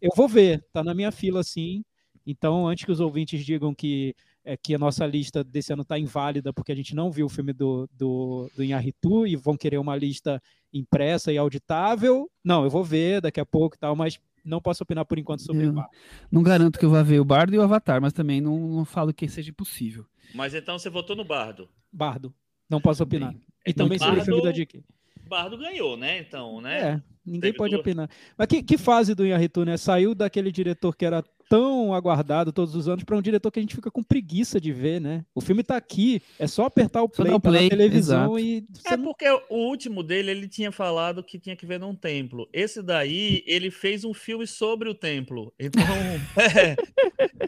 [0.00, 1.84] Eu vou ver, tá na minha fila sim.
[2.26, 4.14] Então, antes que os ouvintes digam que
[4.46, 7.30] é, que a nossa lista desse ano está inválida porque a gente não viu o
[7.30, 10.40] filme do, do, do Inharitu e vão querer uma lista
[10.74, 14.82] impressa e auditável, não, eu vou ver daqui a pouco e tal, mas não posso
[14.82, 15.90] opinar por enquanto sobre Eu- o Bardo.
[16.30, 18.84] Não garanto que eu vá ver o Bardo e o Avatar, mas também não, não
[18.84, 20.04] falo que seja impossível.
[20.34, 21.68] Mas então você votou no Bardo.
[21.92, 22.34] Bardo.
[22.68, 23.30] Não posso opinar.
[23.32, 24.82] Bem, E também sobre o filme da Dick.
[25.28, 26.18] Bardo ganhou, né?
[26.18, 26.80] Então, né?
[26.80, 27.80] É, ninguém Teve pode duas.
[27.80, 28.10] opinar.
[28.36, 29.76] Mas que, que fase do Inharitu, né?
[29.76, 33.62] Saiu daquele diretor que era tão aguardado todos os anos para um diretor que a
[33.62, 35.24] gente fica com preguiça de ver, né?
[35.34, 38.38] O filme tá aqui, é só apertar o Só play, o tá na televisão exato.
[38.38, 42.48] e É porque o último dele, ele tinha falado que tinha que ver num templo.
[42.52, 45.52] Esse daí, ele fez um filme sobre o templo.
[45.58, 45.82] Então,
[46.36, 46.76] é,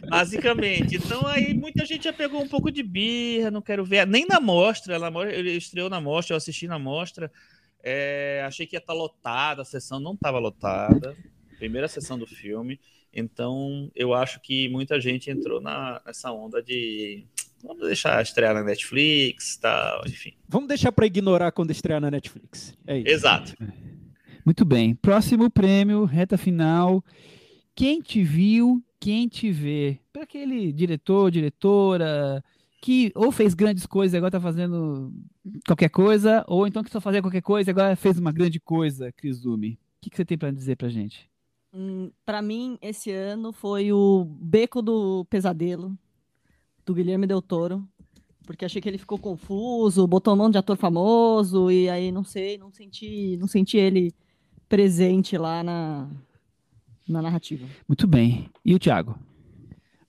[0.08, 0.96] basicamente.
[0.96, 4.06] Então aí muita gente já pegou um pouco de birra, não quero ver.
[4.06, 7.30] Nem na mostra, na mostra- ele estreou na mostra, eu assisti na mostra.
[7.82, 11.16] É, achei que ia estar lotada, a sessão não estava lotada.
[11.58, 12.80] Primeira sessão do filme.
[13.18, 17.24] Então, eu acho que muita gente entrou na, nessa onda de
[17.62, 20.34] vamos deixar estrear na Netflix, tal, enfim.
[20.46, 22.76] Vamos deixar para ignorar quando estrear na Netflix.
[22.86, 23.08] É isso.
[23.08, 23.54] Exato.
[24.44, 24.94] Muito bem.
[24.94, 27.02] Próximo prêmio, reta final.
[27.74, 29.98] Quem te viu, quem te vê.
[30.12, 32.44] Para aquele diretor, diretora
[32.82, 35.12] que ou fez grandes coisas e agora tá fazendo
[35.66, 39.10] qualquer coisa, ou então que só fazia qualquer coisa e agora fez uma grande coisa,
[39.12, 39.72] Cris Dume.
[39.72, 41.28] O que, que você tem para dizer pra gente?
[41.78, 45.94] Hum, para mim, esse ano foi o Beco do Pesadelo,
[46.86, 47.86] do Guilherme Del Toro.
[48.46, 52.56] Porque achei que ele ficou confuso, botou monte de ator famoso, e aí não sei,
[52.56, 54.14] não senti, não senti ele
[54.68, 56.08] presente lá na,
[57.06, 57.66] na narrativa.
[57.86, 58.48] Muito bem.
[58.64, 59.18] E o Thiago?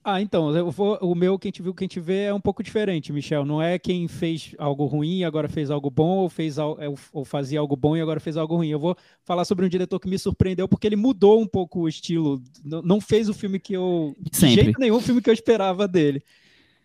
[0.10, 3.12] Ah, então, vou, o meu quem te viu, quem te vê é um pouco diferente,
[3.12, 3.44] Michel.
[3.44, 6.64] Não é quem fez algo ruim e agora fez algo bom, ou, fez, é,
[7.12, 8.70] ou fazia algo bom e agora fez algo ruim.
[8.70, 11.90] Eu vou falar sobre um diretor que me surpreendeu porque ele mudou um pouco o
[11.90, 12.42] estilo.
[12.64, 14.16] Não fez o filme que eu.
[14.32, 14.56] Sempre.
[14.56, 16.24] De jeito nenhum o filme que eu esperava dele.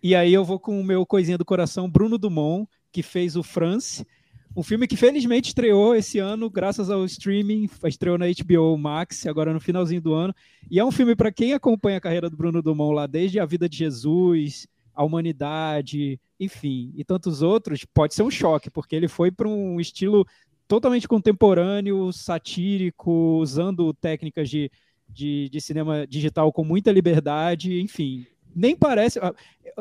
[0.02, 3.44] E aí eu vou com o meu coisinha do coração, Bruno Dumont, que fez o
[3.44, 4.04] France
[4.54, 9.52] um filme que felizmente estreou esse ano, graças ao streaming, estreou na HBO Max, agora
[9.52, 10.34] no finalzinho do ano.
[10.70, 13.46] E é um filme para quem acompanha a carreira do Bruno Dumont lá desde A
[13.46, 19.08] Vida de Jesus, A Humanidade, enfim, e tantos outros, pode ser um choque, porque ele
[19.08, 20.26] foi para um estilo
[20.68, 24.70] totalmente contemporâneo, satírico, usando técnicas de,
[25.08, 29.18] de, de cinema digital com muita liberdade, enfim, nem parece.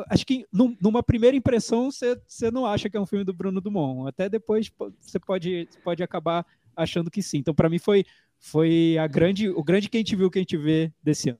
[0.08, 4.08] Acho que numa primeira impressão você não acha que é um filme do Bruno Dumont.
[4.08, 4.70] Até depois
[5.00, 6.46] você pode, pode acabar
[6.76, 7.38] achando que sim.
[7.38, 8.04] Então, para mim, foi,
[8.38, 11.38] foi a grande, o grande quem te viu, quem te vê desse ano.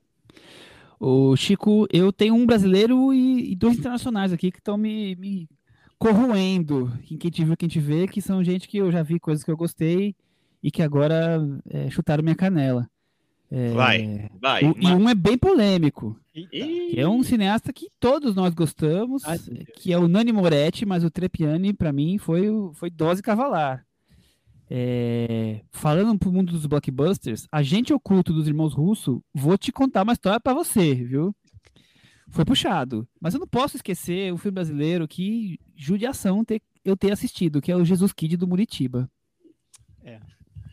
[1.00, 5.48] O Chico, eu tenho um brasileiro e, e dois internacionais aqui que estão me, me
[5.98, 6.92] corroendo.
[7.18, 9.50] Quem te viu, quem te vê, que são gente que eu já vi coisas que
[9.50, 10.14] eu gostei
[10.62, 12.88] e que agora é, chutaram minha canela.
[13.54, 14.64] É, vai, vai.
[14.64, 16.18] O, e um é bem polêmico.
[16.32, 19.38] Que é um cineasta que todos nós gostamos, Ai,
[19.76, 23.86] que é o Nani Moretti, mas o Trepiani, para mim, foi, foi dose cavalar.
[24.70, 30.14] É, falando pro mundo dos blockbusters, Agente Oculto dos Irmãos Russo, vou te contar uma
[30.14, 31.36] história para você, viu?
[32.30, 33.06] Foi puxado.
[33.20, 37.70] Mas eu não posso esquecer o filme brasileiro que judiação ter, eu ter assistido, que
[37.70, 39.10] é o Jesus Kid do Muritiba.
[40.02, 40.18] É.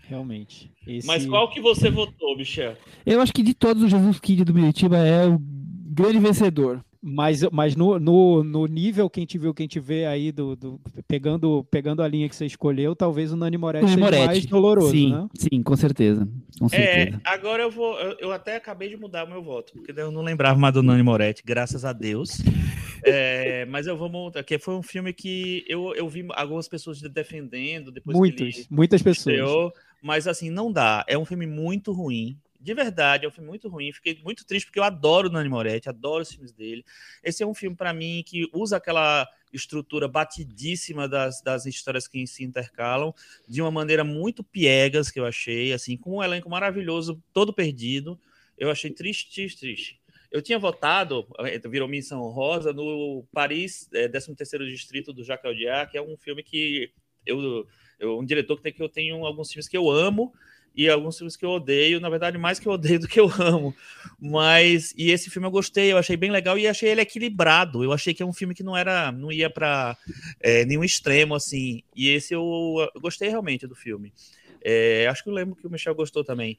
[0.10, 0.72] Realmente.
[0.88, 1.06] Esse...
[1.06, 2.76] Mas qual que você votou, Michel?
[3.06, 6.84] Eu acho que de todos os Jesus Kid do Miritiba é o grande vencedor.
[7.02, 10.82] Mas, mas no, no, no, nível quem te viu, quem te vê aí, do, do,
[11.08, 14.26] pegando, pegando a linha que você escolheu, talvez o Nani Moretti seja Moretti.
[14.26, 15.30] mais doloroso, sim, né?
[15.34, 16.28] Sim, com certeza.
[16.60, 17.22] Com é, certeza.
[17.24, 17.98] É, agora eu vou.
[17.98, 20.84] Eu, eu, até acabei de mudar o meu voto, porque eu não lembrava mais do
[20.84, 22.32] Nani Moretti, graças a Deus.
[23.06, 27.00] é, mas eu vou montar, que foi um filme que eu, eu vi algumas pessoas
[27.02, 29.36] defendendo depois Muitas, muitas pessoas.
[29.38, 31.04] Estreou, mas assim, não dá.
[31.08, 32.40] É um filme muito ruim.
[32.60, 33.92] De verdade, é um filme muito ruim.
[33.94, 36.84] Fiquei muito triste porque eu adoro Nani Moretti, adoro os filmes dele.
[37.24, 42.28] Esse é um filme, para mim, que usa aquela estrutura batidíssima das, das histórias que
[42.28, 43.14] se intercalam
[43.48, 48.20] de uma maneira muito piegas, que eu achei, assim, com um elenco maravilhoso, todo perdido.
[48.58, 50.00] Eu achei triste, triste, triste.
[50.30, 55.90] Eu tinha votado, eh, virou menção rosa, no Paris, é, 13º Distrito do Jacques Audiard,
[55.90, 56.92] que é um filme que
[57.26, 57.66] eu
[58.00, 60.34] eu, um diretor que, tem, que eu tenho alguns filmes que eu amo
[60.76, 63.30] e alguns filmes que eu odeio, na verdade, mais que eu odeio do que eu
[63.38, 63.76] amo.
[64.20, 67.84] Mas e esse filme eu gostei, eu achei bem legal e achei ele equilibrado.
[67.84, 69.98] Eu achei que é um filme que não era, não ia para
[70.40, 71.84] é, nenhum extremo assim.
[71.94, 74.14] E esse eu, eu gostei realmente do filme.
[74.62, 76.58] É, acho que eu lembro que o Michel gostou também.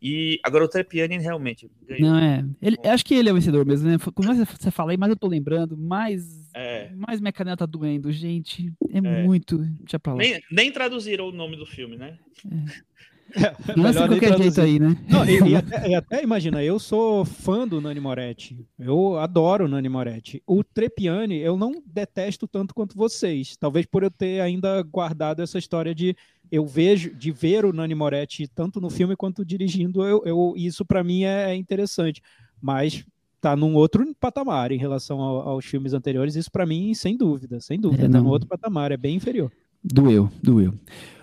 [0.00, 2.10] E agora o Trepiani realmente ganhou.
[2.10, 2.44] Não, é.
[2.60, 3.96] Ele, acho que ele é o vencedor mesmo, né?
[4.14, 6.90] Como você fala aí, mais eu tô lembrando, mais, é.
[6.94, 8.72] mais minha canela tá doendo, gente.
[8.92, 9.22] É, é.
[9.24, 9.58] muito.
[9.58, 10.18] Deixa pra lá.
[10.18, 12.18] Nem, nem traduziram o nome do filme, né?
[12.44, 12.96] É.
[13.34, 14.96] É, Lança de qualquer jeito aí, né?
[15.08, 18.66] Não, e, e, até, e, até, imagina, eu sou fã do Nani Moretti.
[18.78, 20.42] Eu adoro o Nani Moretti.
[20.46, 23.56] O Trepiani eu não detesto tanto quanto vocês.
[23.56, 26.16] Talvez por eu ter ainda guardado essa história de
[26.50, 30.04] eu vejo, de ver o Nani Moretti tanto no filme quanto dirigindo.
[30.04, 32.22] Eu, eu isso para mim é, é interessante.
[32.60, 33.04] Mas
[33.40, 36.36] tá num outro patamar em relação ao, aos filmes anteriores.
[36.36, 38.92] Isso para mim, sem dúvida, sem dúvida, é, tá num outro patamar.
[38.92, 39.50] É bem inferior.
[39.84, 40.74] Doeu, doeu.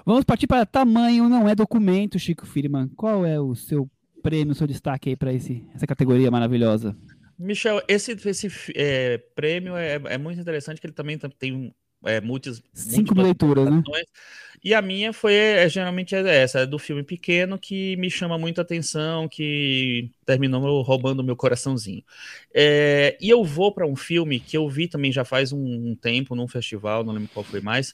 [0.05, 2.89] Vamos partir para tamanho, não é documento, Chico Firman.
[2.89, 3.89] Qual é o seu
[4.21, 6.95] prêmio, o seu destaque aí para essa categoria maravilhosa?
[7.37, 11.73] Michel, esse, esse é, prêmio é, é, muito interessante, que ele também tem
[12.05, 12.61] é, muitas.
[12.73, 13.81] Cinco leituras, né?
[14.63, 18.37] E a minha foi é, geralmente é essa, é do filme pequeno que me chama
[18.37, 22.01] muito atenção, que terminou roubando o meu coraçãozinho.
[22.53, 25.95] É, e eu vou para um filme que eu vi também já faz um, um
[25.95, 27.93] tempo num festival, não lembro qual foi mais,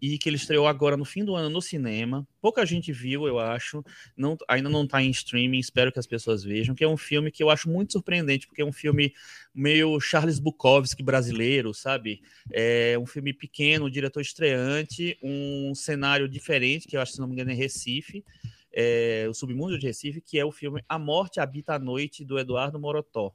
[0.00, 2.26] e que ele estreou agora no fim do ano no cinema.
[2.40, 3.84] Pouca gente viu, eu acho.
[4.16, 6.74] Não, ainda não está em streaming, espero que as pessoas vejam.
[6.74, 9.12] Que é um filme que eu acho muito surpreendente, porque é um filme
[9.54, 12.22] meio Charles Bukowski brasileiro, sabe?
[12.50, 17.34] É um filme pequeno, diretor estreante, um cenário diferente, que eu acho, se não me
[17.34, 18.24] engano, é Recife.
[18.72, 22.38] É, o Submundo de Recife, que é o filme A Morte Habita a Noite, do
[22.38, 23.32] Eduardo Morotó.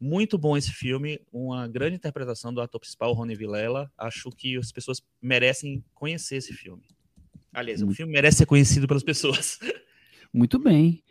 [0.00, 3.92] Muito bom esse filme, uma grande interpretação do ator principal, Rony Vilela.
[3.98, 6.84] Acho que as pessoas merecem conhecer esse filme.
[7.52, 9.58] Aliás, o filme merece ser conhecido pelas pessoas.
[10.32, 11.02] Muito bem.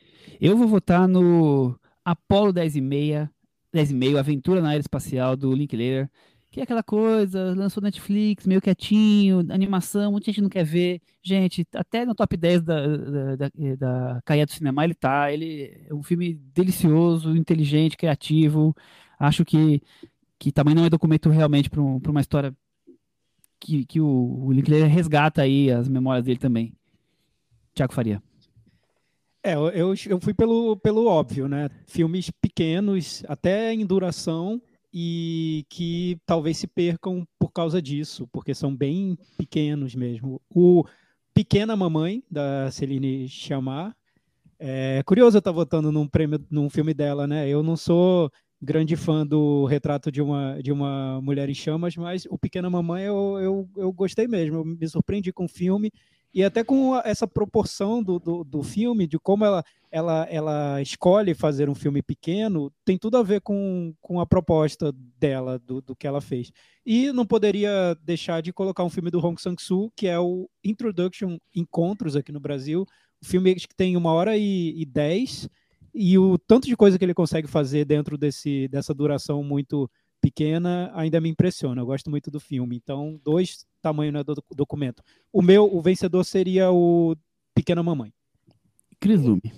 [0.41, 3.32] Eu vou votar no Apollo 10 e meia,
[3.72, 6.10] 10 e meio, Aventura na Área Espacial, do Linklater
[6.51, 11.01] que é aquela coisa, lançou Netflix, meio quietinho, animação, muita gente não quer ver.
[11.21, 15.31] Gente, até no top 10 da, da, da, da Caia do Cinema ele tá.
[15.31, 18.76] Ele é um filme delicioso, inteligente, criativo.
[19.19, 19.81] Acho que,
[20.39, 22.55] que também não é documento realmente para um, uma história
[23.59, 24.51] que, que o, o
[24.88, 26.73] resgata aí as memórias dele também.
[27.76, 28.21] Tiago Faria.
[29.43, 31.69] É, eu, eu fui pelo, pelo óbvio, né?
[31.88, 34.61] Filmes pequenos, até em duração,
[34.94, 40.41] e que talvez se percam por causa disso, porque são bem pequenos mesmo.
[40.49, 40.84] O
[41.34, 43.95] Pequena Mamãe, da Celine Chamar,
[44.60, 47.48] é curioso eu estar votando num prêmio, num filme dela, né?
[47.48, 52.26] Eu não sou grande fã do retrato de uma, de uma mulher em chamas, mas
[52.30, 55.91] o Pequena Mamãe eu, eu, eu gostei mesmo, eu me surpreendi com o filme
[56.34, 61.34] e até com essa proporção do, do, do, filme, de como ela, ela, ela escolhe
[61.34, 65.95] fazer um filme pequeno, tem tudo a ver com, com a proposta dela, do, do
[65.95, 66.51] que ela fez.
[66.85, 71.38] E não poderia deixar de colocar um filme do Hong Sang-soo, que é o Introduction
[71.56, 72.85] Encontros aqui no Brasil,
[73.23, 75.49] um filme que tem uma hora e, e dez,
[75.93, 79.89] e o tanto de coisa que ele consegue fazer dentro desse, dessa duração muito
[80.22, 81.82] pequena ainda me impressiona.
[81.82, 82.76] Eu gosto muito do filme.
[82.76, 84.24] Então, dois tamanhos no
[84.56, 85.04] documento.
[85.32, 87.16] O meu, o vencedor seria o
[87.54, 88.14] Pequena Mamãe.
[89.00, 89.54] Cris Lume.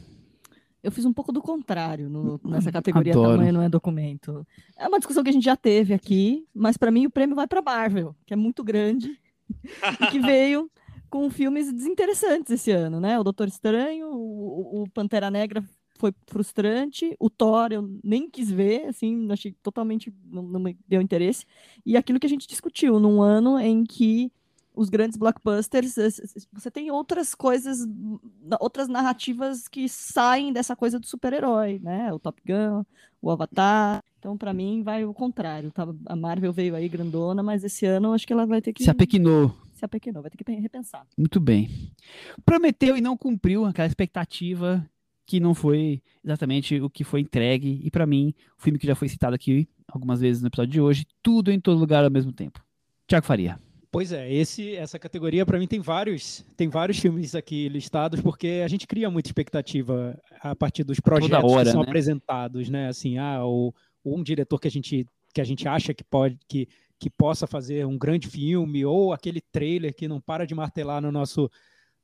[0.84, 3.34] Eu fiz um pouco do contrário no, nessa categoria Adoro.
[3.34, 4.46] tamanho não é documento.
[4.76, 7.48] É uma discussão que a gente já teve aqui, mas para mim o prêmio vai
[7.48, 9.20] para Marvel, que é muito grande
[10.02, 10.72] e que veio
[11.08, 13.20] com filmes desinteressantes esse ano, né?
[13.20, 15.64] O Doutor Estranho, o, o Pantera Negra
[16.02, 17.16] foi frustrante.
[17.20, 21.46] O Thor eu nem quis ver, assim, achei totalmente não, não me deu interesse.
[21.86, 24.32] E aquilo que a gente discutiu num ano em que
[24.74, 25.96] os grandes blockbusters,
[26.52, 27.88] você tem outras coisas,
[28.60, 32.12] outras narrativas que saem dessa coisa do super-herói, né?
[32.12, 32.84] O Top Gun,
[33.22, 34.04] o Avatar.
[34.18, 35.72] Então, para mim, vai o contrário.
[35.72, 35.88] Tá?
[36.06, 38.84] A Marvel veio aí grandona, mas esse ano acho que ela vai ter que.
[38.84, 39.56] Se apequinou.
[39.74, 41.06] Se apequinou, vai ter que repensar.
[41.18, 41.70] Muito bem.
[42.46, 44.88] Prometeu e não cumpriu aquela expectativa
[45.26, 47.82] que não foi exatamente o que foi entregue.
[47.84, 50.82] E para mim, o filme que já foi citado aqui algumas vezes no episódio de
[50.82, 52.64] hoje, tudo em todo lugar ao mesmo tempo.
[53.08, 53.60] Tiago Faria.
[53.92, 58.62] Pois é, esse, essa categoria para mim tem vários, tem vários filmes aqui listados porque
[58.64, 61.88] a gente cria muita expectativa a partir dos projetos hora, que são né?
[61.88, 62.88] apresentados, né?
[62.88, 66.40] Assim, ah, ou, ou, um diretor que a gente que a gente acha que pode
[66.48, 71.02] que, que possa fazer um grande filme ou aquele trailer que não para de martelar
[71.02, 71.52] no nosso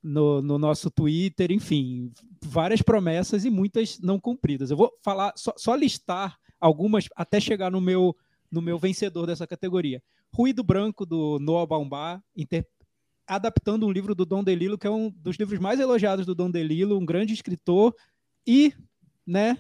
[0.02, 2.12] no, no, nosso Twitter, enfim,
[2.44, 4.72] várias promessas e muitas não cumpridas.
[4.72, 8.16] Eu vou falar, só, só, listar algumas até chegar no meu,
[8.52, 10.02] no meu vencedor dessa categoria.
[10.34, 12.66] Ruído Branco, do Noah Baumbach, inter...
[13.26, 16.50] adaptando um livro do Dom DeLillo, que é um dos livros mais elogiados do Dom
[16.50, 17.94] DeLillo, um grande escritor,
[18.46, 18.74] e
[19.26, 19.58] né,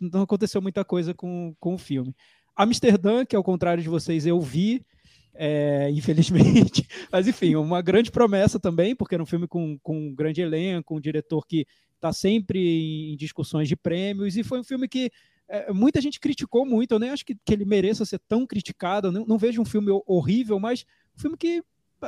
[0.00, 2.14] não aconteceu muita coisa com, com o filme.
[2.56, 4.84] Amsterdã, que ao contrário de vocês, eu vi,
[5.34, 6.86] é, infelizmente.
[7.10, 10.96] Mas, enfim, uma grande promessa também, porque era um filme com, com um grande elenco,
[10.96, 15.10] um diretor que está sempre em discussões de prêmios, e foi um filme que
[15.48, 16.92] é, muita gente criticou muito.
[16.92, 19.12] Eu nem acho que, que ele mereça ser tão criticado.
[19.12, 20.84] não, não vejo um filme horrível, mas
[21.16, 21.62] um filme que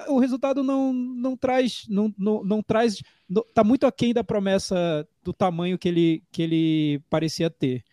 [0.08, 5.32] o resultado não, não traz não, não, não traz está muito aquém da promessa do
[5.32, 7.84] tamanho que ele, que ele parecia ter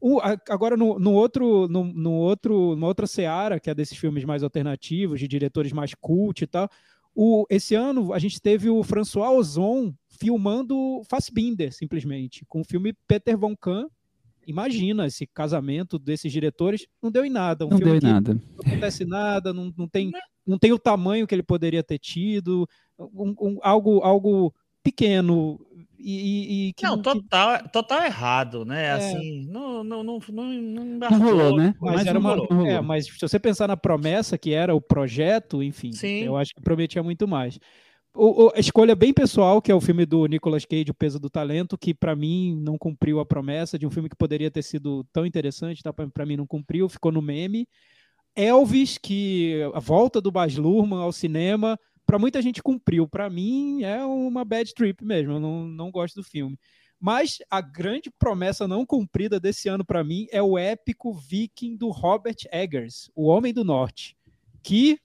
[0.00, 0.18] o,
[0.48, 4.42] agora, no, no outro, no, no, outro, numa outra seara, que é desses filmes mais
[4.42, 6.70] alternativos, de diretores mais cult e tal,
[7.14, 12.94] o, esse ano a gente teve o François Ozon filmando Fassbinder, simplesmente, com o filme
[13.06, 13.86] Peter von Kahn.
[14.46, 17.66] Imagina esse casamento desses diretores, não deu em nada.
[17.66, 18.34] Um não deu em nada.
[18.34, 20.10] Não acontece nada, não, não, tem,
[20.46, 22.66] não tem o tamanho que ele poderia ter tido,
[22.98, 25.60] um, um, algo, algo pequeno,
[26.02, 27.72] e, e que, não, total, que...
[27.72, 28.84] total errado, né?
[28.84, 28.90] É.
[28.92, 31.74] Assim, não, não, não, não, não, não rolou, né?
[31.80, 32.36] Mas, mas era uma,
[32.68, 36.24] é, mas se você pensar na promessa que era o projeto, enfim, Sim.
[36.24, 37.58] eu acho que prometia muito mais.
[38.14, 41.20] O, o, a escolha bem pessoal, que é o filme do Nicolas Cage, O Peso
[41.20, 44.62] do Talento, que para mim não cumpriu a promessa de um filme que poderia ter
[44.62, 45.92] sido tão interessante, tá?
[45.92, 47.68] para mim não cumpriu, ficou no meme.
[48.34, 51.78] Elvis, que a volta do Baz Luhrmann ao cinema,
[52.10, 53.06] para muita gente cumpriu.
[53.06, 55.34] Para mim é uma bad trip mesmo.
[55.34, 56.58] Eu não, não gosto do filme.
[56.98, 61.88] Mas a grande promessa não cumprida desse ano para mim é o épico Viking do
[61.88, 64.16] Robert Eggers, O Homem do Norte,
[64.60, 64.98] que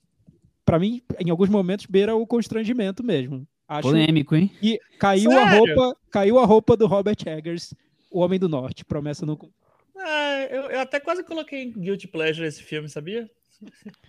[0.65, 3.47] para mim em alguns momentos beira o constrangimento mesmo.
[3.67, 4.51] Acho Polêmico, hein?
[4.59, 5.45] E caiu Sério?
[5.45, 7.71] a roupa, caiu a roupa do Robert Eggers,
[8.09, 9.63] O Homem do Norte, promessa não cumprida.
[9.95, 13.29] Ah, eu, eu, até quase coloquei em Guilty Pleasure esse filme, sabia?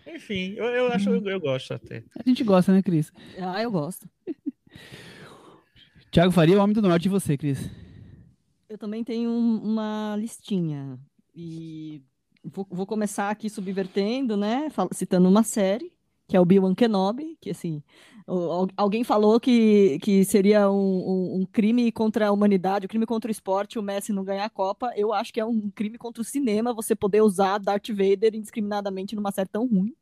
[0.06, 2.04] Enfim, eu, eu acho eu, eu gosto até.
[2.18, 3.12] A gente gosta, né, Cris?
[3.38, 4.08] Ah, eu gosto.
[6.10, 7.70] Tiago Faria, o Homem do Norte, e você, Cris?
[8.68, 10.98] Eu também tenho uma listinha.
[11.34, 12.02] E
[12.42, 14.68] vou, vou começar aqui subvertendo, né?
[14.92, 15.92] Citando uma série,
[16.26, 17.82] que é o Bill Kenobi, que assim,
[18.76, 23.28] alguém falou que, que seria um, um, um, crime contra a humanidade, um crime contra
[23.28, 24.92] o esporte, o Messi não ganhar a Copa.
[24.96, 29.14] Eu acho que é um crime contra o cinema você poder usar Darth Vader indiscriminadamente
[29.14, 29.94] numa série tão ruim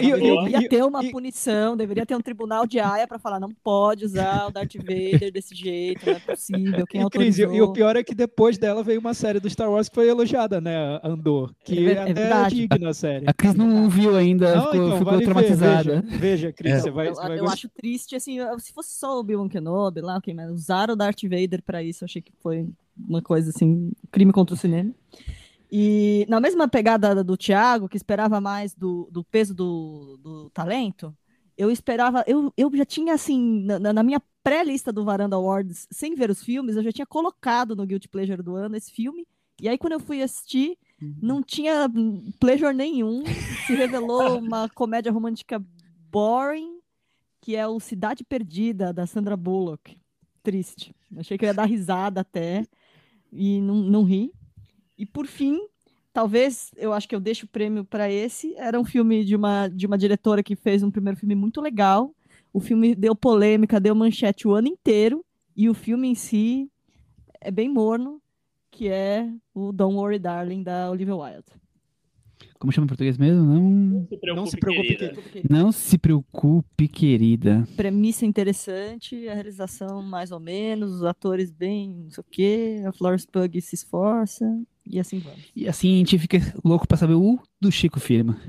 [0.00, 4.04] e, deveria ter uma punição, deveria ter um tribunal de aia para falar, não pode
[4.04, 7.96] usar o Darth Vader desse jeito, não é possível, quem e, Cris, e o pior
[7.96, 11.54] é que depois dela veio uma série do Star Wars que foi elogiada, né, Andor,
[11.64, 13.28] que é, é, é digna a série.
[13.28, 16.00] A Cris não viu ainda, não, ficou, então, ficou vale traumatizada.
[16.00, 16.80] Ver, veja, veja, Cris, é.
[16.80, 20.00] você vai, eu, você vai eu acho triste, assim, se fosse só o Bill Kenobi
[20.00, 22.68] lá, okay, mas usar o Darth Vader para isso, eu achei que foi
[23.08, 24.92] uma coisa, assim, crime contra o cinema.
[25.70, 31.14] E na mesma pegada do Thiago, que esperava mais do, do peso do, do talento,
[31.56, 36.14] eu esperava, eu, eu já tinha assim, na, na minha pré-lista do Varanda Awards, sem
[36.14, 39.26] ver os filmes, eu já tinha colocado no Guilty Pleasure do ano esse filme,
[39.60, 41.16] e aí quando eu fui assistir, uhum.
[41.20, 41.90] não tinha
[42.38, 43.24] pleasure nenhum,
[43.66, 45.64] se revelou uma comédia romântica
[46.10, 46.78] boring,
[47.40, 49.96] que é o Cidade Perdida, da Sandra Bullock.
[50.42, 50.94] Triste.
[51.16, 52.66] Achei que eu ia dar risada até,
[53.32, 54.32] e não, não ri.
[54.98, 55.58] E por fim,
[56.12, 58.54] talvez eu acho que eu deixo o prêmio para esse.
[58.56, 62.14] Era um filme de uma, de uma diretora que fez um primeiro filme muito legal.
[62.52, 65.24] O filme deu polêmica, deu manchete o ano inteiro.
[65.54, 66.70] E o filme em si
[67.40, 68.20] é bem morno,
[68.70, 71.52] que é o Don't Worry Darling, da Olivia Wilde.
[72.58, 73.42] Como chama em português mesmo?
[73.44, 75.48] Não, não se preocupe, não se preocupe querida.
[75.50, 77.68] Não se preocupe, querida.
[77.76, 82.92] Premissa interessante, a realização mais ou menos, os atores bem, não sei o quê, a
[82.92, 84.44] Florence Pug se esforça.
[84.86, 85.40] E assim vamos.
[85.54, 88.40] E assim a gente fica louco para saber o do Chico Firma.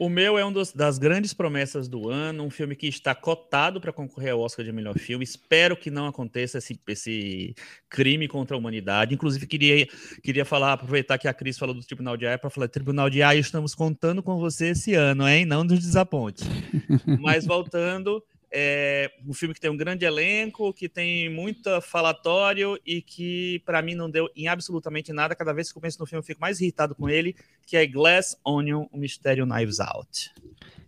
[0.00, 3.92] O meu é uma das grandes promessas do ano, um filme que está cotado para
[3.92, 5.22] concorrer ao Oscar de melhor filme.
[5.22, 7.54] Espero que não aconteça esse, esse
[7.86, 9.14] crime contra a humanidade.
[9.14, 9.86] Inclusive, queria,
[10.22, 13.22] queria falar, aproveitar que a Cris falou do Tribunal de Haia, para falar: Tribunal de
[13.22, 15.44] Haia, estamos contando com você esse ano, hein?
[15.44, 16.44] Não nos desaponte.
[17.20, 23.00] Mas voltando, é um filme que tem um grande elenco, que tem muito falatório e
[23.00, 25.36] que, para mim, não deu em absolutamente nada.
[25.36, 27.36] Cada vez que eu penso no filme, eu fico mais irritado com ele,
[27.66, 30.32] que é Glass Onion, o Mistério Knives Out.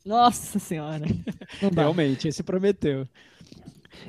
[0.04, 1.04] Nossa Senhora!
[1.74, 3.08] Realmente, esse prometeu.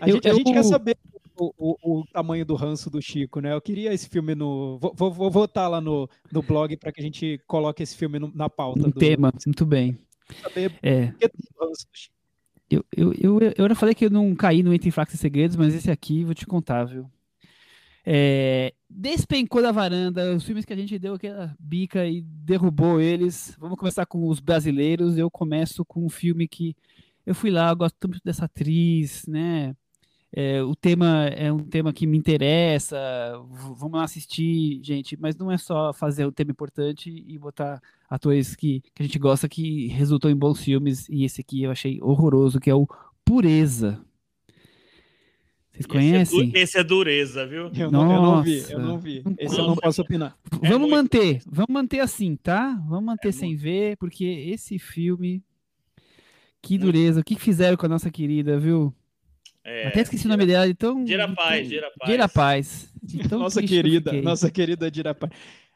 [0.01, 0.97] A, eu, gente, a gente quer saber
[1.37, 3.53] o, o, o, tamanho do ranço do Chico, né?
[3.53, 4.79] Eu queria esse filme no.
[4.79, 8.17] Vou, vou, vou votar lá no, no blog para que a gente coloque esse filme
[8.17, 8.79] no, na pauta.
[8.79, 8.99] Um do...
[8.99, 9.97] tema, muito bem.
[10.41, 11.13] Saber é.
[11.19, 12.12] é do ranço do Chico.
[12.73, 15.55] Eu, eu, eu, eu já falei que eu não caí no Entre Factos e Segredos,
[15.55, 17.09] mas esse aqui vou te contar, viu?
[18.05, 23.55] É, despencou da varanda, os filmes que a gente deu aquela bica e derrubou eles.
[23.59, 25.17] Vamos começar com os brasileiros.
[25.17, 26.75] Eu começo com um filme que
[27.25, 29.75] eu fui lá, eu gosto muito dessa atriz, né?
[30.35, 32.97] É, o tema é um tema que me interessa,
[33.77, 37.79] vamos lá assistir, gente, mas não é só fazer o tema importante e botar
[38.09, 41.69] atores que, que a gente gosta que resultou em bons filmes, e esse aqui eu
[41.69, 42.87] achei horroroso, que é o
[43.23, 44.03] Pureza.
[45.71, 46.47] Vocês conhecem?
[46.47, 47.71] Esse é, esse é dureza, viu?
[47.75, 49.23] Eu não, eu não vi, eu não vi.
[49.37, 50.35] Esse eu não posso opinar.
[50.63, 50.95] É vamos muito...
[50.95, 52.73] manter, vamos manter assim, tá?
[52.87, 53.61] Vamos manter é sem muito...
[53.61, 55.43] ver, porque esse filme,
[56.59, 58.91] que dureza, o que fizeram com a nossa querida, viu?
[59.63, 61.03] É, Até esqueci gira, o nome dela, então.
[61.03, 62.11] Dira Paz, Dira Paz.
[62.11, 62.93] Dira Paz.
[63.13, 65.31] Então, nossa querida, nossa querida Dira Paz.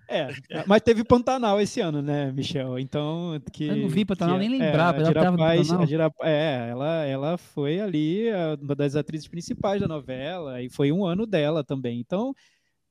[0.10, 0.30] É,
[0.66, 2.80] mas teve Pantanal esse ano, né, Michel?
[2.80, 5.00] Então, que eu não vi Pantanal, que, nem lembrava.
[5.00, 8.28] É, a Dira Paz, a é, ela, ela foi ali
[8.62, 12.00] uma das atrizes principais da novela e foi um ano dela também.
[12.00, 12.34] Então,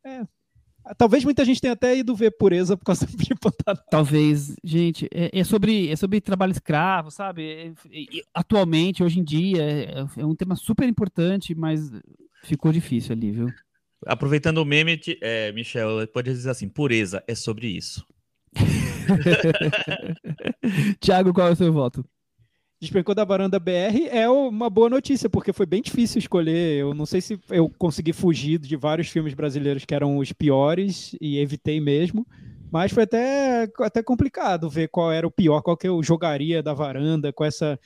[0.05, 0.23] é,
[0.97, 3.83] Talvez muita gente tenha até ido ver pureza por causa de Pantanal.
[3.91, 7.45] Talvez, gente, é, é sobre, é sobre trabalho escravo, sabe?
[7.45, 7.73] É, é,
[8.33, 11.91] atualmente, hoje em dia, é, é, um tema super importante, mas
[12.45, 13.49] ficou difícil ali, viu?
[14.07, 18.07] Aproveitando o meme, é, Michel, pode dizer assim: pureza é sobre isso.
[21.01, 22.05] Tiago, qual é o seu voto?
[22.79, 26.79] Despencou da Baranda BR é uma boa notícia, porque foi bem difícil escolher.
[26.79, 31.17] Eu não sei se eu consegui fugir de vários filmes brasileiros que eram os piores
[31.19, 32.27] e evitei mesmo.
[32.71, 36.75] Mas foi até, até complicado ver qual era o pior, qual que eu jogaria da
[36.75, 37.81] varanda com essa,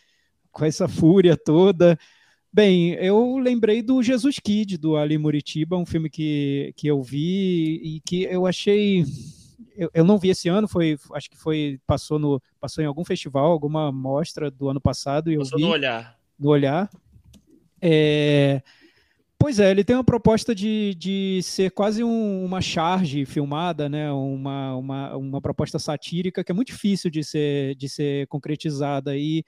[0.50, 1.96] com essa fúria toda.
[2.52, 7.80] Bem, eu lembrei do Jesus Kid, do Ali Muritiba, um filme que, que eu vi
[7.84, 9.04] e que eu achei.
[9.76, 13.04] Eu, eu não vi esse ano, foi, acho que foi passou, no, passou em algum
[13.04, 15.30] festival, alguma mostra do ano passado.
[15.30, 16.18] E eu Passou vi no olhar.
[16.38, 16.90] no olhar.
[17.80, 18.62] É,
[19.42, 24.12] Pois é, ele tem uma proposta de, de ser quase um- uma charge filmada, né?
[24.12, 29.16] uma, uma, uma proposta satírica que é muito difícil de ser, de ser concretizada.
[29.16, 29.42] E,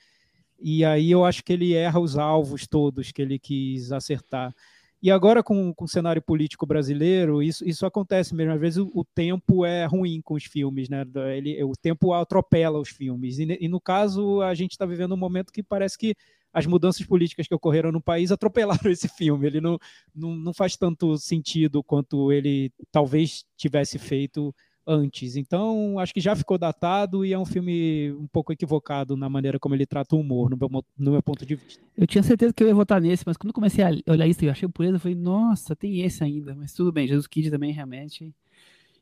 [0.58, 4.54] e aí eu acho que ele erra os alvos todos que ele quis acertar.
[5.02, 8.52] E agora, com, com o cenário político brasileiro, isso, isso acontece mesmo.
[8.52, 11.04] Às vezes o, o tempo é ruim com os filmes, né?
[11.36, 13.38] Ele, o tempo atropela os filmes.
[13.40, 16.14] E, e no caso, a gente está vivendo um momento que parece que
[16.52, 19.44] as mudanças políticas que ocorreram no país atropelaram esse filme.
[19.44, 19.76] Ele não,
[20.14, 24.54] não, não faz tanto sentido quanto ele talvez tivesse feito
[24.86, 25.36] antes.
[25.36, 29.58] Então, acho que já ficou datado e é um filme um pouco equivocado na maneira
[29.58, 31.82] como ele trata o humor, no meu, no meu ponto de vista.
[31.96, 34.50] Eu tinha certeza que eu ia votar nesse, mas quando comecei a olhar isso eu
[34.50, 36.54] achei pureza, eu falei, nossa, tem esse ainda.
[36.54, 38.34] Mas tudo bem, Jesus Kid também, realmente.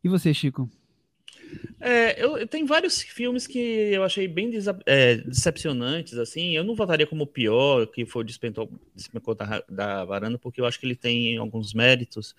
[0.03, 0.69] E você, Chico?
[1.83, 4.53] É, eu, tem vários filmes que eu achei bem
[4.85, 6.55] é, decepcionantes, assim.
[6.55, 10.67] Eu não votaria como o pior, que foi Despencou, Despencou da, da Varanda, porque eu
[10.67, 12.37] acho que ele tem alguns méritos.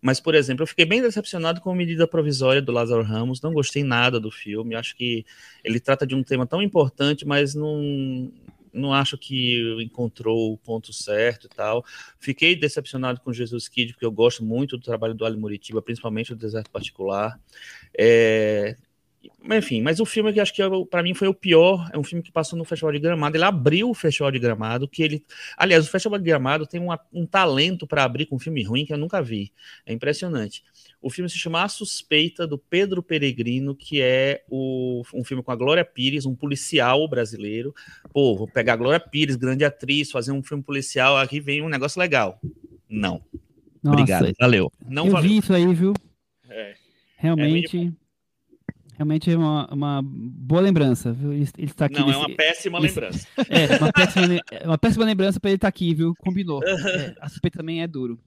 [0.00, 3.42] Mas, por exemplo, eu fiquei bem decepcionado com a medida provisória do Lázaro Ramos.
[3.42, 4.76] Não gostei nada do filme.
[4.76, 5.26] Acho que
[5.64, 8.30] ele trata de um tema tão importante, mas não,
[8.74, 11.84] não acho que encontrou o ponto certo e tal.
[12.18, 16.34] Fiquei decepcionado com Jesus Kid, porque eu gosto muito do trabalho do Ali Muritiba, principalmente
[16.34, 17.40] do Deserto Particular.
[17.96, 18.76] É,
[19.50, 22.22] Enfim, mas o filme que acho que para mim foi o pior, é um filme
[22.22, 23.36] que passou no Festival de Gramado.
[23.36, 25.24] Ele abriu o Festival de Gramado, que ele,
[25.56, 28.84] aliás, o Festival de Gramado tem uma- um talento para abrir com um filme ruim
[28.84, 29.52] que eu nunca vi.
[29.86, 30.62] É impressionante.
[31.00, 35.52] O filme se chama A Suspeita do Pedro Peregrino, que é o- um filme com
[35.52, 37.74] a Glória Pires, um policial brasileiro.
[38.12, 41.68] Pô, vou pegar a Glória Pires, grande atriz, fazer um filme policial, aqui vem um
[41.68, 42.40] negócio legal.
[42.88, 43.22] Não.
[43.82, 44.32] Nossa, Obrigado.
[44.40, 44.72] Valeu.
[44.88, 45.28] Não eu valeu.
[45.30, 45.92] vi isso aí, viu?
[46.48, 46.74] É.
[47.16, 47.92] Realmente.
[48.94, 51.32] Realmente é uma, uma boa lembrança, viu?
[51.32, 53.28] Ele, ele está aqui Não, é nesse- uma péssima nesse- lembrança.
[53.48, 56.14] É, uma péssima, le- é uma péssima lembrança pra ele estar aqui, viu?
[56.18, 56.60] Combinou.
[57.14, 58.18] É, a suspeita também é duro.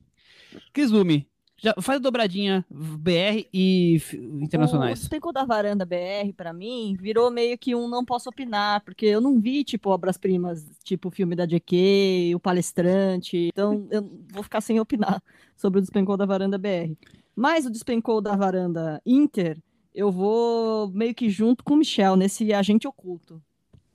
[0.90, 1.28] Lume,
[1.60, 5.00] já faz a dobradinha BR e f- O internacionais.
[5.00, 9.20] Despencou da Varanda BR, pra mim, virou meio que um não posso opinar, porque eu
[9.20, 14.62] não vi, tipo, obras-primas, tipo o filme da JK, o Palestrante, então eu vou ficar
[14.62, 15.22] sem opinar
[15.58, 16.94] sobre o Despencou da Varanda BR.
[17.36, 19.58] Mas o Despencou da Varanda Inter,
[19.98, 23.42] eu vou meio que junto com o Michel, nesse Agente Oculto.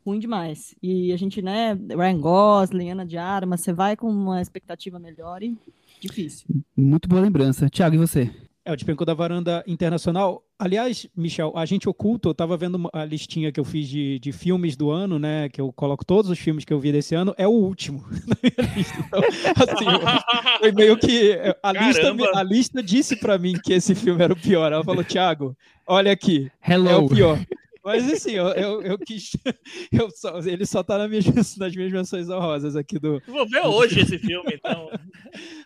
[0.04, 0.74] Ruim demais.
[0.82, 5.44] E a gente, né, Ryan Gosling, Ana de Armas, você vai com uma expectativa melhor
[5.44, 5.56] e
[6.00, 6.48] difícil.
[6.76, 7.68] Muito boa lembrança.
[7.68, 8.28] Tiago, e você?
[8.64, 10.42] É, o Despencou da Varanda Internacional.
[10.62, 14.30] Aliás, Michel, a gente oculto, eu estava vendo a listinha que eu fiz de, de
[14.30, 15.48] filmes do ano, né?
[15.48, 18.36] Que eu coloco todos os filmes que eu vi desse ano, é o último na
[18.40, 18.96] minha lista.
[19.04, 21.36] Então, assim, foi meio que.
[21.60, 24.72] A lista, a lista disse para mim que esse filme era o pior.
[24.72, 27.06] Ela falou, Thiago, olha aqui, é Hello.
[27.06, 27.44] o pior.
[27.84, 29.32] Mas assim, eu, eu, eu quis.
[29.90, 31.26] Eu só, ele só tá nas minhas,
[31.58, 33.20] nas minhas menções honrosas aqui do.
[33.26, 34.88] Vou ver hoje esse filme, então.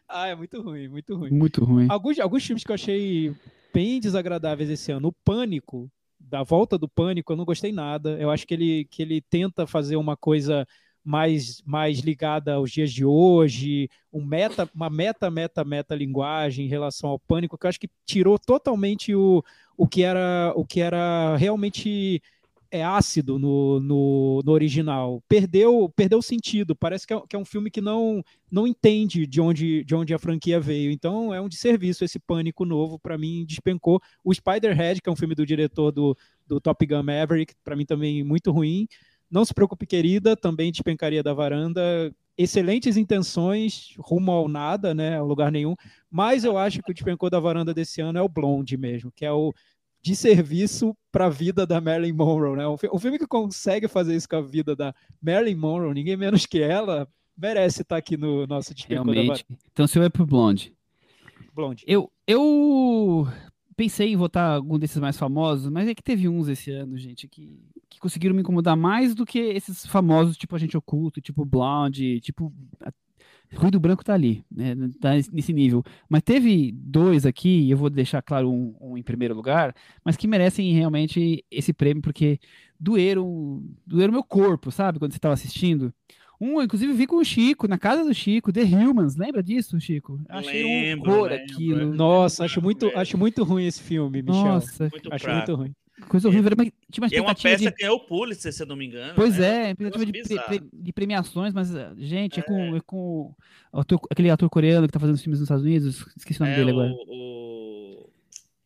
[0.09, 1.31] Ah, é muito ruim, muito ruim.
[1.31, 1.87] Muito ruim.
[1.91, 3.35] Alguns, alguns filmes que eu achei
[3.77, 5.09] bem desagradáveis esse ano.
[5.09, 8.19] O Pânico, da volta do Pânico, eu não gostei nada.
[8.19, 10.67] Eu acho que ele, que ele tenta fazer uma coisa
[11.05, 16.71] mais, mais ligada aos dias de hoje, um meta, uma meta, meta, meta linguagem em
[16.71, 19.45] relação ao Pânico, que eu acho que tirou totalmente o,
[19.77, 22.23] o, que, era, o que era realmente
[22.71, 25.23] é ácido no, no, no original.
[25.29, 26.75] Perdeu perdeu sentido.
[26.75, 30.15] Parece que é, que é um filme que não não entende de onde, de onde
[30.15, 30.91] a franquia veio.
[30.91, 32.99] Então é um desserviço esse pânico novo.
[32.99, 34.01] Para mim, despencou.
[34.25, 36.17] O Spider-Head, que é um filme do diretor do,
[36.47, 38.87] do Top Gun Maverick, para mim também muito ruim.
[39.31, 42.13] Não se preocupe, querida, também despencaria da varanda.
[42.39, 45.17] Excelentes intenções, rumo ao nada, né?
[45.17, 45.75] Ao lugar nenhum.
[46.11, 49.25] Mas eu acho que o despencou da varanda desse ano é o Blonde mesmo, que
[49.25, 49.53] é o
[50.07, 52.67] de serviço para a vida da Marilyn Monroe, né?
[52.67, 56.17] O fi- o filme que consegue fazer isso com a vida da Marilyn Monroe, ninguém
[56.17, 59.45] menos que ela, merece estar aqui no nosso Realmente.
[59.73, 60.73] Então, o seu é pro Blonde.
[61.53, 61.85] Blonde.
[61.87, 63.27] Eu, eu
[63.77, 67.27] pensei em votar algum desses mais famosos, mas é que teve uns esse ano, gente,
[67.29, 67.59] que,
[67.91, 72.53] que conseguiram me incomodar mais do que esses famosos, tipo Agente Oculto, tipo Blonde, tipo.
[73.55, 74.75] Ruído Branco tá ali, né?
[75.01, 75.83] Tá nesse nível.
[76.09, 79.75] Mas teve dois aqui, e eu vou deixar claro um, um em primeiro lugar,
[80.05, 82.39] mas que merecem realmente esse prêmio, porque
[82.79, 84.99] doeram, doeram meu corpo, sabe?
[84.99, 85.93] Quando você estava assistindo.
[86.39, 89.17] Um, inclusive, vi com o Chico, na casa do Chico, The Humans.
[89.17, 90.21] Lembra disso, Chico?
[90.29, 91.45] Achei Lembro, um horror lembro.
[91.55, 91.95] aquilo.
[91.95, 94.45] Nossa, acho muito, acho muito ruim esse filme, Michel.
[94.45, 95.39] Nossa, Muito acho fraco.
[95.39, 95.75] muito ruim.
[96.09, 96.53] Coisa horrível.
[96.57, 98.87] Uma- tinha uma é uma peça de que ganhou o Pulitzer, se eu não me
[98.87, 99.15] engano.
[99.15, 99.69] Pois né?
[99.69, 103.35] é, expectativa de, pre- de premiações, mas, ah, gente, é, com, é com
[103.73, 106.55] o ator- aquele ator coreano que tá fazendo filmes nos Estados Unidos, esqueci o nome
[106.55, 106.93] É dele o, agora.
[106.93, 108.11] o-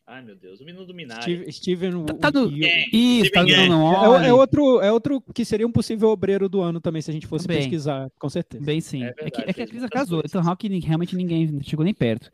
[0.07, 1.21] Ai, meu Deus, o menino do Minari.
[1.21, 2.47] Steve- Steven Tá, tá no...
[2.65, 6.49] É, Isso, tá no não, É, é outro, é outro que seria um possível obreiro
[6.49, 7.61] do ano também, se a gente fosse Também.
[7.61, 8.61] pesquisar, com certeza.
[8.61, 9.03] Bem sim.
[9.03, 11.57] É É, que, verdade, é que a fez Cris muitas casou, então Hawk realmente ninguém
[11.63, 12.29] chegou nem perto.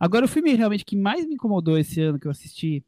[0.00, 2.82] Agora, o filme realmente que mais me incomodou esse ano que eu assisti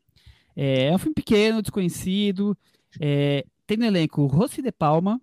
[0.56, 2.56] é, é um filme pequeno, desconhecido,
[3.01, 5.20] é, tem no elenco Rossi de Palma,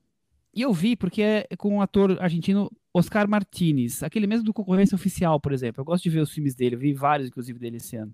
[0.54, 4.96] e eu vi porque é com o ator argentino Oscar Martinez, aquele mesmo do Concorrência
[4.96, 5.82] Oficial, por exemplo.
[5.82, 8.14] Eu gosto de ver os filmes dele, eu vi vários, inclusive, dele esse ano.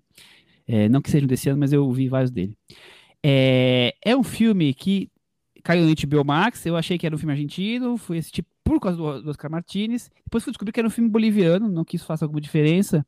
[0.66, 2.56] É, não que sejam desse ano, mas eu vi vários dele.
[3.24, 5.10] É, é um filme que
[5.64, 8.96] caiu no HBO Max, eu achei que era um filme argentino, fui assistir por causa
[8.96, 12.06] do, do Oscar Martinez, depois fui descobrir que era um filme boliviano, não que isso
[12.06, 13.04] faça alguma diferença.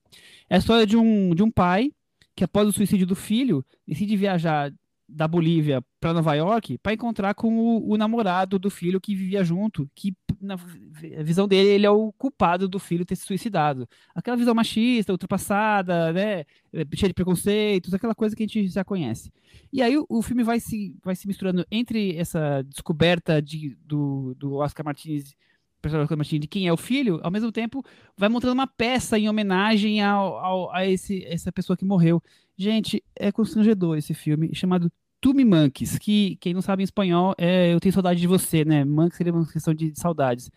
[0.49, 1.93] É a história de um, de um pai
[2.41, 4.73] que, após o suicídio do filho, decide viajar
[5.07, 9.45] da Bolívia para Nova York para encontrar com o, o namorado do filho que vivia
[9.45, 13.87] junto, que na vi- visão dele ele é o culpado do filho ter se suicidado.
[14.15, 18.85] Aquela visão machista, ultrapassada, né, eh, cheia de preconceitos, aquela coisa que a gente já
[18.85, 19.31] conhece.
[19.71, 24.35] E aí o, o filme vai se, vai se misturando entre essa descoberta de, do,
[24.39, 25.37] do Oscar Martinez,
[25.81, 27.83] personagem Martinez, de quem é o filho, ao mesmo tempo
[28.17, 32.23] vai montando uma peça em homenagem ao, ao- a esse, essa pessoa que morreu.
[32.57, 34.91] Gente, é constrangedor esse filme, chamado
[35.21, 38.65] Tu Me Manques, que quem não sabe em espanhol é Eu Tenho Saudade de Você,
[38.65, 38.85] né?
[38.85, 40.51] Manques seria uma questão de saudades.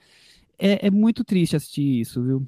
[0.58, 2.48] É, é muito triste assistir isso, viu?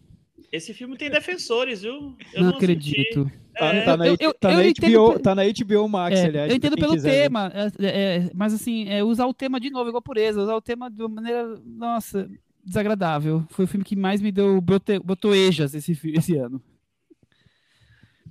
[0.51, 2.15] Esse filme tem defensores, viu?
[2.33, 2.63] Eu não, assisti.
[2.63, 3.31] acredito.
[3.57, 6.19] Tá, É, tá na, eu- eu- tá eu na HBO, pe- tá na HBO Max,
[6.19, 6.49] É, aliás.
[6.49, 9.89] eu entendo pelo quiser tema, é, é, mas assim, é, usar o tema de novo,
[9.89, 12.29] igual pureza, usar o tema de uma maneira, nossa,
[12.65, 13.45] desagradável.
[13.49, 16.61] Foi o filme que mais me deu brote, brotoejas esse, esse ano.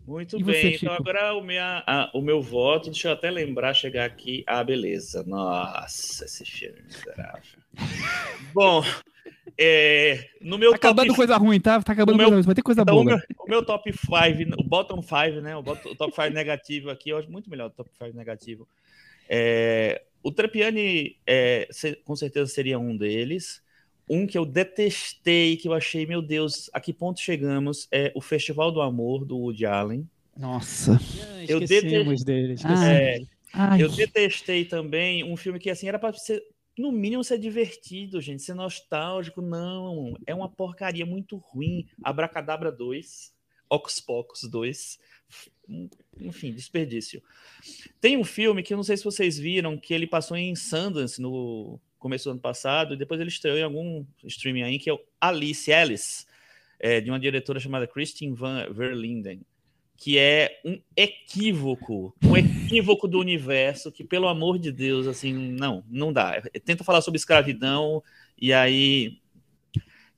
[0.07, 3.31] Muito E bem, você, então agora o, minha, a- o meu voto, deixa eu até
[3.31, 4.45] lembrar, chegar aqui.
[4.47, 5.23] Ah, beleza.
[5.27, 7.59] Nossa, esse filme miserável.
[8.53, 8.85] Bom,
[9.59, 11.81] é, no meu Tá acabando top coisa ruim, tá?
[11.83, 13.17] Tá acabando meu- coisa ruim, vai ter coisa Então, o boa.
[13.17, 15.57] meu, o meu top 5, o bottom 5, né?
[15.57, 18.69] O, bot- o top 5 negativo aqui, eu acho muito melhor o top 5 negativo.
[19.27, 21.67] É, o Trepiani, é,
[22.05, 23.63] com certeza, seria um deles.
[24.09, 28.21] Um que eu detestei, que eu achei, meu Deus, a que ponto chegamos, é o
[28.21, 30.09] Festival do Amor, do Woody Allen.
[30.37, 30.99] Nossa.
[31.23, 32.55] Ah, Eu Esquecemos dele.
[32.55, 32.83] Esquecemos.
[32.83, 33.21] É,
[33.79, 36.43] eu detestei também um filme que, assim, era para ser,
[36.77, 39.41] no mínimo, ser divertido, gente, ser nostálgico.
[39.41, 41.87] Não, é uma porcaria muito ruim.
[42.03, 43.33] Abracadabra 2,
[43.71, 44.99] Ocus Pocus 2.
[46.21, 47.23] Enfim, desperdício.
[48.01, 51.21] Tem um filme que eu não sei se vocês viram, que ele passou em Sundance
[51.23, 54.93] no começo do ano passado, e depois ele estreou em algum streaming aí, que é
[54.93, 56.27] o Alice Alice,
[56.79, 59.41] é, de uma diretora chamada Christine Van Verlinden
[59.97, 65.85] que é um equívoco, um equívoco do universo que, pelo amor de Deus, assim, não,
[65.89, 66.43] não dá.
[66.65, 68.03] Tenta falar sobre escravidão
[68.39, 69.19] e aí,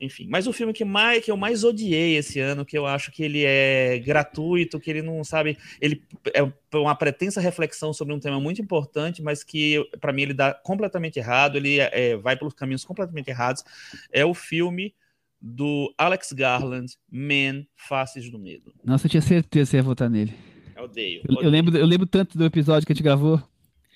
[0.01, 0.27] enfim.
[0.28, 3.23] Mas o filme que mais que eu mais odiei esse ano, que eu acho que
[3.23, 6.02] ele é gratuito, que ele não sabe, ele
[6.35, 6.43] é
[6.74, 11.18] uma pretensa reflexão sobre um tema muito importante, mas que para mim ele dá completamente
[11.18, 13.64] errado, ele é, vai pelos caminhos completamente errados.
[14.12, 14.94] É o filme
[15.40, 18.74] do Alex Garland, Man, Faces do Medo.
[18.85, 20.35] Nossa, eu tinha certeza que você ia votar nele.
[20.77, 21.23] Eu odeio.
[21.27, 23.43] Eu, eu lembro, eu lembro tanto do episódio que a gente gravou.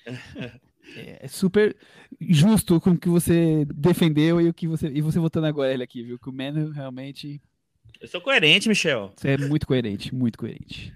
[0.93, 1.75] É super
[2.29, 5.83] justo com o que você defendeu e o que você e você votando agora ele
[5.83, 6.19] aqui, viu?
[6.19, 7.41] Que o Mano realmente
[7.99, 9.11] Eu sou coerente, Michel.
[9.15, 10.93] você é muito coerente, muito coerente.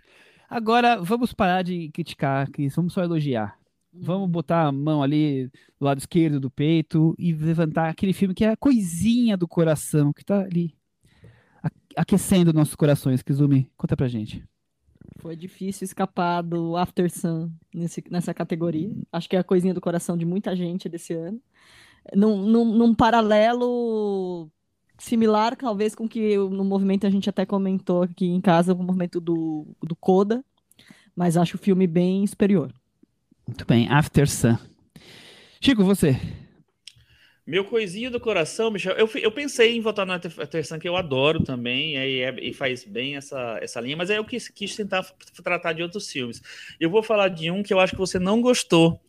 [0.49, 3.57] Agora vamos parar de criticar, Cris, vamos só elogiar.
[3.91, 5.47] Vamos botar a mão ali
[5.79, 10.11] do lado esquerdo do peito e levantar aquele filme que é a coisinha do coração,
[10.11, 10.75] que tá ali
[11.95, 13.23] aquecendo nossos corações.
[13.23, 14.43] Kizumi, conta pra gente.
[15.19, 18.91] Foi difícil escapar do After Sun nesse, nessa categoria.
[19.11, 21.39] Acho que é a coisinha do coração de muita gente desse ano.
[22.13, 24.49] Num, num, num paralelo
[24.97, 29.19] similar, talvez, com que no movimento a gente até comentou aqui em casa, o movimento
[29.19, 30.43] do, do Coda,
[31.15, 32.73] mas acho o filme bem superior.
[33.47, 34.57] Muito bem, After Sun.
[35.61, 36.19] Chico, você.
[37.47, 38.95] Meu coisinho do coração, Michel.
[38.95, 42.83] Eu, eu pensei em votar na Terção, que eu adoro também, e, é- e faz
[42.83, 45.03] bem essa, essa linha, mas aí eu quis, quis tentar
[45.43, 46.41] tratar de outros filmes.
[46.79, 48.99] Eu vou falar de um que eu acho que você não gostou,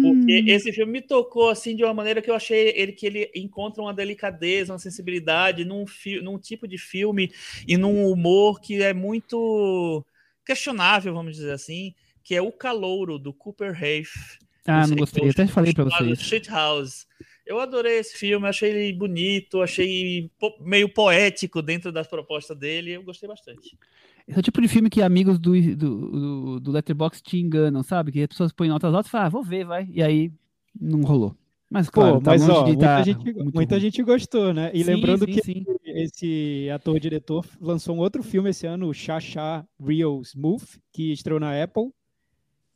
[0.00, 3.06] porque Hum, esse filme me tocou assim de uma maneira que eu achei ele que
[3.06, 7.32] ele encontra uma delicadeza, uma sensibilidade num, fi, num tipo de filme
[7.68, 10.04] e num humor que é muito
[10.44, 14.38] questionável, vamos dizer assim, que é o Calouro do Cooper Rafe.
[14.66, 15.28] ah, não gostei.
[15.28, 16.18] Até falei pra chamado vocês.
[16.20, 17.06] Shit House.
[17.46, 22.92] Eu adorei esse filme, achei ele bonito, achei po- meio poético dentro das propostas dele,
[22.92, 23.78] eu gostei bastante.
[24.26, 27.84] Esse é o tipo de filme que amigos do, do, do, do Letterboxd te enganam,
[27.84, 28.10] sabe?
[28.10, 29.88] Que as pessoas põem notas altas e falam, ah, vou ver, vai.
[29.92, 30.32] E aí
[30.78, 31.36] não rolou.
[31.70, 34.52] Mas Pô, claro, tá mas longe ó, de muita, tá gente, muito muita gente gostou,
[34.54, 34.70] né?
[34.72, 35.64] E Sim, lembrando sim, que sim.
[35.84, 41.60] esse ator-diretor lançou um outro filme esse ano, o Chacha Real Smooth, que estreou na
[41.60, 41.90] Apple.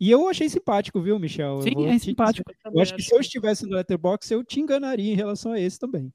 [0.00, 1.56] E eu achei simpático, viu, Michel?
[1.56, 2.50] Eu Sim, é te- simpático.
[2.72, 5.78] Eu acho que se eu estivesse no Letterboxd, eu te enganaria em relação a esse
[5.78, 6.10] também.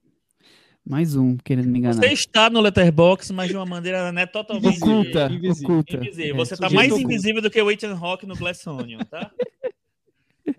[0.87, 1.95] Mais um querendo me enganar.
[2.01, 5.69] Você está no Letterboxd, mas de uma maneira né, totalmente Oculta, Invisível.
[5.79, 5.97] oculta.
[5.97, 6.33] invisível.
[6.35, 7.11] É, Você está mais oculto.
[7.11, 9.31] invisível do que o Ethan Rock no Glass Onion, tá?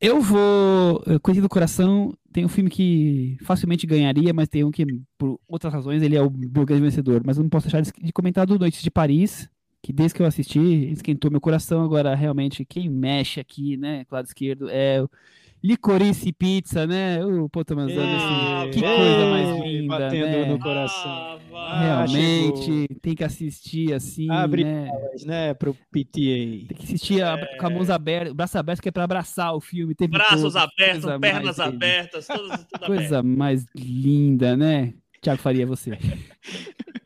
[0.00, 1.02] Eu vou.
[1.06, 4.84] eh, Coisa do Coração tem um filme que facilmente ganharia, mas tem um que,
[5.16, 7.22] por outras razões, ele é o meu grande vencedor.
[7.24, 9.48] Mas eu não posso deixar de de comentar do Noites de Paris,
[9.86, 10.58] que desde que eu assisti,
[10.90, 11.84] esquentou meu coração.
[11.84, 15.08] Agora, realmente, quem mexe aqui, né, lado esquerdo, é o
[15.62, 17.24] Licorice Pizza, né?
[17.24, 18.96] O Poto Manzano, Ah, assim, que vai.
[18.96, 20.44] coisa mais linda, Batendo né?
[20.46, 21.10] no coração.
[21.10, 21.84] Ah, vai.
[21.84, 24.90] Realmente, tem que assistir assim, Abre né?
[25.12, 26.66] Mas, né, pro PTA.
[26.66, 29.60] Tem que assistir a- com a mãos abertas, braço aberto, que é pra abraçar o
[29.60, 29.94] filme.
[29.94, 32.86] tempo Braços todo, abertos, pernas mais- abertas, tudo, tudo aberto.
[32.86, 34.94] Coisa mais linda, né?
[35.22, 35.90] Tiago Faria, você.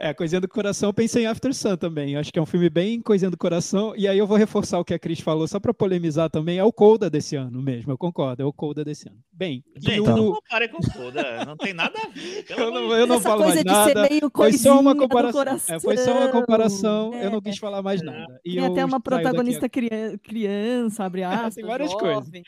[0.00, 2.16] É, Coisinha do Coração, eu pensei em After Sun também.
[2.16, 3.94] Acho que é um filme bem Coisinha do Coração.
[3.96, 6.56] E aí eu vou reforçar o que a Cris falou, só pra polemizar também.
[6.58, 8.40] É o Coda desse ano mesmo, eu concordo.
[8.40, 9.18] É o Coda desse ano.
[9.32, 12.44] Bem, e Gente, o- não compare com toda, não tem nada a ver.
[12.48, 14.08] eu não, eu não Essa falo mais nada.
[14.34, 15.44] Foi só uma comparação.
[15.68, 17.14] É, foi só uma comparação.
[17.14, 17.42] Eu não É.
[17.42, 18.40] quis falar mais nada.
[18.44, 22.44] E Tem até uma daqui protagonista crian- criança, abre aspas, Tem várias jovem,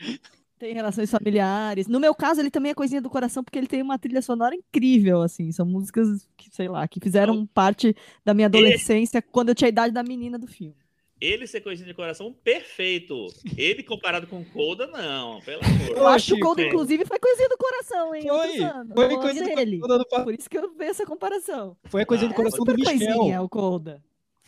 [0.61, 1.87] Tem relações familiares.
[1.87, 4.53] No meu caso, ele também é coisinha do coração, porque ele tem uma trilha sonora
[4.53, 5.51] incrível, assim.
[5.51, 9.73] São músicas que, sei lá, que fizeram parte da minha adolescência quando eu tinha a
[9.73, 10.75] idade da menina do filme.
[11.19, 13.25] Ele ser coisinha de coração perfeito.
[13.57, 15.97] Ele comparado com Coda, não, pelo amor.
[15.97, 16.45] Eu acho que o.
[16.45, 18.21] Cold, inclusive, foi coisinha do coração, hein?
[18.27, 18.57] Foi,
[18.95, 19.79] foi do dele.
[19.79, 21.75] do Por isso que eu vejo essa comparação.
[21.85, 23.07] Foi a coisinha do Ah, coração do Super Michel.
[23.17, 23.99] coisinha, o Colda.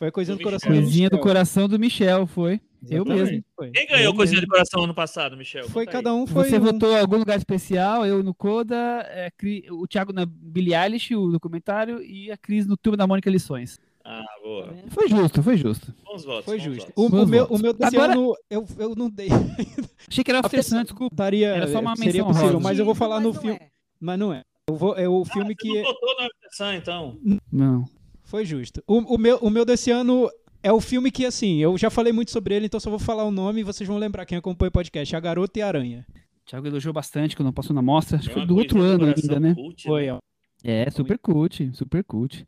[0.04, 1.24] Foi a coisinha Do do coração do Coisinha do Michel.
[1.24, 2.62] coração do Michel, foi.
[2.90, 3.44] Eu Exatamente, mesmo.
[3.56, 3.72] foi.
[3.72, 4.48] Quem ganhou Eu coisinha mesmo.
[4.48, 5.70] de coração ano passado, Michel?
[5.70, 6.04] Foi Conta aí.
[6.04, 6.60] cada um foi Você um.
[6.60, 8.76] votou em algum lugar especial, eu no Coda,
[9.10, 9.32] é,
[9.72, 13.80] o Thiago na Billie Eilish, o documentário, e a Cris no Turma da Mônica Lições.
[14.04, 14.74] Ah, boa.
[14.90, 15.94] Foi justo, foi justo.
[16.04, 16.44] Bons votos.
[16.44, 16.92] Foi bons justo.
[16.98, 17.20] votos.
[17.20, 19.30] O, o meu, o meu desse Agora- ano eu, eu não dei.
[20.10, 21.16] Achei que era After Sun, desculpa.
[21.16, 23.56] Daria, Era só uma seria menção possível, mas eu vou falar no filme.
[23.62, 23.70] é.
[24.02, 24.42] Mas não é.
[24.70, 27.18] Eu vou, é o filme Você que não votou na After então.
[27.50, 27.86] Não.
[28.34, 28.82] Foi justo.
[28.88, 30.28] O, o meu, o meu desse ano
[30.64, 33.26] é o filme que, assim, eu já falei muito sobre ele, então só vou falar
[33.26, 35.16] o nome e vocês vão lembrar quem acompanha o podcast.
[35.16, 36.04] A Garota e a Aranha.
[36.42, 38.18] O Thiago elogiou bastante quando passou na mostra.
[38.18, 39.54] Acho que É foi do outro ano ainda, né?
[39.54, 40.18] cult, Foi, ó.
[40.64, 42.48] É, super cult, super cult.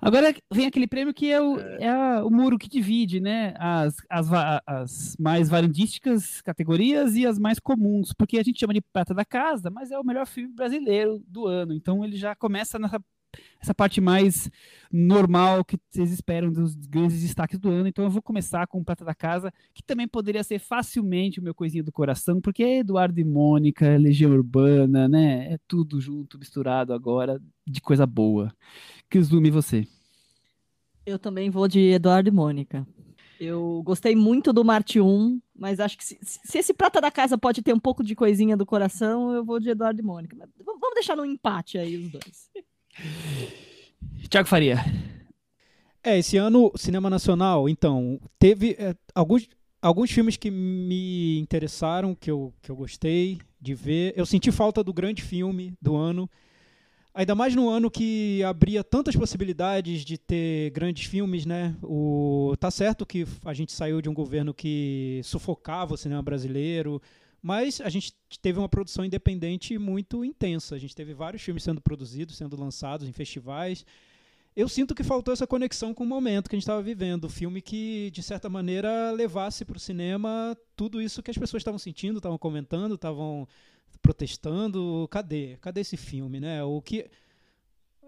[0.00, 3.54] Agora vem aquele prêmio que é o, é a- o muro que divide, né?
[3.58, 4.28] As, as,
[4.66, 9.24] as mais varandísticas categorias e as mais comuns, porque a gente chama de prata da
[9.26, 11.72] casa, mas é o melhor filme brasileiro do ano.
[11.72, 12.98] Então ele já começa nessa
[13.60, 14.50] essa parte mais
[14.92, 17.88] normal que vocês esperam dos grandes destaques do ano.
[17.88, 21.54] Então eu vou começar com Prata da Casa, que também poderia ser facilmente o meu
[21.54, 25.52] coisinho do coração, porque é Eduardo e Mônica, Legião Urbana, né?
[25.52, 28.52] É tudo junto, misturado agora, de coisa boa.
[29.08, 29.86] Kizumi, você.
[31.04, 32.86] Eu também vou de Eduardo e Mônica.
[33.40, 37.38] Eu gostei muito do Marte 1, mas acho que se, se esse Prata da Casa
[37.38, 40.36] pode ter um pouco de coisinha do coração, eu vou de Eduardo e Mônica.
[40.36, 42.50] Mas vamos deixar no empate aí os dois.
[44.28, 44.78] Tiago Faria.
[46.02, 49.46] É, esse ano, cinema nacional, então, teve é, alguns,
[49.82, 54.14] alguns filmes que me interessaram, que eu, que eu gostei de ver.
[54.16, 56.28] Eu senti falta do grande filme do ano.
[57.12, 61.74] Ainda mais no ano que abria tantas possibilidades de ter grandes filmes, né?
[61.82, 67.02] O, tá certo que a gente saiu de um governo que sufocava o cinema brasileiro,
[67.42, 70.74] mas a gente teve uma produção independente muito intensa.
[70.74, 73.84] A gente teve vários filmes sendo produzidos, sendo lançados em festivais
[74.54, 77.28] eu sinto que faltou essa conexão com o momento que a gente estava vivendo.
[77.28, 81.78] Filme que, de certa maneira, levasse para o cinema tudo isso que as pessoas estavam
[81.78, 83.46] sentindo, estavam comentando, estavam
[84.02, 85.06] protestando.
[85.10, 85.56] Cadê?
[85.60, 86.64] Cadê esse filme, né?
[86.64, 87.08] O que.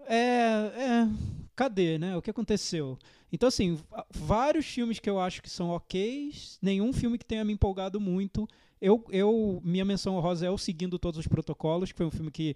[0.05, 1.09] É, é.
[1.55, 2.17] Cadê, né?
[2.17, 2.99] O que aconteceu?
[3.31, 3.79] Então, assim,
[4.11, 8.47] vários filmes que eu acho que são ok, nenhum filme que tenha me empolgado muito.
[8.85, 12.29] Eu, eu, minha menção honrosa é o Seguindo Todos os Protocolos, que foi um filme
[12.29, 12.53] que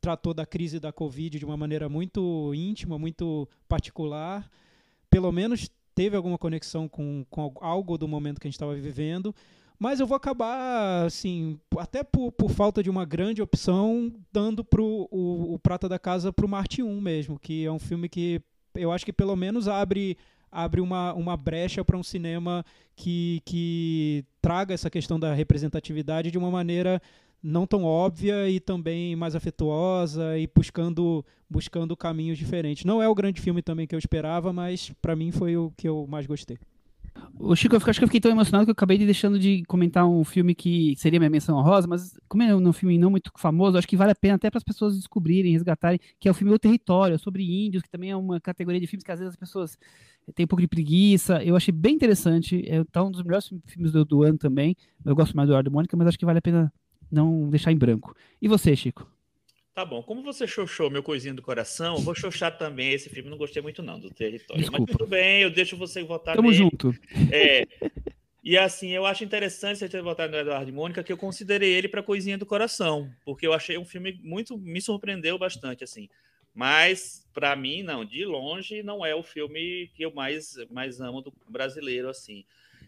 [0.00, 4.48] tratou da crise da Covid de uma maneira muito íntima, muito particular.
[5.10, 9.34] Pelo menos teve alguma conexão com, com algo do momento que a gente estava vivendo.
[9.76, 15.08] Mas eu vou acabar, assim, até por, por falta de uma grande opção, dando pro,
[15.10, 18.40] o, o Prata da Casa pro Marte 1 mesmo, que é um filme que
[18.72, 20.16] eu acho que pelo menos abre,
[20.56, 22.64] abre uma, uma brecha para um cinema
[22.96, 27.00] que, que traga essa questão da representatividade de uma maneira
[27.42, 32.84] não tão óbvia e também mais afetuosa e buscando buscando caminhos diferentes.
[32.84, 35.86] Não é o grande filme também que eu esperava, mas para mim foi o que
[35.86, 36.58] eu mais gostei.
[37.38, 39.62] O Chico, eu acho que eu fiquei tão emocionado que eu acabei de deixando de
[39.64, 43.30] comentar um filme que seria minha menção honrosa, mas como é um filme não muito
[43.36, 46.34] famoso, acho que vale a pena até para as pessoas descobrirem, resgatarem, que é o
[46.34, 49.34] filme O Território, sobre índios, que também é uma categoria de filmes que às vezes
[49.34, 49.76] as pessoas
[50.34, 51.42] têm um pouco de preguiça.
[51.44, 54.74] Eu achei bem interessante, é tá um dos melhores filmes do, do ano também.
[55.04, 56.72] Eu gosto mais do Eduardo Mônica, mas acho que vale a pena
[57.10, 58.14] não deixar em branco.
[58.40, 59.15] E você, Chico?
[59.76, 63.28] Tá bom, como você xoxou meu coisinho do coração, vou xoxar também esse filme.
[63.28, 64.58] Não gostei muito, não, do território.
[64.58, 64.86] Desculpa.
[64.88, 66.56] Mas tudo bem, eu deixo você votar Tamo nele.
[66.56, 66.94] junto.
[67.30, 67.68] É.
[68.42, 71.74] E assim, eu acho interessante você ter votado no Eduardo e Mônica, que eu considerei
[71.74, 74.56] ele para Coisinha do Coração, porque eu achei um filme muito.
[74.56, 76.08] me surpreendeu bastante, assim.
[76.54, 81.20] Mas, para mim, não, de longe, não é o filme que eu mais, mais amo
[81.20, 82.46] do brasileiro, assim.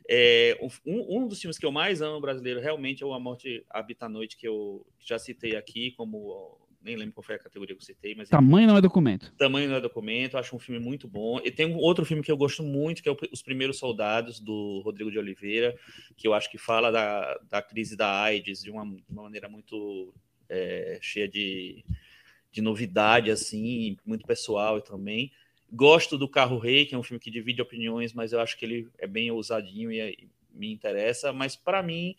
[0.08, 3.62] É, um, um dos filmes que eu mais amo brasileiro realmente é o A Morte
[3.68, 7.74] Habita a Noite, que eu já citei aqui como nem lembro qual foi a categoria
[7.74, 9.32] que eu citei, mas Tamanho não é documento.
[9.36, 11.40] Tamanho não é documento, acho um filme muito bom.
[11.44, 14.80] E tem um outro filme que eu gosto muito, que é Os Primeiros Soldados, do
[14.84, 15.76] Rodrigo de Oliveira,
[16.16, 19.48] que eu acho que fala da, da crise da AIDS de uma, de uma maneira
[19.48, 20.14] muito
[20.48, 21.84] é, cheia de,
[22.52, 25.32] de novidade, assim, muito pessoal também.
[25.70, 28.64] Gosto do Carro Rei, que é um filme que divide opiniões, mas eu acho que
[28.64, 31.32] ele é bem ousadinho e, e me interessa.
[31.32, 32.14] Mas para mim,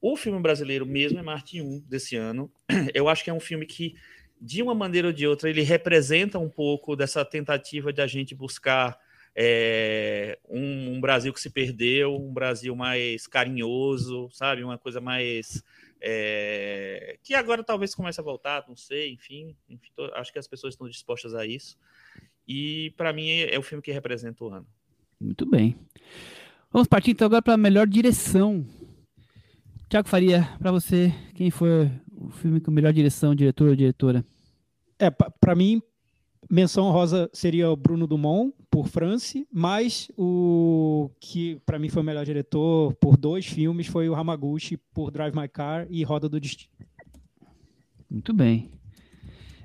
[0.00, 2.50] o filme brasileiro mesmo é Marte 1 desse ano.
[2.94, 3.94] Eu acho que é um filme que,
[4.40, 8.34] de uma maneira ou de outra, ele representa um pouco dessa tentativa de a gente
[8.34, 8.98] buscar
[9.36, 14.64] é, um, um, Brasil que se perdeu, um Brasil mais carinhoso, sabe?
[14.64, 15.62] Uma coisa mais.
[16.00, 20.48] É, que agora talvez comece a voltar, não sei, enfim, enfim tô, acho que as
[20.48, 21.78] pessoas estão dispostas a isso.
[22.48, 24.66] E para mim é, o filme que representa o ano.
[25.20, 25.76] Muito bem.
[26.72, 28.66] Vamos partir então agora para a melhor direção
[29.90, 34.24] Tiago Faria, para você, quem foi o filme com melhor direção, diretor ou diretora?
[34.96, 35.82] É, para mim,
[36.48, 42.04] menção rosa seria o Bruno Dumont, por France, mas o que para mim foi o
[42.04, 46.38] melhor diretor por dois filmes foi o Hamaguchi, por Drive My Car e Roda do
[46.38, 46.72] Destino.
[48.08, 48.70] Muito bem.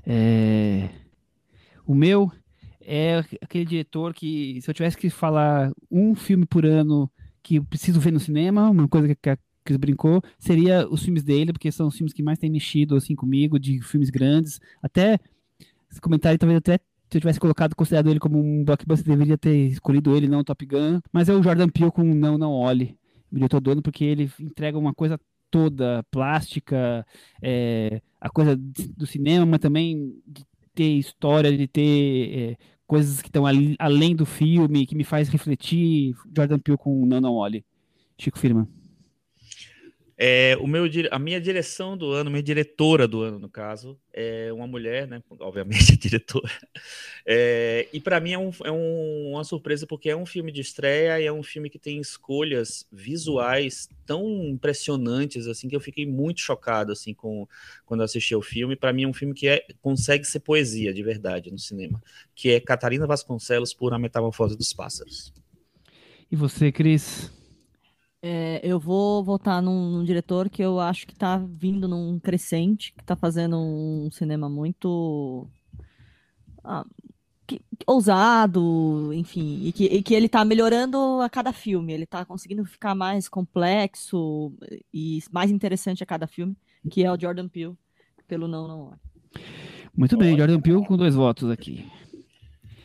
[0.03, 0.89] É...
[1.85, 2.31] O meu
[2.81, 7.07] é aquele diretor que, se eu tivesse que falar um filme por ano
[7.43, 9.13] que preciso ver no cinema, uma coisa que
[9.65, 13.15] Cris brincou, seria os filmes dele, porque são os filmes que mais têm mexido assim
[13.15, 14.61] comigo, de filmes grandes.
[14.81, 15.19] Até
[15.91, 16.79] esse comentário talvez até
[17.09, 20.65] se eu tivesse colocado, considerado ele como um blockbuster, deveria ter escolhido ele, não Top
[20.65, 20.99] Gun.
[21.11, 22.97] Mas é o Jordan Peele com Não, Não Olhe,
[23.31, 25.19] o diretor do ano, porque ele entrega uma coisa
[25.51, 27.05] toda, plástica,
[27.41, 33.29] é, a coisa do cinema, mas também de ter história, de ter é, coisas que
[33.29, 33.45] estão
[33.79, 36.15] além do filme, que me faz refletir.
[36.35, 37.63] Jordan Peele com Não, Não Olhe.
[38.17, 38.67] Chico Firma.
[40.17, 44.51] É, o meu, a minha direção do ano, minha diretora do ano, no caso, é
[44.53, 45.21] uma mulher, né?
[45.39, 46.49] Obviamente, a diretora.
[47.25, 50.61] É, e para mim é, um, é um, uma surpresa porque é um filme de
[50.61, 56.05] estreia e é um filme que tem escolhas visuais tão impressionantes assim que eu fiquei
[56.05, 57.45] muito chocado assim com
[57.85, 58.77] quando assisti ao filme.
[58.77, 62.01] Para mim é um filme que é, consegue ser poesia de verdade no cinema,
[62.33, 65.33] que é Catarina Vasconcelos por A Metamorfose dos Pássaros.
[66.31, 67.34] E você, Cris?
[68.27, 72.91] É, eu vou votar num, num, diretor que eu acho que está vindo num crescente,
[72.91, 75.47] que está fazendo um cinema muito
[76.63, 76.83] ah,
[77.45, 81.93] que, ousado, enfim, e que, e que ele está melhorando a cada filme.
[81.93, 84.51] Ele está conseguindo ficar mais complexo
[84.91, 86.57] e mais interessante a cada filme,
[86.89, 87.77] que é o Jordan Peele,
[88.27, 88.99] pelo Não Não Olha.
[89.95, 91.85] Muito bem, Jordan Peele com dois votos aqui.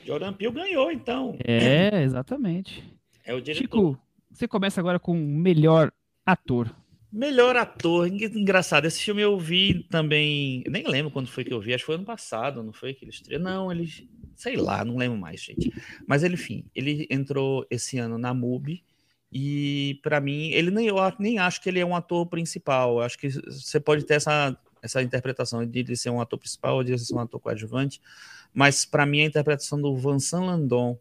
[0.04, 1.34] Jordan Peele ganhou, então.
[1.42, 2.84] É, exatamente.
[3.24, 3.62] É o diretor.
[3.62, 3.98] Chico,
[4.30, 5.92] você começa agora com melhor
[6.24, 6.74] ator.
[7.12, 8.86] Melhor ator, engraçado.
[8.86, 10.62] Esse filme eu vi também.
[10.68, 13.04] Nem lembro quando foi que eu vi, acho que foi ano passado, não foi que
[13.04, 13.42] ele estreou?
[13.42, 14.08] Não, ele.
[14.36, 15.72] Sei lá, não lembro mais, gente.
[16.06, 18.84] Mas enfim, ele entrou esse ano na MUBI.
[19.32, 22.98] E para mim, ele nem eu nem acho que ele é um ator principal.
[22.98, 26.76] Eu acho que você pode ter essa, essa interpretação de ele ser um ator principal
[26.76, 28.00] ou de ser um ator coadjuvante.
[28.54, 30.98] Mas para mim, a interpretação do Vincent Landon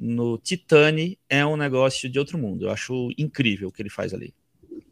[0.00, 2.64] no Titane é um negócio de outro mundo.
[2.64, 4.32] Eu acho incrível o que ele faz ali.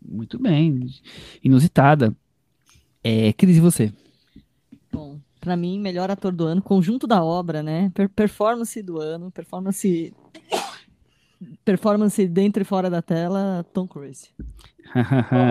[0.03, 0.87] Muito bem.
[1.43, 2.15] Inusitada.
[3.03, 3.93] É, Cris, e você?
[4.93, 7.91] Bom, para mim, melhor ator do ano, conjunto da obra, né?
[7.95, 10.13] Per performance do ano, performance
[11.65, 14.29] performance dentro e fora da tela, Tom Cruise.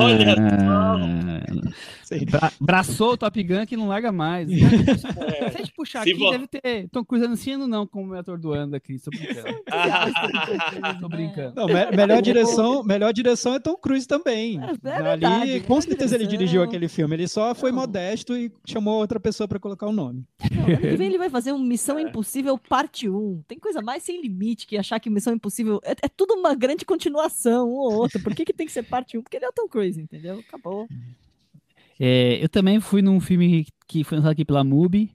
[0.01, 0.35] Olha
[2.31, 4.47] Bra braçou o Top Gun que não larga mais.
[4.49, 8.39] Se a gente puxar Se aqui, vo- deve ter Tom Cruise anunciando não como ator
[8.39, 9.03] do ano da Cris.
[9.03, 9.57] Tô brincando.
[11.01, 11.53] Tô brincando.
[11.55, 14.57] Não, me- melhor direção, melhor direção é Tom Cruise também.
[14.85, 17.13] É, é Ali, com certeza ele dirigiu aquele filme.
[17.15, 17.79] Ele só foi Não.
[17.79, 20.23] modesto e chamou outra pessoa para colocar o nome.
[20.49, 23.43] Não, ano que vem ele vai fazer um Missão Impossível Parte 1.
[23.47, 26.85] Tem coisa mais sem limite que achar que Missão Impossível é, é tudo uma grande
[26.85, 28.21] continuação, um ou outro.
[28.21, 29.23] Por que, que tem que ser parte 1?
[29.27, 30.39] Porque ele é o Tom Cruise, entendeu?
[30.39, 30.87] Acabou.
[31.99, 35.11] É, eu também fui num filme que foi lançado aqui pela MUBI,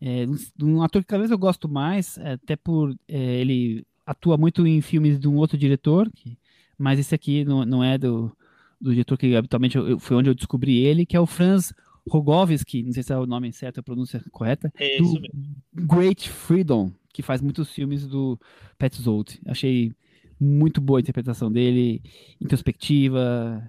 [0.00, 0.24] é,
[0.56, 4.36] de um- ator que cada vez eu gosto mais, é, até por é, ele atua
[4.38, 6.38] muito em filmes de um outro diretor, que-
[6.78, 8.34] mas esse aqui não, não é do,
[8.80, 11.74] do diretor que habitualmente eu, eu- foi onde eu descobri ele, que é o Franz
[12.08, 15.56] Rogowski, não sei se é o nome certo, a pronúncia correta, É do isso mesmo.
[15.74, 18.40] Great Freedom, que faz muitos filmes do
[18.78, 19.38] Petzold.
[19.46, 19.92] Achei
[20.40, 22.02] muito boa a interpretação dele,
[22.40, 23.62] introspectiva,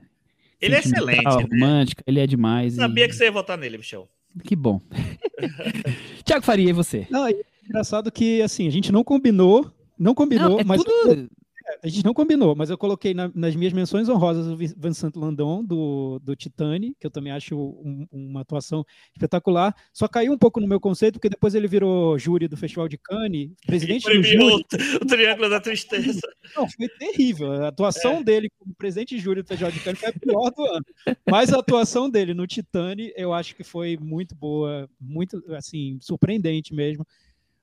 [0.62, 1.32] Ele é excelente, né?
[1.52, 2.74] romântica, ele é demais.
[2.76, 4.08] Sabia e- que você ia votar nele, Michel.
[4.44, 4.82] que bom.
[6.24, 7.08] Tiago Faria, e você?
[7.10, 7.34] Não, é
[7.68, 11.30] engraçado que assim, a gente não combinou, não combinou, Não, é mas tudo...
[11.84, 15.16] a gente não combinou, mas eu coloquei na- nas minhas menções honrosas o Vin- Vincent
[15.16, 19.76] Landon do, do Titane, que eu também acho um- uma atuação espetacular.
[19.94, 22.98] Só caiu um pouco no meu conceito, porque depois ele virou júri do Festival de
[22.98, 24.66] Cannes, presidente do júri.
[25.00, 26.20] o, o Triângulo da Tristeza.
[26.56, 27.52] Não, foi terrível.
[27.52, 30.66] A atuação dele como presidente de júri do Festival de Cannes foi a pior do
[30.66, 30.86] ano.
[31.30, 36.74] Mas a atuação dele no Titane, eu acho que foi muito boa, muito, assim, surpreendente
[36.74, 37.06] mesmo.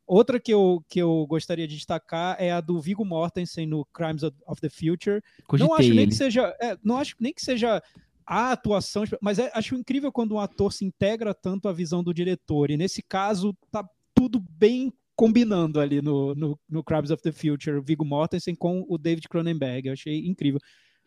[0.08, 4.22] Outra que eu, que eu gostaria de destacar é a do Viggo Mortensen no Crimes
[4.22, 5.20] of of the Future.
[5.46, 6.06] Cogitei não acho nem ele.
[6.08, 7.82] que seja, é, não acho nem que seja
[8.26, 12.12] a atuação, mas é- acho incrível quando um ator se integra tanto à visão do
[12.14, 12.70] diretor.
[12.70, 17.76] E nesse caso tá tudo bem combinando ali no, no, no Crimes of the Future,
[17.76, 19.88] o Viggo Mortensen com o David Cronenberg.
[19.88, 20.60] Eu achei incrível.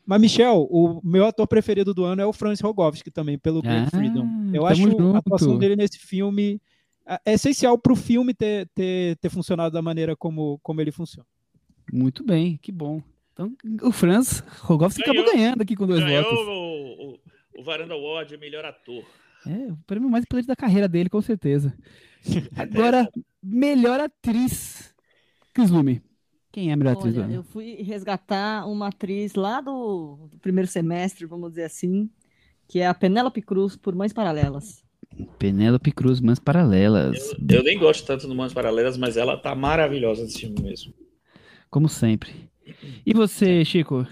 [0.06, 3.88] Mas, Michel, o meu ator preferido do ano é o Franz Rogowski também, pelo Great
[3.88, 4.28] Ah, Freedom.
[4.54, 5.16] Eu acho junto.
[5.16, 6.60] a atuação dele nesse filme
[7.06, 10.92] é é essencial para o filme ter, ter, ter funcionado da maneira como, como ele
[10.92, 11.28] funciona.
[11.92, 13.02] Muito bem, que bom.
[13.34, 16.48] Então, o Franz Rogowski acabou ganhando aqui com dois Ganhou votos.
[16.48, 17.20] o,
[17.58, 19.04] o, o Varanda Award melhor ator.
[19.46, 21.76] É, o prêmio mais importante da carreira dele, com certeza.
[22.56, 23.10] Agora,
[23.42, 24.94] melhor atriz.
[25.54, 26.02] Cris Lume.
[26.52, 27.34] Quem é a melhor atriz Olha, ano?
[27.34, 32.10] eu fui resgatar uma atriz lá do, do primeiro semestre, vamos dizer assim,
[32.68, 34.84] que é a Penélope Cruz por Mães Paralelas.
[35.38, 37.34] Penélope Cruz, Mães Paralelas.
[37.50, 40.94] Eu, eu nem gosto tanto do Mãos Paralelas, mas ela tá maravilhosa nesse filme mesmo.
[41.70, 42.50] Como sempre.
[43.06, 44.08] E você, Chico?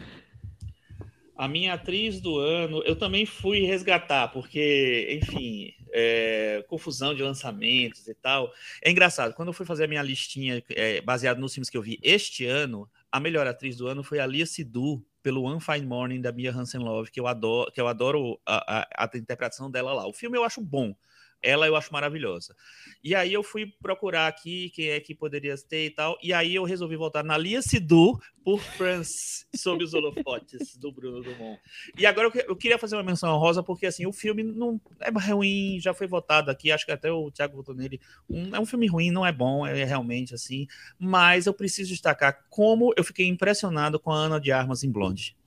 [1.38, 8.07] A minha atriz do ano, eu também fui resgatar, porque, enfim, é, confusão de lançamentos
[8.07, 8.51] e tal.
[8.81, 11.81] É engraçado, quando eu fui fazer a minha listinha é, baseada nos filmes que eu
[11.81, 15.85] vi este ano, a melhor atriz do ano foi a Lia Sidhu, pelo One Fine
[15.85, 19.69] Morning da Mia Hansen Love, que eu adoro, que eu adoro a, a, a interpretação
[19.69, 20.07] dela lá.
[20.07, 20.95] O filme eu acho bom,
[21.41, 22.55] ela eu acho maravilhosa.
[23.03, 26.55] E aí eu fui procurar aqui quem é que poderia ter e tal, e aí
[26.55, 31.59] eu resolvi voltar na Lia Sidhu por France, sob os holofotes do Bruno Dumont.
[31.97, 34.79] E agora eu, que- eu queria fazer uma menção honrosa, porque assim, o filme não
[34.99, 37.99] é ruim, já foi votado aqui, acho que até o Thiago votou nele.
[38.29, 40.67] Um- é um filme ruim, não é bom, é realmente assim,
[40.97, 45.37] mas eu preciso destacar como eu fiquei impressionado com a Ana de Armas em Blonde.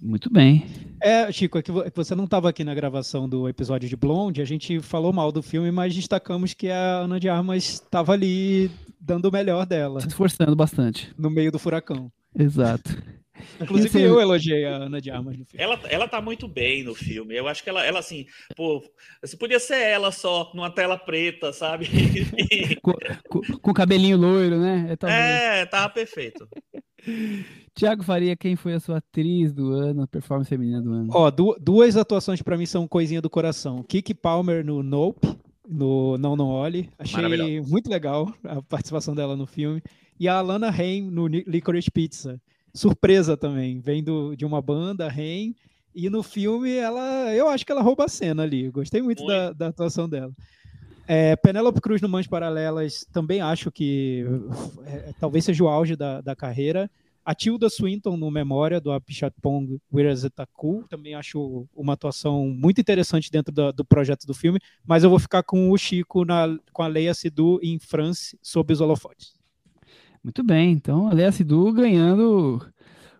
[0.00, 0.64] Muito bem.
[1.00, 4.42] É, Chico, é que é você não estava aqui na gravação do episódio de Blonde,
[4.42, 8.70] a gente falou mal do filme, mas destacamos que a Ana de Armas estava ali
[9.00, 11.12] dando o melhor dela, Se esforçando bastante.
[11.16, 12.10] no meio do furacão.
[12.36, 12.96] Exato.
[13.60, 15.62] Inclusive Isso- eu elogiei a Ana de Armas no filme.
[15.64, 17.34] Ela, ela tá muito bem no filme.
[17.36, 18.82] Eu acho que ela, ela assim, pô,
[19.24, 21.88] se podia ser ela só, numa tela preta, sabe?
[22.82, 24.86] Com, com cabelinho loiro, né?
[24.90, 25.20] É, talvez.
[25.20, 26.48] é, tava perfeito.
[27.74, 31.08] Tiago Faria, quem foi a sua atriz do ano, a performance feminina do ano?
[31.12, 33.82] Ó, du- duas atuações pra mim são coisinha do coração.
[33.82, 35.26] Kiki Palmer no Nope,
[35.68, 36.88] no Não Não Olhe.
[36.98, 39.82] Achei muito legal a participação dela no filme.
[40.18, 42.40] E a Alana Haim no Licorice Pizza.
[42.74, 45.54] Surpresa também, vem do- de uma banda, Haim.
[45.94, 48.70] E no filme, ela, eu acho que ela rouba a cena ali.
[48.70, 50.32] Gostei muito da, da atuação dela.
[51.06, 54.24] É, Penélope Cruz no Mães Paralelas, também acho que
[54.86, 56.90] é, talvez seja o auge da, da carreira.
[57.24, 63.52] A Tilda Swinton no Memória, do Apichatpong Wirazetaku, também acho uma atuação muito interessante dentro
[63.52, 66.86] da- do projeto do filme, mas eu vou ficar com o Chico na- com a
[66.86, 69.37] Leia Sidhu em France, sob os holofotes.
[70.28, 72.60] Muito bem, então a Lea Sidhu ganhando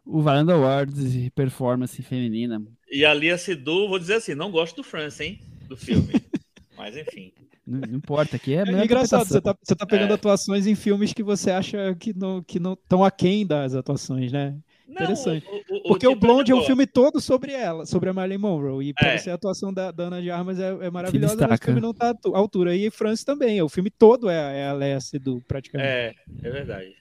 [0.04, 2.62] o Varanda Awards de performance feminina.
[2.90, 5.40] E a Lia Sidhu, vou dizer assim, não gosto do France, hein?
[5.66, 6.12] Do filme.
[6.76, 7.32] Mas enfim.
[7.66, 10.14] Não, não importa, aqui é É engraçado, você tá, você tá pegando É.
[10.14, 14.54] atuações em filmes que você acha que não que não estão aquém das atuações, né?
[14.86, 15.46] Não, Interessante.
[15.46, 18.12] o- o- o Porque o de Blonde é um filme todo sobre ela, sobre a
[18.14, 18.88] Marilyn Monroe.
[18.88, 19.18] E pra É.
[19.18, 21.92] você a atuação da, da Ana de Armas é, é maravilhosa, mas o filme não
[21.92, 22.74] tá à altura.
[22.74, 25.90] E Francis também, o filme todo é, é a Léa Seydoux, praticamente.
[25.90, 26.94] É, é verdade.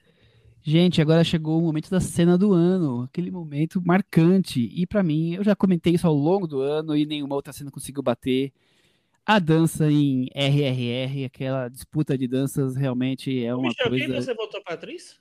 [0.68, 4.70] Gente, agora chegou o momento da cena do ano, aquele momento marcante.
[4.70, 7.70] E pra mim, eu já comentei isso ao longo do ano e nenhuma outra cena
[7.70, 8.52] conseguiu bater.
[9.24, 14.20] A dança em RRR, aquela disputa de danças realmente é uma Michel, quem coisa.
[14.20, 15.18] você votou pra atriz?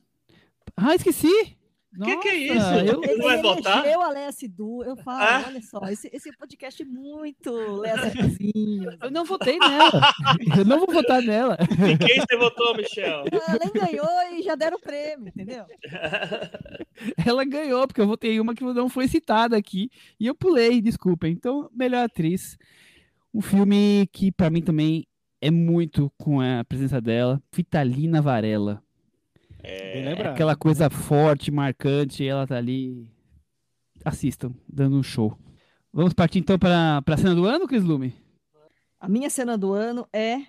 [0.76, 1.57] Ah, esqueci!
[2.04, 2.70] Que que é isso?
[2.86, 3.86] eu- Ele vai votar?
[3.88, 5.44] Eu, a Léa Sidu, eu falo, Ah?
[5.48, 7.50] olha só, esse, esse podcast é muito
[7.82, 8.90] Léa Siduzinho.
[9.02, 10.14] Eu não votei nela.
[10.58, 11.58] Eu não vou votar nela.
[11.62, 13.24] E quem você votou, Michel?
[13.32, 14.08] Ela nem ganhou
[14.38, 15.66] e já deram o prêmio, entendeu?
[17.26, 19.90] Ela ganhou, porque eu votei uma que não foi citada aqui.
[20.20, 21.28] E eu pulei, desculpa.
[21.28, 22.58] Então, melhor atriz.
[23.34, 25.06] Um filme que pra mim também
[25.42, 27.42] é muito com a presença dela.
[27.54, 28.82] Vitalina Varela.
[29.64, 30.34] É lembrado.
[30.34, 32.26] aquela coisa forte, marcante.
[32.26, 33.08] Ela tá ali.
[34.06, 35.38] Assistam, dando um show.
[35.92, 38.14] Vamos partir então para a cena do ano, Cris Lume?
[39.00, 40.42] A minha cena do ano é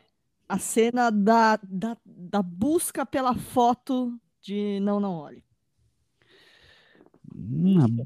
[0.49, 5.43] a cena da, da, da busca pela foto de Não Não Olhe.
[7.35, 8.05] Hum,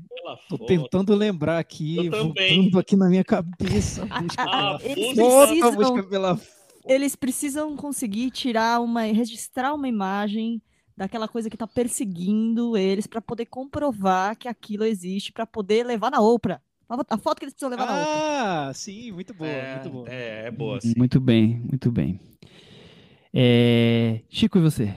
[0.49, 4.05] Tô tentando lembrar aqui, voltando aqui na minha cabeça.
[4.21, 6.41] Busca Ah, pela Eles busca- foto, precisam- busca pela
[6.85, 10.61] Eles precisam conseguir tirar uma, registrar uma imagem
[10.97, 16.11] daquela coisa que tá perseguindo eles para poder comprovar que aquilo existe, para poder levar
[16.11, 16.61] na Oprah.
[17.09, 18.69] A foto que eles precisam levar na Oprah.
[18.69, 20.09] Ah, sim, muito boa, é, muito boa.
[20.09, 20.93] É, é boa, sim.
[20.97, 22.21] Muito bem, muito bem.
[23.33, 24.95] É, Chico, e você?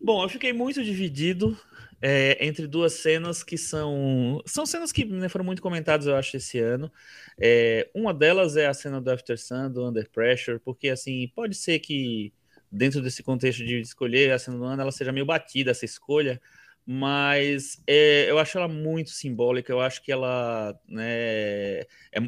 [0.00, 1.58] Bom, eu fiquei muito dividido
[2.00, 4.42] é, entre duas cenas que são.
[4.46, 6.90] São cenas que né, foram muito comentadas, eu acho, esse ano.
[7.38, 11.56] É, uma delas é a cena do After Sun, do Under Pressure, porque assim, pode
[11.56, 12.32] ser que
[12.76, 16.40] dentro desse contexto de escolher a cena do ano, ela seja meio batida, essa escolha,
[16.86, 21.86] mas é, eu acho ela muito simbólica, eu acho que ela, né, é-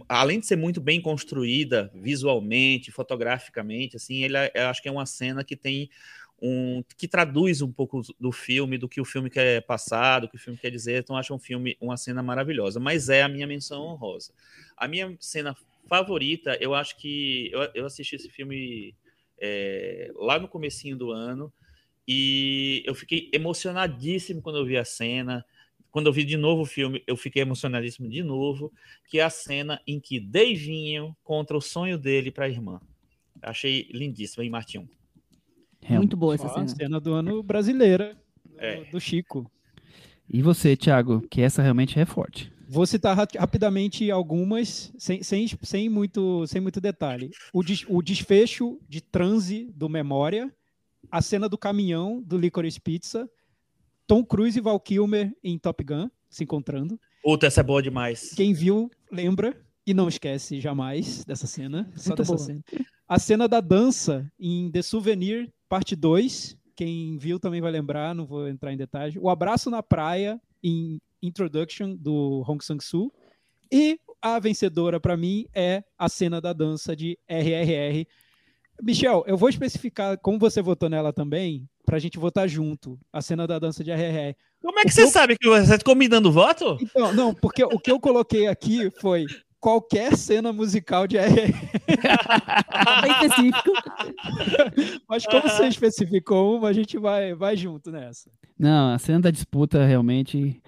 [0.09, 4.23] além de ser muito bem construída visualmente, fotograficamente, assim,
[4.55, 5.89] eu acho que é uma cena que tem
[6.41, 10.37] um que traduz um pouco do filme, do que o filme quer passar, do que
[10.37, 11.01] o filme quer dizer.
[11.01, 12.79] Então, acho um filme, uma cena maravilhosa.
[12.79, 14.33] Mas é a minha menção honrosa.
[14.77, 15.57] A minha cena
[15.89, 18.95] favorita, eu acho que eu, eu assisti esse filme
[19.41, 21.53] é, lá no comecinho do ano
[22.07, 25.45] e eu fiquei emocionadíssimo quando eu vi a cena.
[25.91, 28.73] Quando eu vi de novo o filme, eu fiquei emocionadíssimo de novo,
[29.09, 32.81] que é a cena em que Davinho contra o sonho dele para a irmã.
[33.43, 34.89] Achei lindíssimo, hein, Martinho?
[35.89, 36.69] Muito boa essa cena.
[36.69, 38.85] cena do ano brasileira, do, É.
[38.85, 39.51] do Chico.
[40.29, 41.27] E você, Thiago?
[41.29, 42.53] Que essa realmente é forte.
[42.69, 47.31] Vou citar ra- rapidamente algumas, sem, sem, sem, muito, sem muito detalhe.
[47.53, 50.55] O, des- o desfecho de transe do Memória,
[51.11, 53.29] a cena do caminhão do Licorice Pizza,
[54.07, 57.01] Tom Cruise e Val Kilmer em Top Gun se encontrando.
[57.23, 58.33] Puta, essa é boa demais.
[58.35, 61.91] Quem viu, lembra e não esquece jamais dessa cena.
[61.97, 62.45] Só Muito dessa boa.
[62.47, 62.63] cena.
[63.09, 66.57] A cena da dança em The Souvenir, parte 2.
[66.77, 69.17] Quem viu também vai lembrar, não vou entrar em detalhes.
[69.19, 73.13] O abraço na praia em Introduction do Hong Sang-soo.
[73.73, 78.07] E a vencedora para mim é a cena da dança de RRR.
[78.83, 82.99] Michel, eu vou especificar como você votou nela também, pra gente votar junto.
[83.13, 84.37] A cena da dança de RRR.
[84.63, 86.77] Como é que O você eu- sabe que você ficou me dando voto?
[86.81, 89.27] Então, não, porque o que eu coloquei aqui foi
[89.61, 91.53] qualquer cena musical de RR.
[93.03, 93.73] Bem específico.
[95.09, 98.31] Mas como você especificou uma, a gente vai, vai junto nessa.
[98.59, 100.61] Não, a cena da disputa realmente.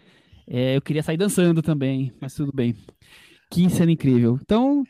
[0.50, 2.74] É, eu queria sair dançando também, mas tudo bem.
[3.50, 4.38] Que cena incrível.
[4.42, 4.84] Então,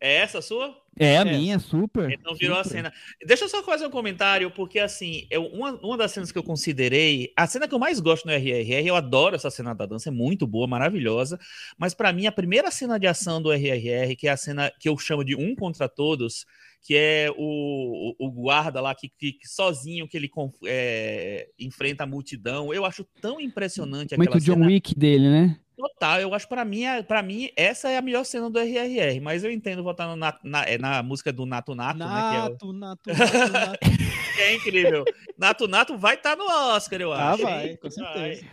[0.00, 0.79] É essa a sua?
[0.98, 1.24] É a É.
[1.24, 2.10] minha, super.
[2.10, 2.76] Então virou a super.
[2.76, 2.92] cena.
[3.26, 6.42] Deixa eu só fazer um comentário, porque assim, eu, uma, uma das cenas que eu
[6.42, 10.08] considerei, a cena que eu mais gosto no RRR, eu adoro essa cena da dança,
[10.08, 11.38] é muito boa, maravilhosa,
[11.78, 14.88] mas pra mim a primeira cena de ação do RRR, que é a cena que
[14.88, 16.44] eu chamo de um contra todos,
[16.82, 20.30] que é o, o, o guarda lá que, que- que sozinho que ele
[20.66, 24.66] é, enfrenta a multidão, eu acho tão impressionante Muito aquela John cena.
[24.66, 25.58] Wick dele, né?
[25.80, 29.42] Total, eu acho pra mim, para mim essa é a melhor cena do RRR, mas
[29.42, 32.50] eu entendo votar Nat- na, é, na música do Nato Nato, né, que é o-
[32.50, 33.78] Nato, nato, nato, nato.
[34.38, 35.04] é incrível.
[35.38, 37.42] Nato Nato vai estar no Oscar, eu Ah, acho.
[37.42, 37.78] vai, hein?
[37.80, 38.44] com certeza.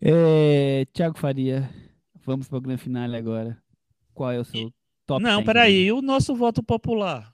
[0.00, 1.70] É, Thiago Faria,
[2.24, 3.58] vamos para o grande finale agora.
[4.12, 4.72] Qual é o seu
[5.06, 5.84] top Não, 10 peraí, aí?
[5.86, 7.32] e o nosso voto popular?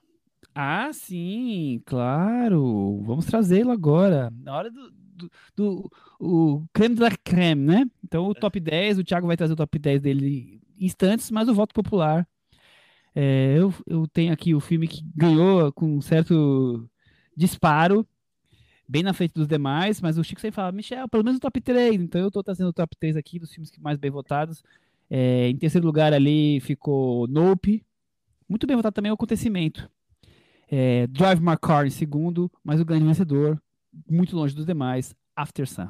[0.55, 3.01] Ah, sim, claro.
[3.05, 4.31] Vamos trazê-lo agora.
[4.43, 4.91] Na hora do,
[5.21, 5.91] do, do-
[6.21, 7.85] o creme de la creme, né?
[8.05, 11.49] Então, o top 10, o Thiago vai trazer o top 10 dele em instantes, mas
[11.49, 12.27] o voto popular.
[13.15, 16.89] é, eu, eu tenho aqui o filme que ganhou com um certo
[17.37, 18.07] disparo.
[18.89, 21.61] bem na frente dos demais, mas o Chico sempre fala, Michel, pelo menos o top
[21.61, 22.01] 3.
[22.01, 24.63] Então eu tô trazendo o top 3 aqui dos filmes mais bem votados.
[25.11, 27.85] É, em terceiro lugar ali ficou Nope.
[28.49, 29.91] Muito bem votado também o acontecimento.
[30.71, 33.61] É, Drive My Car em segundo, mas o grande vencedor,
[34.09, 35.89] muito longe dos demais, After Sun.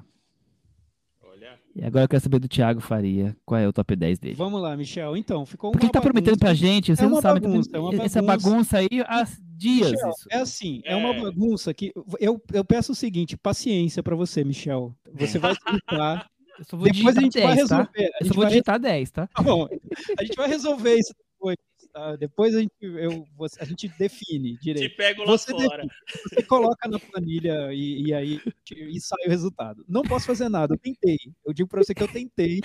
[1.22, 1.58] Olha.
[1.74, 4.34] E agora eu quero saber do Thiago Faria, qual é o top 10 dele.
[4.34, 5.16] Vamos lá, Michel.
[5.16, 6.66] Então, ficou Porque uma ele tá prometendo pra bagunça.
[6.66, 8.48] gente, você É não uma sabe, tá bagunça, é uma essa bagunça.
[8.50, 9.24] bagunça aí há
[9.56, 9.90] dias.
[9.92, 10.26] Michel, isso.
[10.30, 10.96] é assim, é.
[10.96, 11.20] uma É.
[11.20, 14.94] bagunça que eu, eu peço o seguinte, paciência pra você, Michel.
[15.14, 16.28] Você vai explicar.
[16.58, 17.76] Eu só vou depois a digitar gente vai 10, tá?
[17.76, 17.98] resolver.
[17.98, 19.26] A Eu só gente vou vai digitar 10, tá?
[19.28, 19.68] Tá bom.
[20.18, 21.14] A gente vai resolver isso.
[21.92, 22.16] Tá?
[22.16, 23.26] Depois a gente, eu,
[23.58, 24.96] a gente define Te direito.
[24.96, 25.86] pego lá Você fora.
[26.28, 28.40] Você coloca na planilha e, e aí
[28.72, 29.84] e sai o resultado.
[29.88, 31.18] Não posso fazer nada, eu tentei.
[31.44, 32.60] Eu digo pra você que eu tentei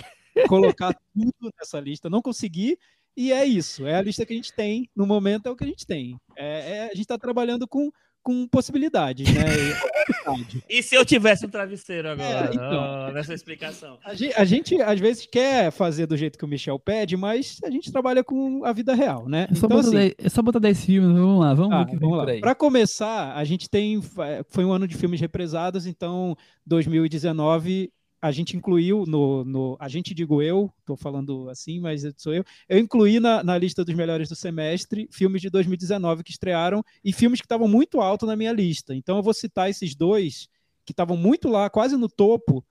[0.47, 2.77] colocar tudo nessa lista, não consegui.
[3.17, 4.89] E é isso, é a lista que a gente tem.
[4.95, 6.19] No momento é o que a gente tem.
[6.35, 7.89] É, é- a gente está trabalhando com,
[8.25, 9.43] com possibilidades, né?
[10.69, 12.47] E- se eu tivesse um travesseiro agora?
[12.47, 12.79] É, então.
[12.83, 13.97] Ah, nessa explicação.
[14.03, 17.59] A gente, a gente, às vezes quer fazer do jeito que o Michel pede, mas
[17.63, 19.47] a gente trabalha com a vida real, né?
[19.49, 21.81] É só, Então, botar, assim, 10, é só botar 10 filmes, vamos lá, vamos ver
[21.83, 22.31] o que vem vamos por lá.
[22.33, 22.39] aí.
[22.39, 24.01] Para começar, a gente tem.
[24.49, 26.35] Foi um ano de filmes represados, então
[26.65, 27.91] 2019
[28.25, 29.45] a gente incluiu no.
[29.45, 32.43] no a gente digo eu, estou falando assim, mas sou eu.
[32.67, 37.13] Eu incluí na, na lista dos melhores do semestre filmes de 2019 que estrearam e
[37.13, 38.95] filmes que estavam muito alto na minha lista.
[38.95, 40.49] Então eu vou citar esses dois
[40.83, 42.65] que estavam muito lá, quase no topo,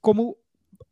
[0.00, 0.36] como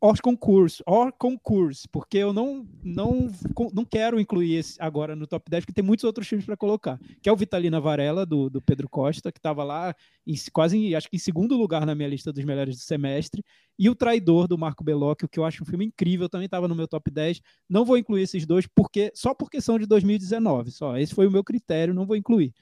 [0.00, 3.28] hors concurso, hors concurso, porque eu não, não,
[3.72, 6.98] não quero incluir esse agora no top 10, porque tem muitos outros filmes para colocar,
[7.20, 9.94] que é o Vitalina Varela, do, do Pedro Costa, que estava lá
[10.26, 13.44] em, quase, acho que em segundo lugar na minha lista dos melhores do semestre,
[13.78, 16.74] e o Traidor, do Marco Bellocchio, que eu acho um filme incrível, também estava no
[16.74, 20.96] meu top 10, não vou incluir esses dois, porque só porque são de 2019, só,
[20.96, 22.52] esse foi o meu critério, não vou incluir.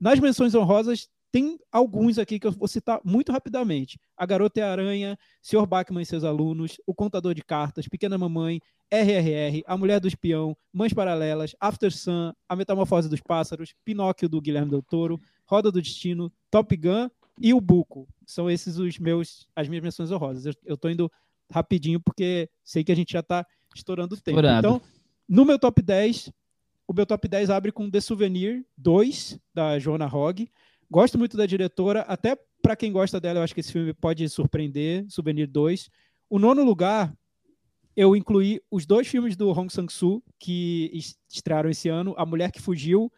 [0.00, 3.98] Nas menções honrosas, tem alguns aqui que eu vou citar muito rapidamente.
[4.16, 5.66] A Garota e a Aranha, Sr.
[5.66, 10.56] Bachmann e seus alunos, O Contador de Cartas, Pequena Mamãe, RRR, A Mulher do Espião,
[10.72, 15.82] Mães Paralelas, After Sun, A Metamorfose dos Pássaros, Pinóquio do Guilherme Del Toro, Roda do
[15.82, 18.06] Destino, Top Gun e O Buco.
[18.24, 20.54] São esses os meus, as minhas menções honrosas.
[20.64, 21.10] Eu, tô indo
[21.50, 23.44] rapidinho porque sei que a gente já está
[23.74, 24.38] estourando o tempo.
[24.38, 24.68] Estourado.
[24.68, 24.80] Então,
[25.28, 26.30] no meu top 10,
[26.86, 30.48] o meu top 10 abre com The Souvenir 2, da Joana Hogg.
[30.94, 34.28] Gosto muito da diretora, até para quem gosta dela, eu acho que esse filme pode
[34.28, 35.90] surpreender, Souvenir 2.
[36.30, 37.12] O nono lugar,
[37.96, 42.52] eu incluí os dois filmes do Hong Sang-soo, que es- estrearam esse ano, A Mulher
[42.52, 43.10] que Fugiu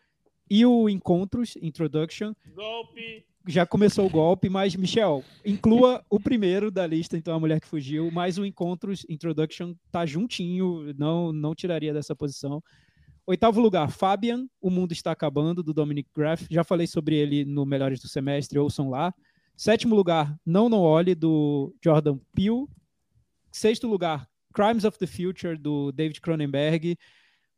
[0.51, 2.33] e o Encontros, Introduction.
[2.55, 3.27] Golpe.
[3.47, 7.69] Já começou o golpe, mas, Michel, inclua o primeiro da lista, então, A Mulher que
[7.69, 12.63] Fugiu, mas o Encontros, Introduction, tá juntinho, não, não tiraria dessa posição.
[13.29, 16.47] Oitavo lugar, Fabian, O Mundo Está Acabando, do Dominic Graff.
[16.49, 19.13] Já falei sobre ele no Melhores do Semestre, ouçam lá.
[19.57, 22.67] Sétimo lugar, Não Não Olhe, do Jordan Peele.
[23.51, 26.97] Sexto lugar, Crimes of the Future, do David Cronenberg.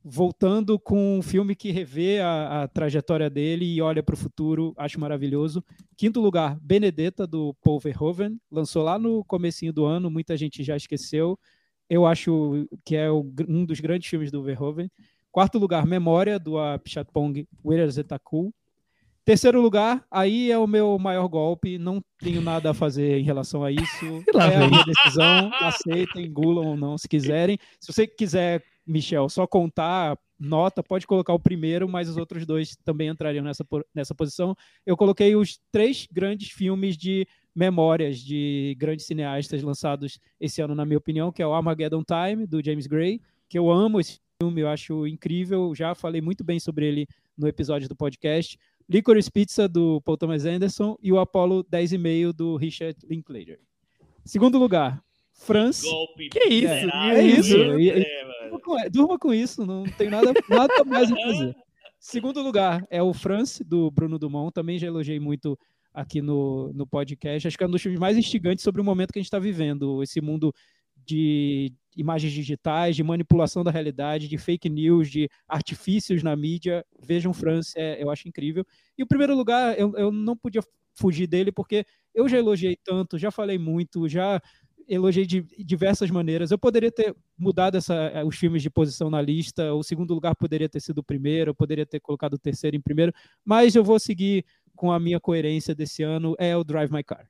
[0.02, 4.72] Voltando com um filme que revê a, a trajetória dele e olha para o futuro,
[4.74, 5.62] acho maravilhoso.
[5.98, 8.40] Quinto lugar, Benedetta, do Paul Verhoeven.
[8.50, 11.38] Lançou lá no comecinho do ano, muita gente já esqueceu.
[11.90, 14.90] Eu acho que é um dos grandes filmes do Verhoeven.
[15.38, 18.52] Quarto lugar, Memória, do Apichatpong Weerasethakul.
[19.24, 23.62] Terceiro lugar, aí é o meu maior golpe, não tenho nada a fazer em relação
[23.62, 24.04] a isso.
[24.34, 27.56] É a minha decisão, aceitem, engulam ou não, se quiserem.
[27.78, 32.76] Se você quiser, Michel, só contar nota, pode colocar o primeiro, mas os outros dois
[32.84, 34.56] também entrariam nessa, nessa posição.
[34.84, 40.84] Eu coloquei os três grandes filmes de memórias de grandes cineastas lançados esse ano, na
[40.84, 44.60] minha opinião, que é o Armageddon Time, do James Gray, que eu amo esse filme,
[44.60, 48.56] eu acho incrível, já falei muito bem sobre ele no episódio do podcast.
[48.88, 53.58] Licorice Pizza, do Paul Thomas Anderson, e o Apollo 10,5, do Richard Linklater.
[54.24, 55.02] Segundo lugar,
[55.32, 55.82] France.
[55.82, 56.28] Golpe.
[56.28, 56.68] Que isso?
[56.68, 57.56] É isso.
[57.56, 58.38] É, mano.
[58.42, 61.56] Durma com, durma com isso, não tem nada, nada mais a fazer.
[61.98, 64.54] Segundo lugar é o France, do Bruno Dumont.
[64.54, 65.58] Também já elogiei muito
[65.92, 67.48] aqui no, no podcast.
[67.48, 69.40] Acho que é um dos filmes mais instigantes sobre o momento que a gente está
[69.40, 70.00] vivendo.
[70.00, 70.54] Esse mundo
[71.08, 76.84] de imagens digitais, de manipulação da realidade, de fake news, de artifícios na mídia.
[77.00, 78.64] Vejam France, é, eu acho incrível.
[78.96, 80.62] E o primeiro lugar, eu, eu não podia
[80.94, 84.40] fugir dele, porque eu já elogiei tanto, já falei muito, já
[84.86, 86.50] elogiei de diversas maneiras.
[86.50, 90.34] Eu poderia ter mudado essa, eh, os filmes de posição na lista, o segundo lugar
[90.34, 93.12] poderia ter sido o primeiro, eu poderia ter colocado o terceiro em primeiro,
[93.44, 94.44] mas eu vou seguir
[94.74, 97.28] com a minha coerência desse ano, é o Drive My Car.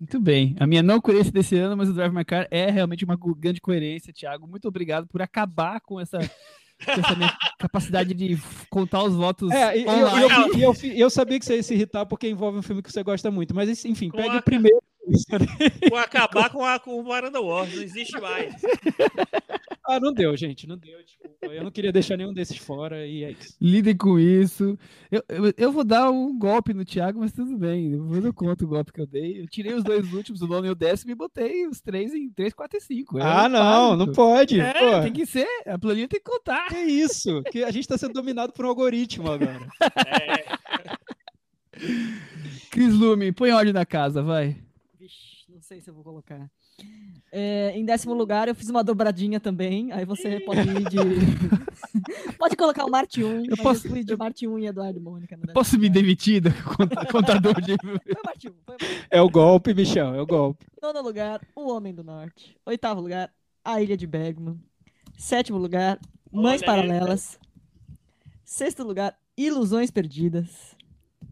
[0.00, 0.56] Muito bem.
[0.58, 3.60] A minha não coerência desse ano, mas o Drive My Car é realmente uma grande
[3.60, 4.46] coerência, Thiago.
[4.46, 6.18] Muito obrigado por acabar com essa
[6.84, 8.36] com essa minha capacidade de
[8.68, 12.04] contar os votos É, e, eu, eu, eu eu sabia que você ia se irritar
[12.04, 13.54] porque envolve um filme que você gosta muito.
[13.54, 14.78] Mas, enfim, Com pegue a- o primeiro.
[15.88, 18.54] Vou acabar com, a, com o Varanda Wars, não existe mais.
[19.86, 20.66] Ah, não deu, gente.
[20.66, 21.46] Não deu, desculpa.
[21.46, 23.54] Eu não queria deixar nenhum desses fora e é isso.
[23.60, 24.78] Lidem com isso.
[25.10, 27.90] Eu, eu, eu vou dar um golpe no Thiago, mas tudo bem.
[27.90, 29.42] Depois eu conto o golpe que eu dei.
[29.42, 32.30] Eu tirei os dois últimos, o nono e o décimo, e botei os três em
[32.30, 33.18] 3, 4 e 5.
[33.18, 34.58] Ah, não, não pode.
[34.58, 35.02] É, pô.
[35.02, 35.46] tem que ser.
[35.66, 36.68] A planilha tem que contar.
[36.68, 37.42] Que isso?
[37.52, 39.68] Que a gente tá sendo dominado por um algoritmo agora.
[40.06, 40.44] É,
[42.70, 44.56] Cris Lume, põe ordem na casa, vai.
[45.66, 46.50] Sei se eu vou colocar.
[47.32, 49.90] É, em décimo lugar, eu fiz uma dobradinha também.
[49.92, 50.98] Aí você pode ir de.
[52.38, 53.46] pode colocar o Marte 1.
[53.46, 55.38] Eu posso- fui de Marte 1 e Eduardo e Mônica.
[55.54, 56.02] Posso me lugar.
[56.02, 57.76] demitir do conta- contador de.
[57.80, 58.52] Foi o Marte 1.
[58.66, 59.06] Foi o Marte 1.
[59.10, 60.66] É o golpe, Michel, é o golpe.
[60.82, 62.54] Nono lugar, O Homem do Norte.
[62.66, 63.32] Oitavo lugar,
[63.64, 64.60] A Ilha de Bergman.
[65.16, 65.98] Sétimo lugar,
[66.30, 67.38] Mães Olha aí, Paralelas.
[68.44, 70.76] Sexto lugar, Ilusões Perdidas.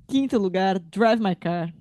[0.09, 1.73] Quinto lugar, Drive My Car.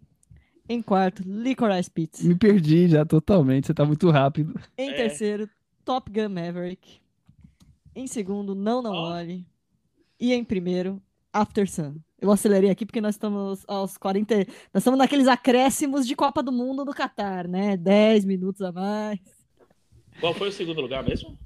[0.71, 2.25] Em quarto, Licorice Pizza.
[2.25, 4.57] Me perdi já totalmente, você tá muito rápido.
[4.77, 4.93] Em É.
[4.93, 5.49] terceiro,
[5.83, 7.01] Top Gun Maverick.
[7.93, 9.11] Em segundo, Não Não Ó.
[9.15, 9.45] Olhe.
[10.17, 11.01] E em primeiro,
[11.33, 11.95] After Sun.
[12.21, 14.33] Eu acelerei aqui porque nós estamos aos 40.
[14.73, 17.75] Nós estamos naqueles acréscimos de Copa do Mundo do Catar, né?
[17.75, 19.19] 10 minutos a mais.
[20.21, 21.37] Qual foi o segundo lugar mesmo?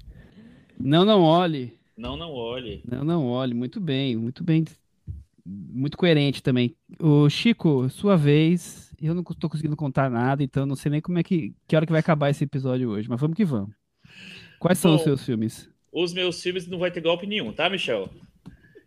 [0.78, 1.72] Não, não olhe.
[1.96, 2.80] Não, não olhe.
[2.88, 3.54] Não, não olhe.
[3.54, 4.64] Muito bem, muito bem.
[5.44, 6.76] Muito coerente também.
[7.00, 8.85] O Chico, sua vez.
[9.00, 11.54] Eu não tô conseguindo contar nada, então não sei nem como é que.
[11.66, 13.74] Que hora que vai acabar esse episódio hoje, mas vamos que vamos.
[14.58, 15.68] Quais são os seus filmes?
[15.92, 18.10] Os meus filmes não vai ter golpe nenhum, tá, Michel?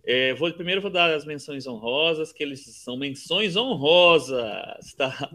[0.05, 5.29] É, vou, primeiro vou dar as menções honrosas, que eles são menções honrosas, tá?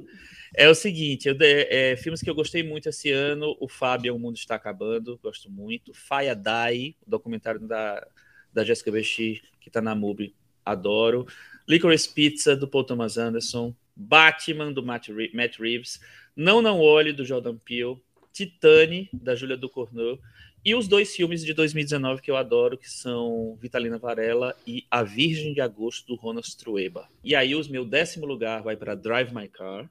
[0.57, 4.19] É o seguinte, eu, é, filmes que eu gostei muito esse ano, o Fábio, O
[4.19, 5.93] Mundo Está Acabando, gosto muito.
[5.93, 8.07] Fire Die, o documentário da,
[8.53, 10.35] da Jessica Bechet, que tá na MUBI,
[10.65, 11.27] adoro.
[11.69, 13.75] Licorice Pizza, do Paul Thomas Anderson.
[13.97, 16.01] Batman, do Matt, Re- Matt Reeves.
[16.37, 17.97] Não Não Olhe, do Jordan Peele.
[18.33, 20.19] Titane, da Julia Ducournau.
[20.65, 25.03] E os dois filmes de 2019 que eu adoro, que são Vitalina Varela e A
[25.03, 27.09] Virgem de Agosto, do Ronas Trueba.
[27.23, 29.89] E aí, o meu décimo lugar vai para Drive My Car,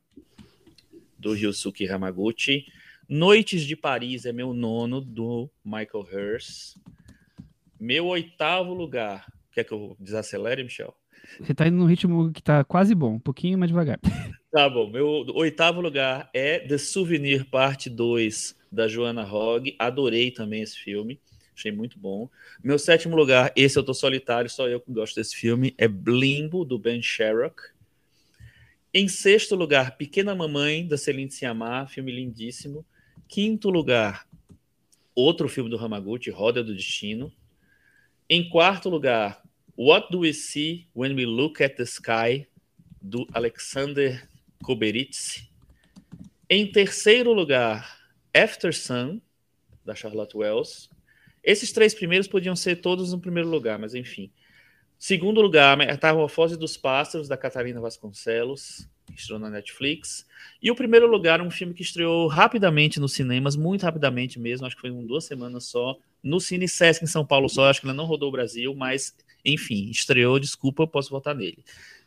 [1.18, 2.66] do Ryusuke Hamaguchi.
[3.08, 6.78] Noites de Paris é meu nono, do Michael Hurst.
[7.80, 9.32] Meu oitavo lugar.
[9.52, 10.96] Quer que eu desacelere, Michel?
[11.40, 14.00] Você tá indo num ritmo que tá quase bom, um pouquinho mais devagar.
[14.54, 19.76] Tá bom, meu oitavo lugar é The Souvenir Parte 2, da Joana Hogg.
[19.80, 21.20] Adorei também esse filme,
[21.56, 22.30] achei muito bom.
[22.64, 26.64] Meu sétimo lugar, esse eu tô solitário, só eu que gosto desse filme, é Limbo,
[26.64, 27.64] do Ben Sherrock.
[28.94, 32.86] Em sexto lugar, Pequena Mamãe, da Celine Sciamma, filme lindíssimo.
[33.28, 34.28] Quinto lugar,
[35.16, 37.34] outro filme do Hamaguchi, Roda do Destino.
[38.30, 39.43] Em quarto lugar,
[39.78, 42.48] What Do We See When We Look at the Sky,
[43.02, 44.28] do Alexander
[44.64, 45.50] Koberitz.
[46.50, 48.00] Em terceiro lugar,
[48.34, 49.20] After Sun,
[49.86, 50.90] da Charlotte Wells.
[51.44, 54.32] Esses três primeiros podiam ser todos no primeiro lugar, mas enfim.
[54.98, 60.26] Segundo lugar, Metamorfose dos Pássaros, da Catarina Vasconcelos, que estreou na Netflix.
[60.62, 64.76] E o primeiro lugar, um filme que estreou rapidamente nos cinemas, muito rapidamente mesmo, acho
[64.76, 67.88] que foi em duas semanas só, no Cine Sesc em São Paulo só, acho que
[67.88, 69.14] ele não rodou o Brasil, mas
[69.46, 71.64] enfim, estreou, desculpa, posso votar nele.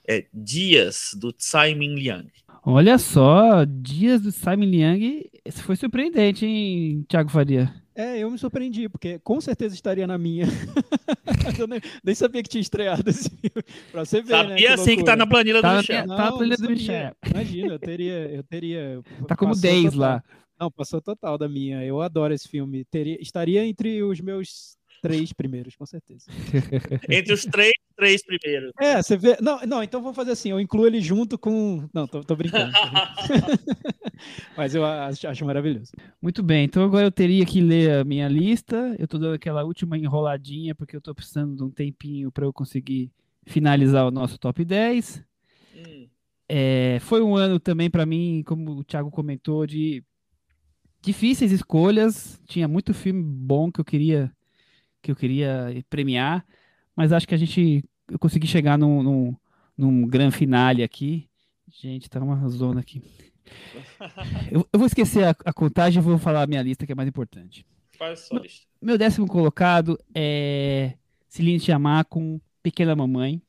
[0.09, 2.31] É Dias, do Tsai Liang.
[2.65, 5.31] Olha só, Dias do Simon Liang.
[5.45, 7.73] Esse foi surpreendente, hein, Thiago Faria?
[7.95, 10.47] É, eu me surpreendi, porque com certeza estaria na minha.
[11.59, 13.65] eu nem, nem sabia que tinha estreado esse filme.
[13.91, 14.49] Pra você ver, né?
[14.51, 16.07] Sabia assim que tá na planilha Tá do Michel.
[16.07, 16.75] tá na planilha do sabia.
[16.77, 17.17] Michel.
[17.31, 19.03] Imagina, eu teria, eu teria.
[19.27, 19.99] Tá como passou 10 total.
[20.01, 20.25] lá.
[20.61, 21.83] Não, passou total da minha.
[21.85, 22.85] Eu adoro esse filme.
[22.85, 24.76] Teria, estaria entre os meus
[25.07, 26.27] três primeiros, com certeza.
[27.09, 28.73] Entre os três, três primeiros.
[28.81, 29.37] É, você vê.
[29.41, 30.51] Não, não, então vamos fazer assim.
[30.51, 31.89] Eu incluo ele junto com.
[31.93, 32.73] Não, tô, tô brincando.
[34.57, 35.93] Mas eu acho, acho maravilhoso.
[36.21, 38.95] Muito bem, então agora eu teria que ler a minha lista.
[38.99, 42.53] Eu tô dando aquela última enroladinha, porque eu tô precisando de um tempinho para eu
[42.53, 43.11] conseguir
[43.45, 45.23] finalizar o nosso top 10.
[45.75, 46.09] Hum,
[46.49, 50.03] É, foi um ano também para mim, como o Thiago comentou, de
[51.03, 52.41] difíceis escolhas.
[52.47, 54.33] Tinha muito filme bom que eu queria
[55.03, 56.45] que eu queria premiar,
[56.95, 59.37] mas acho que a gente eu consegui chegar num, num,
[59.77, 61.29] num grande finale aqui.
[61.69, 63.03] Gente, tá uma zona aqui.
[64.51, 66.95] Eu, eu vou esquecer a, a contagem e vou falar a minha lista que é
[66.97, 67.65] mais importante.
[67.97, 68.67] faz só a lista.
[68.83, 70.95] Meu décimo colocado é
[71.29, 73.41] Celine Sciamma com Pequena Mamãe.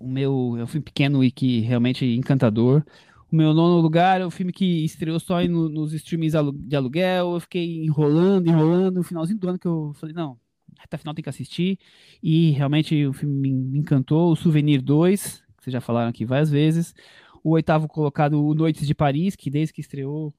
[0.00, 2.84] O meu é um filme pequeno e que realmente é encantador.
[3.30, 7.34] O meu nono lugar é um filme que estreou só no- nos streamings de aluguel.
[7.34, 8.96] Eu fiquei enrolando, enrolando.
[8.96, 10.38] No finalzinho do ano que eu falei, não,
[10.80, 11.78] Até final tem que assistir.
[12.22, 14.30] E realmente o filme me encantou.
[14.32, 16.94] O Souvenir 2, que vocês já falaram aqui várias vezes.
[17.42, 20.32] O oitavo colocado, O Noites de Paris, que desde que estreou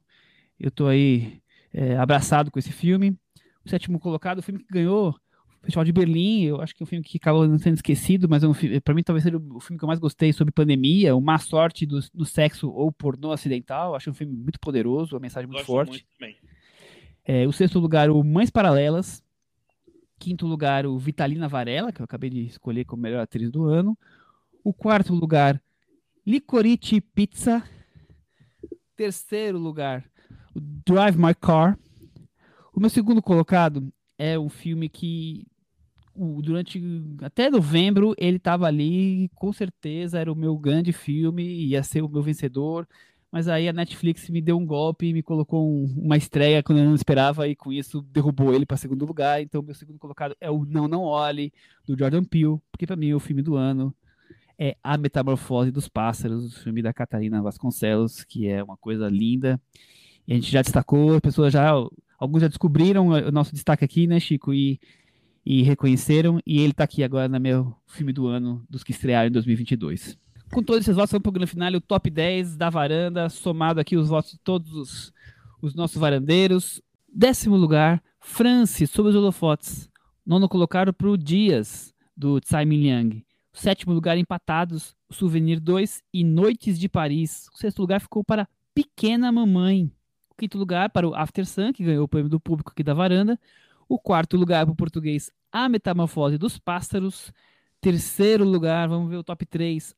[0.59, 1.41] eu tô aí
[1.73, 3.17] é, abraçado com esse filme.
[3.65, 5.15] O sétimo colocado, o filme que ganhou
[5.61, 8.43] Festival de Berlim, eu acho que é um filme que acabou não sendo esquecido, mas
[8.43, 11.21] é um, para mim talvez seja o filme que eu mais gostei sobre pandemia, o
[11.21, 13.93] Má Sorte do, do Sexo ou Pornô Acidental.
[13.93, 16.05] Acho um filme muito poderoso, uma mensagem muito Gosto forte.
[16.19, 16.37] Muito
[17.31, 19.23] é, o sexto lugar, o Mães Paralelas.
[20.17, 23.95] Quinto lugar, o Vitalina Varela, que eu acabei de escolher como melhor atriz do ano.
[24.63, 25.61] O quarto lugar,
[26.25, 27.63] Licorice Pizza.
[28.95, 30.03] Terceiro lugar,
[30.55, 31.77] o Drive My Car.
[32.73, 35.45] O meu segundo colocado é um filme que
[36.15, 36.81] durante
[37.21, 42.09] até novembro ele estava ali, com certeza era o meu grande filme, ia ser o
[42.09, 42.87] meu vencedor.
[43.31, 46.85] Mas aí a Netflix me deu um golpe me colocou um, uma estreia quando eu
[46.85, 49.41] não esperava, e com isso derrubou ele para segundo lugar.
[49.41, 51.53] Então, meu segundo colocado é o Não Não Olhe,
[51.85, 53.95] do Jordan Peele, porque para mim é o filme do ano
[54.59, 59.59] é A Metamorfose dos Pássaros, o filme da Catarina Vasconcelos, que é uma coisa linda.
[60.27, 61.71] E a gente já destacou, as pessoas já,
[62.19, 64.53] alguns já descobriram o nosso destaque aqui, né, Chico?
[64.53, 64.77] E,
[65.49, 69.29] e reconheceram, e ele está aqui agora no meu filme do ano, dos que estrearam
[69.29, 70.15] em 2022.
[70.51, 73.79] Com todos esses votos, vamos para o grande final, o top 10 da varanda, somado
[73.79, 75.11] aqui os votos de todos os,
[75.59, 76.83] os nossos varandeiros.
[77.11, 79.89] Décimo lugar, France, sobre os holofotes.
[80.23, 86.77] Nono colocado para o Dias, do Tsai Ming Sétimo lugar, empatados, Souvenir 2 e Noites
[86.77, 87.49] de Paris.
[87.55, 89.91] O sexto lugar ficou para Pequena Mamãe,
[90.37, 93.39] quinto lugar para o After Sun, que ganhou o prêmio do público aqui da varanda.
[93.89, 97.33] O quarto lugar para o português A Metamorfose dos Pássaros.
[97.81, 99.95] Terceiro lugar, vamos ver o top 3.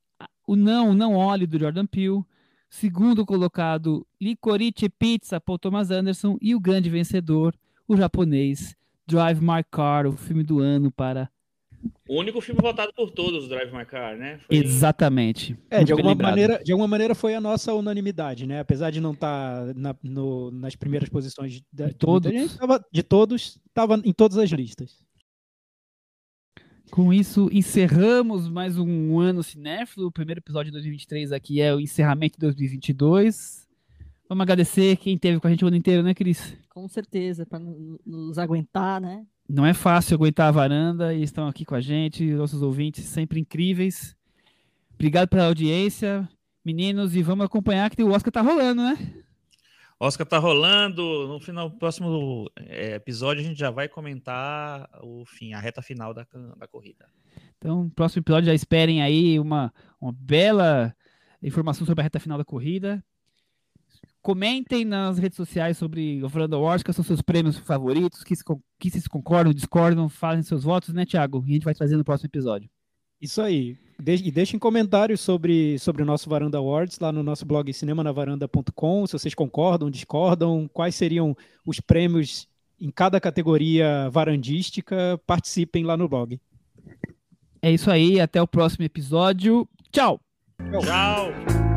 [0.47, 2.23] O Não, Não Olhe, do Jordan Peele.
[2.69, 6.37] Segundo colocado, Licorice Pizza, Paul Thomas Anderson.
[6.41, 7.53] E o grande vencedor,
[7.85, 11.29] o japonês Drive My Car, o filme do ano para
[12.07, 14.39] o único filme votado por todos, Drive My Car, né?
[14.45, 14.57] Foi...
[14.57, 15.57] Exatamente.
[15.69, 18.59] É, de alguma, maneira, de alguma maneira foi a nossa unanimidade, né?
[18.59, 22.85] Apesar de não estar tá na, no, nas primeiras posições de, de todos, gente, tava,
[22.91, 25.01] de todos, estava em todas as listas.
[26.91, 30.07] Com isso, encerramos mais um ano cinéfilo.
[30.07, 33.65] O primeiro episódio de 2023 aqui é o encerramento de 2022.
[34.27, 36.57] Vamos agradecer quem teve com a gente o ano inteiro, né, Cris?
[36.69, 37.59] Com certeza, para
[38.05, 39.25] nos aguentar, né?
[39.53, 43.37] Não é fácil aguentar a varanda e estão aqui com a gente, nossos ouvintes sempre
[43.37, 44.15] incríveis.
[44.93, 46.25] Obrigado pela audiência,
[46.63, 48.97] meninos, e vamos acompanhar que o Oscar tá rolando, né?
[49.99, 51.27] Oscar tá rolando.
[51.27, 55.81] No final do próximo é, episódio a gente já vai comentar o fim, a reta
[55.81, 56.25] final da,
[56.57, 57.09] da corrida.
[57.57, 60.95] Então, próximo episódio já esperem aí uma, uma bela
[61.43, 63.03] informação sobre a reta final da corrida.
[64.21, 68.35] Comentem nas redes sociais sobre o Fernando Awards, quais são seus prêmios favoritos, que,
[68.79, 71.43] que vocês concordam, discordam, fazem seus votos, né, Thiago?
[71.47, 72.69] E a gente vai trazer no próximo episódio.
[73.19, 73.77] Isso aí.
[73.99, 79.05] De e deixem comentários sobre, sobre o nosso Varanda Awards lá no nosso blog cinemanavaranda.com,
[79.05, 81.35] se vocês concordam, discordam, quais seriam
[81.65, 82.47] os prêmios
[82.79, 86.39] em cada categoria varandística, participem lá no blog.
[87.61, 89.69] É isso aí, até o próximo episódio.
[89.91, 90.19] Tchau!
[90.81, 91.70] Tchau!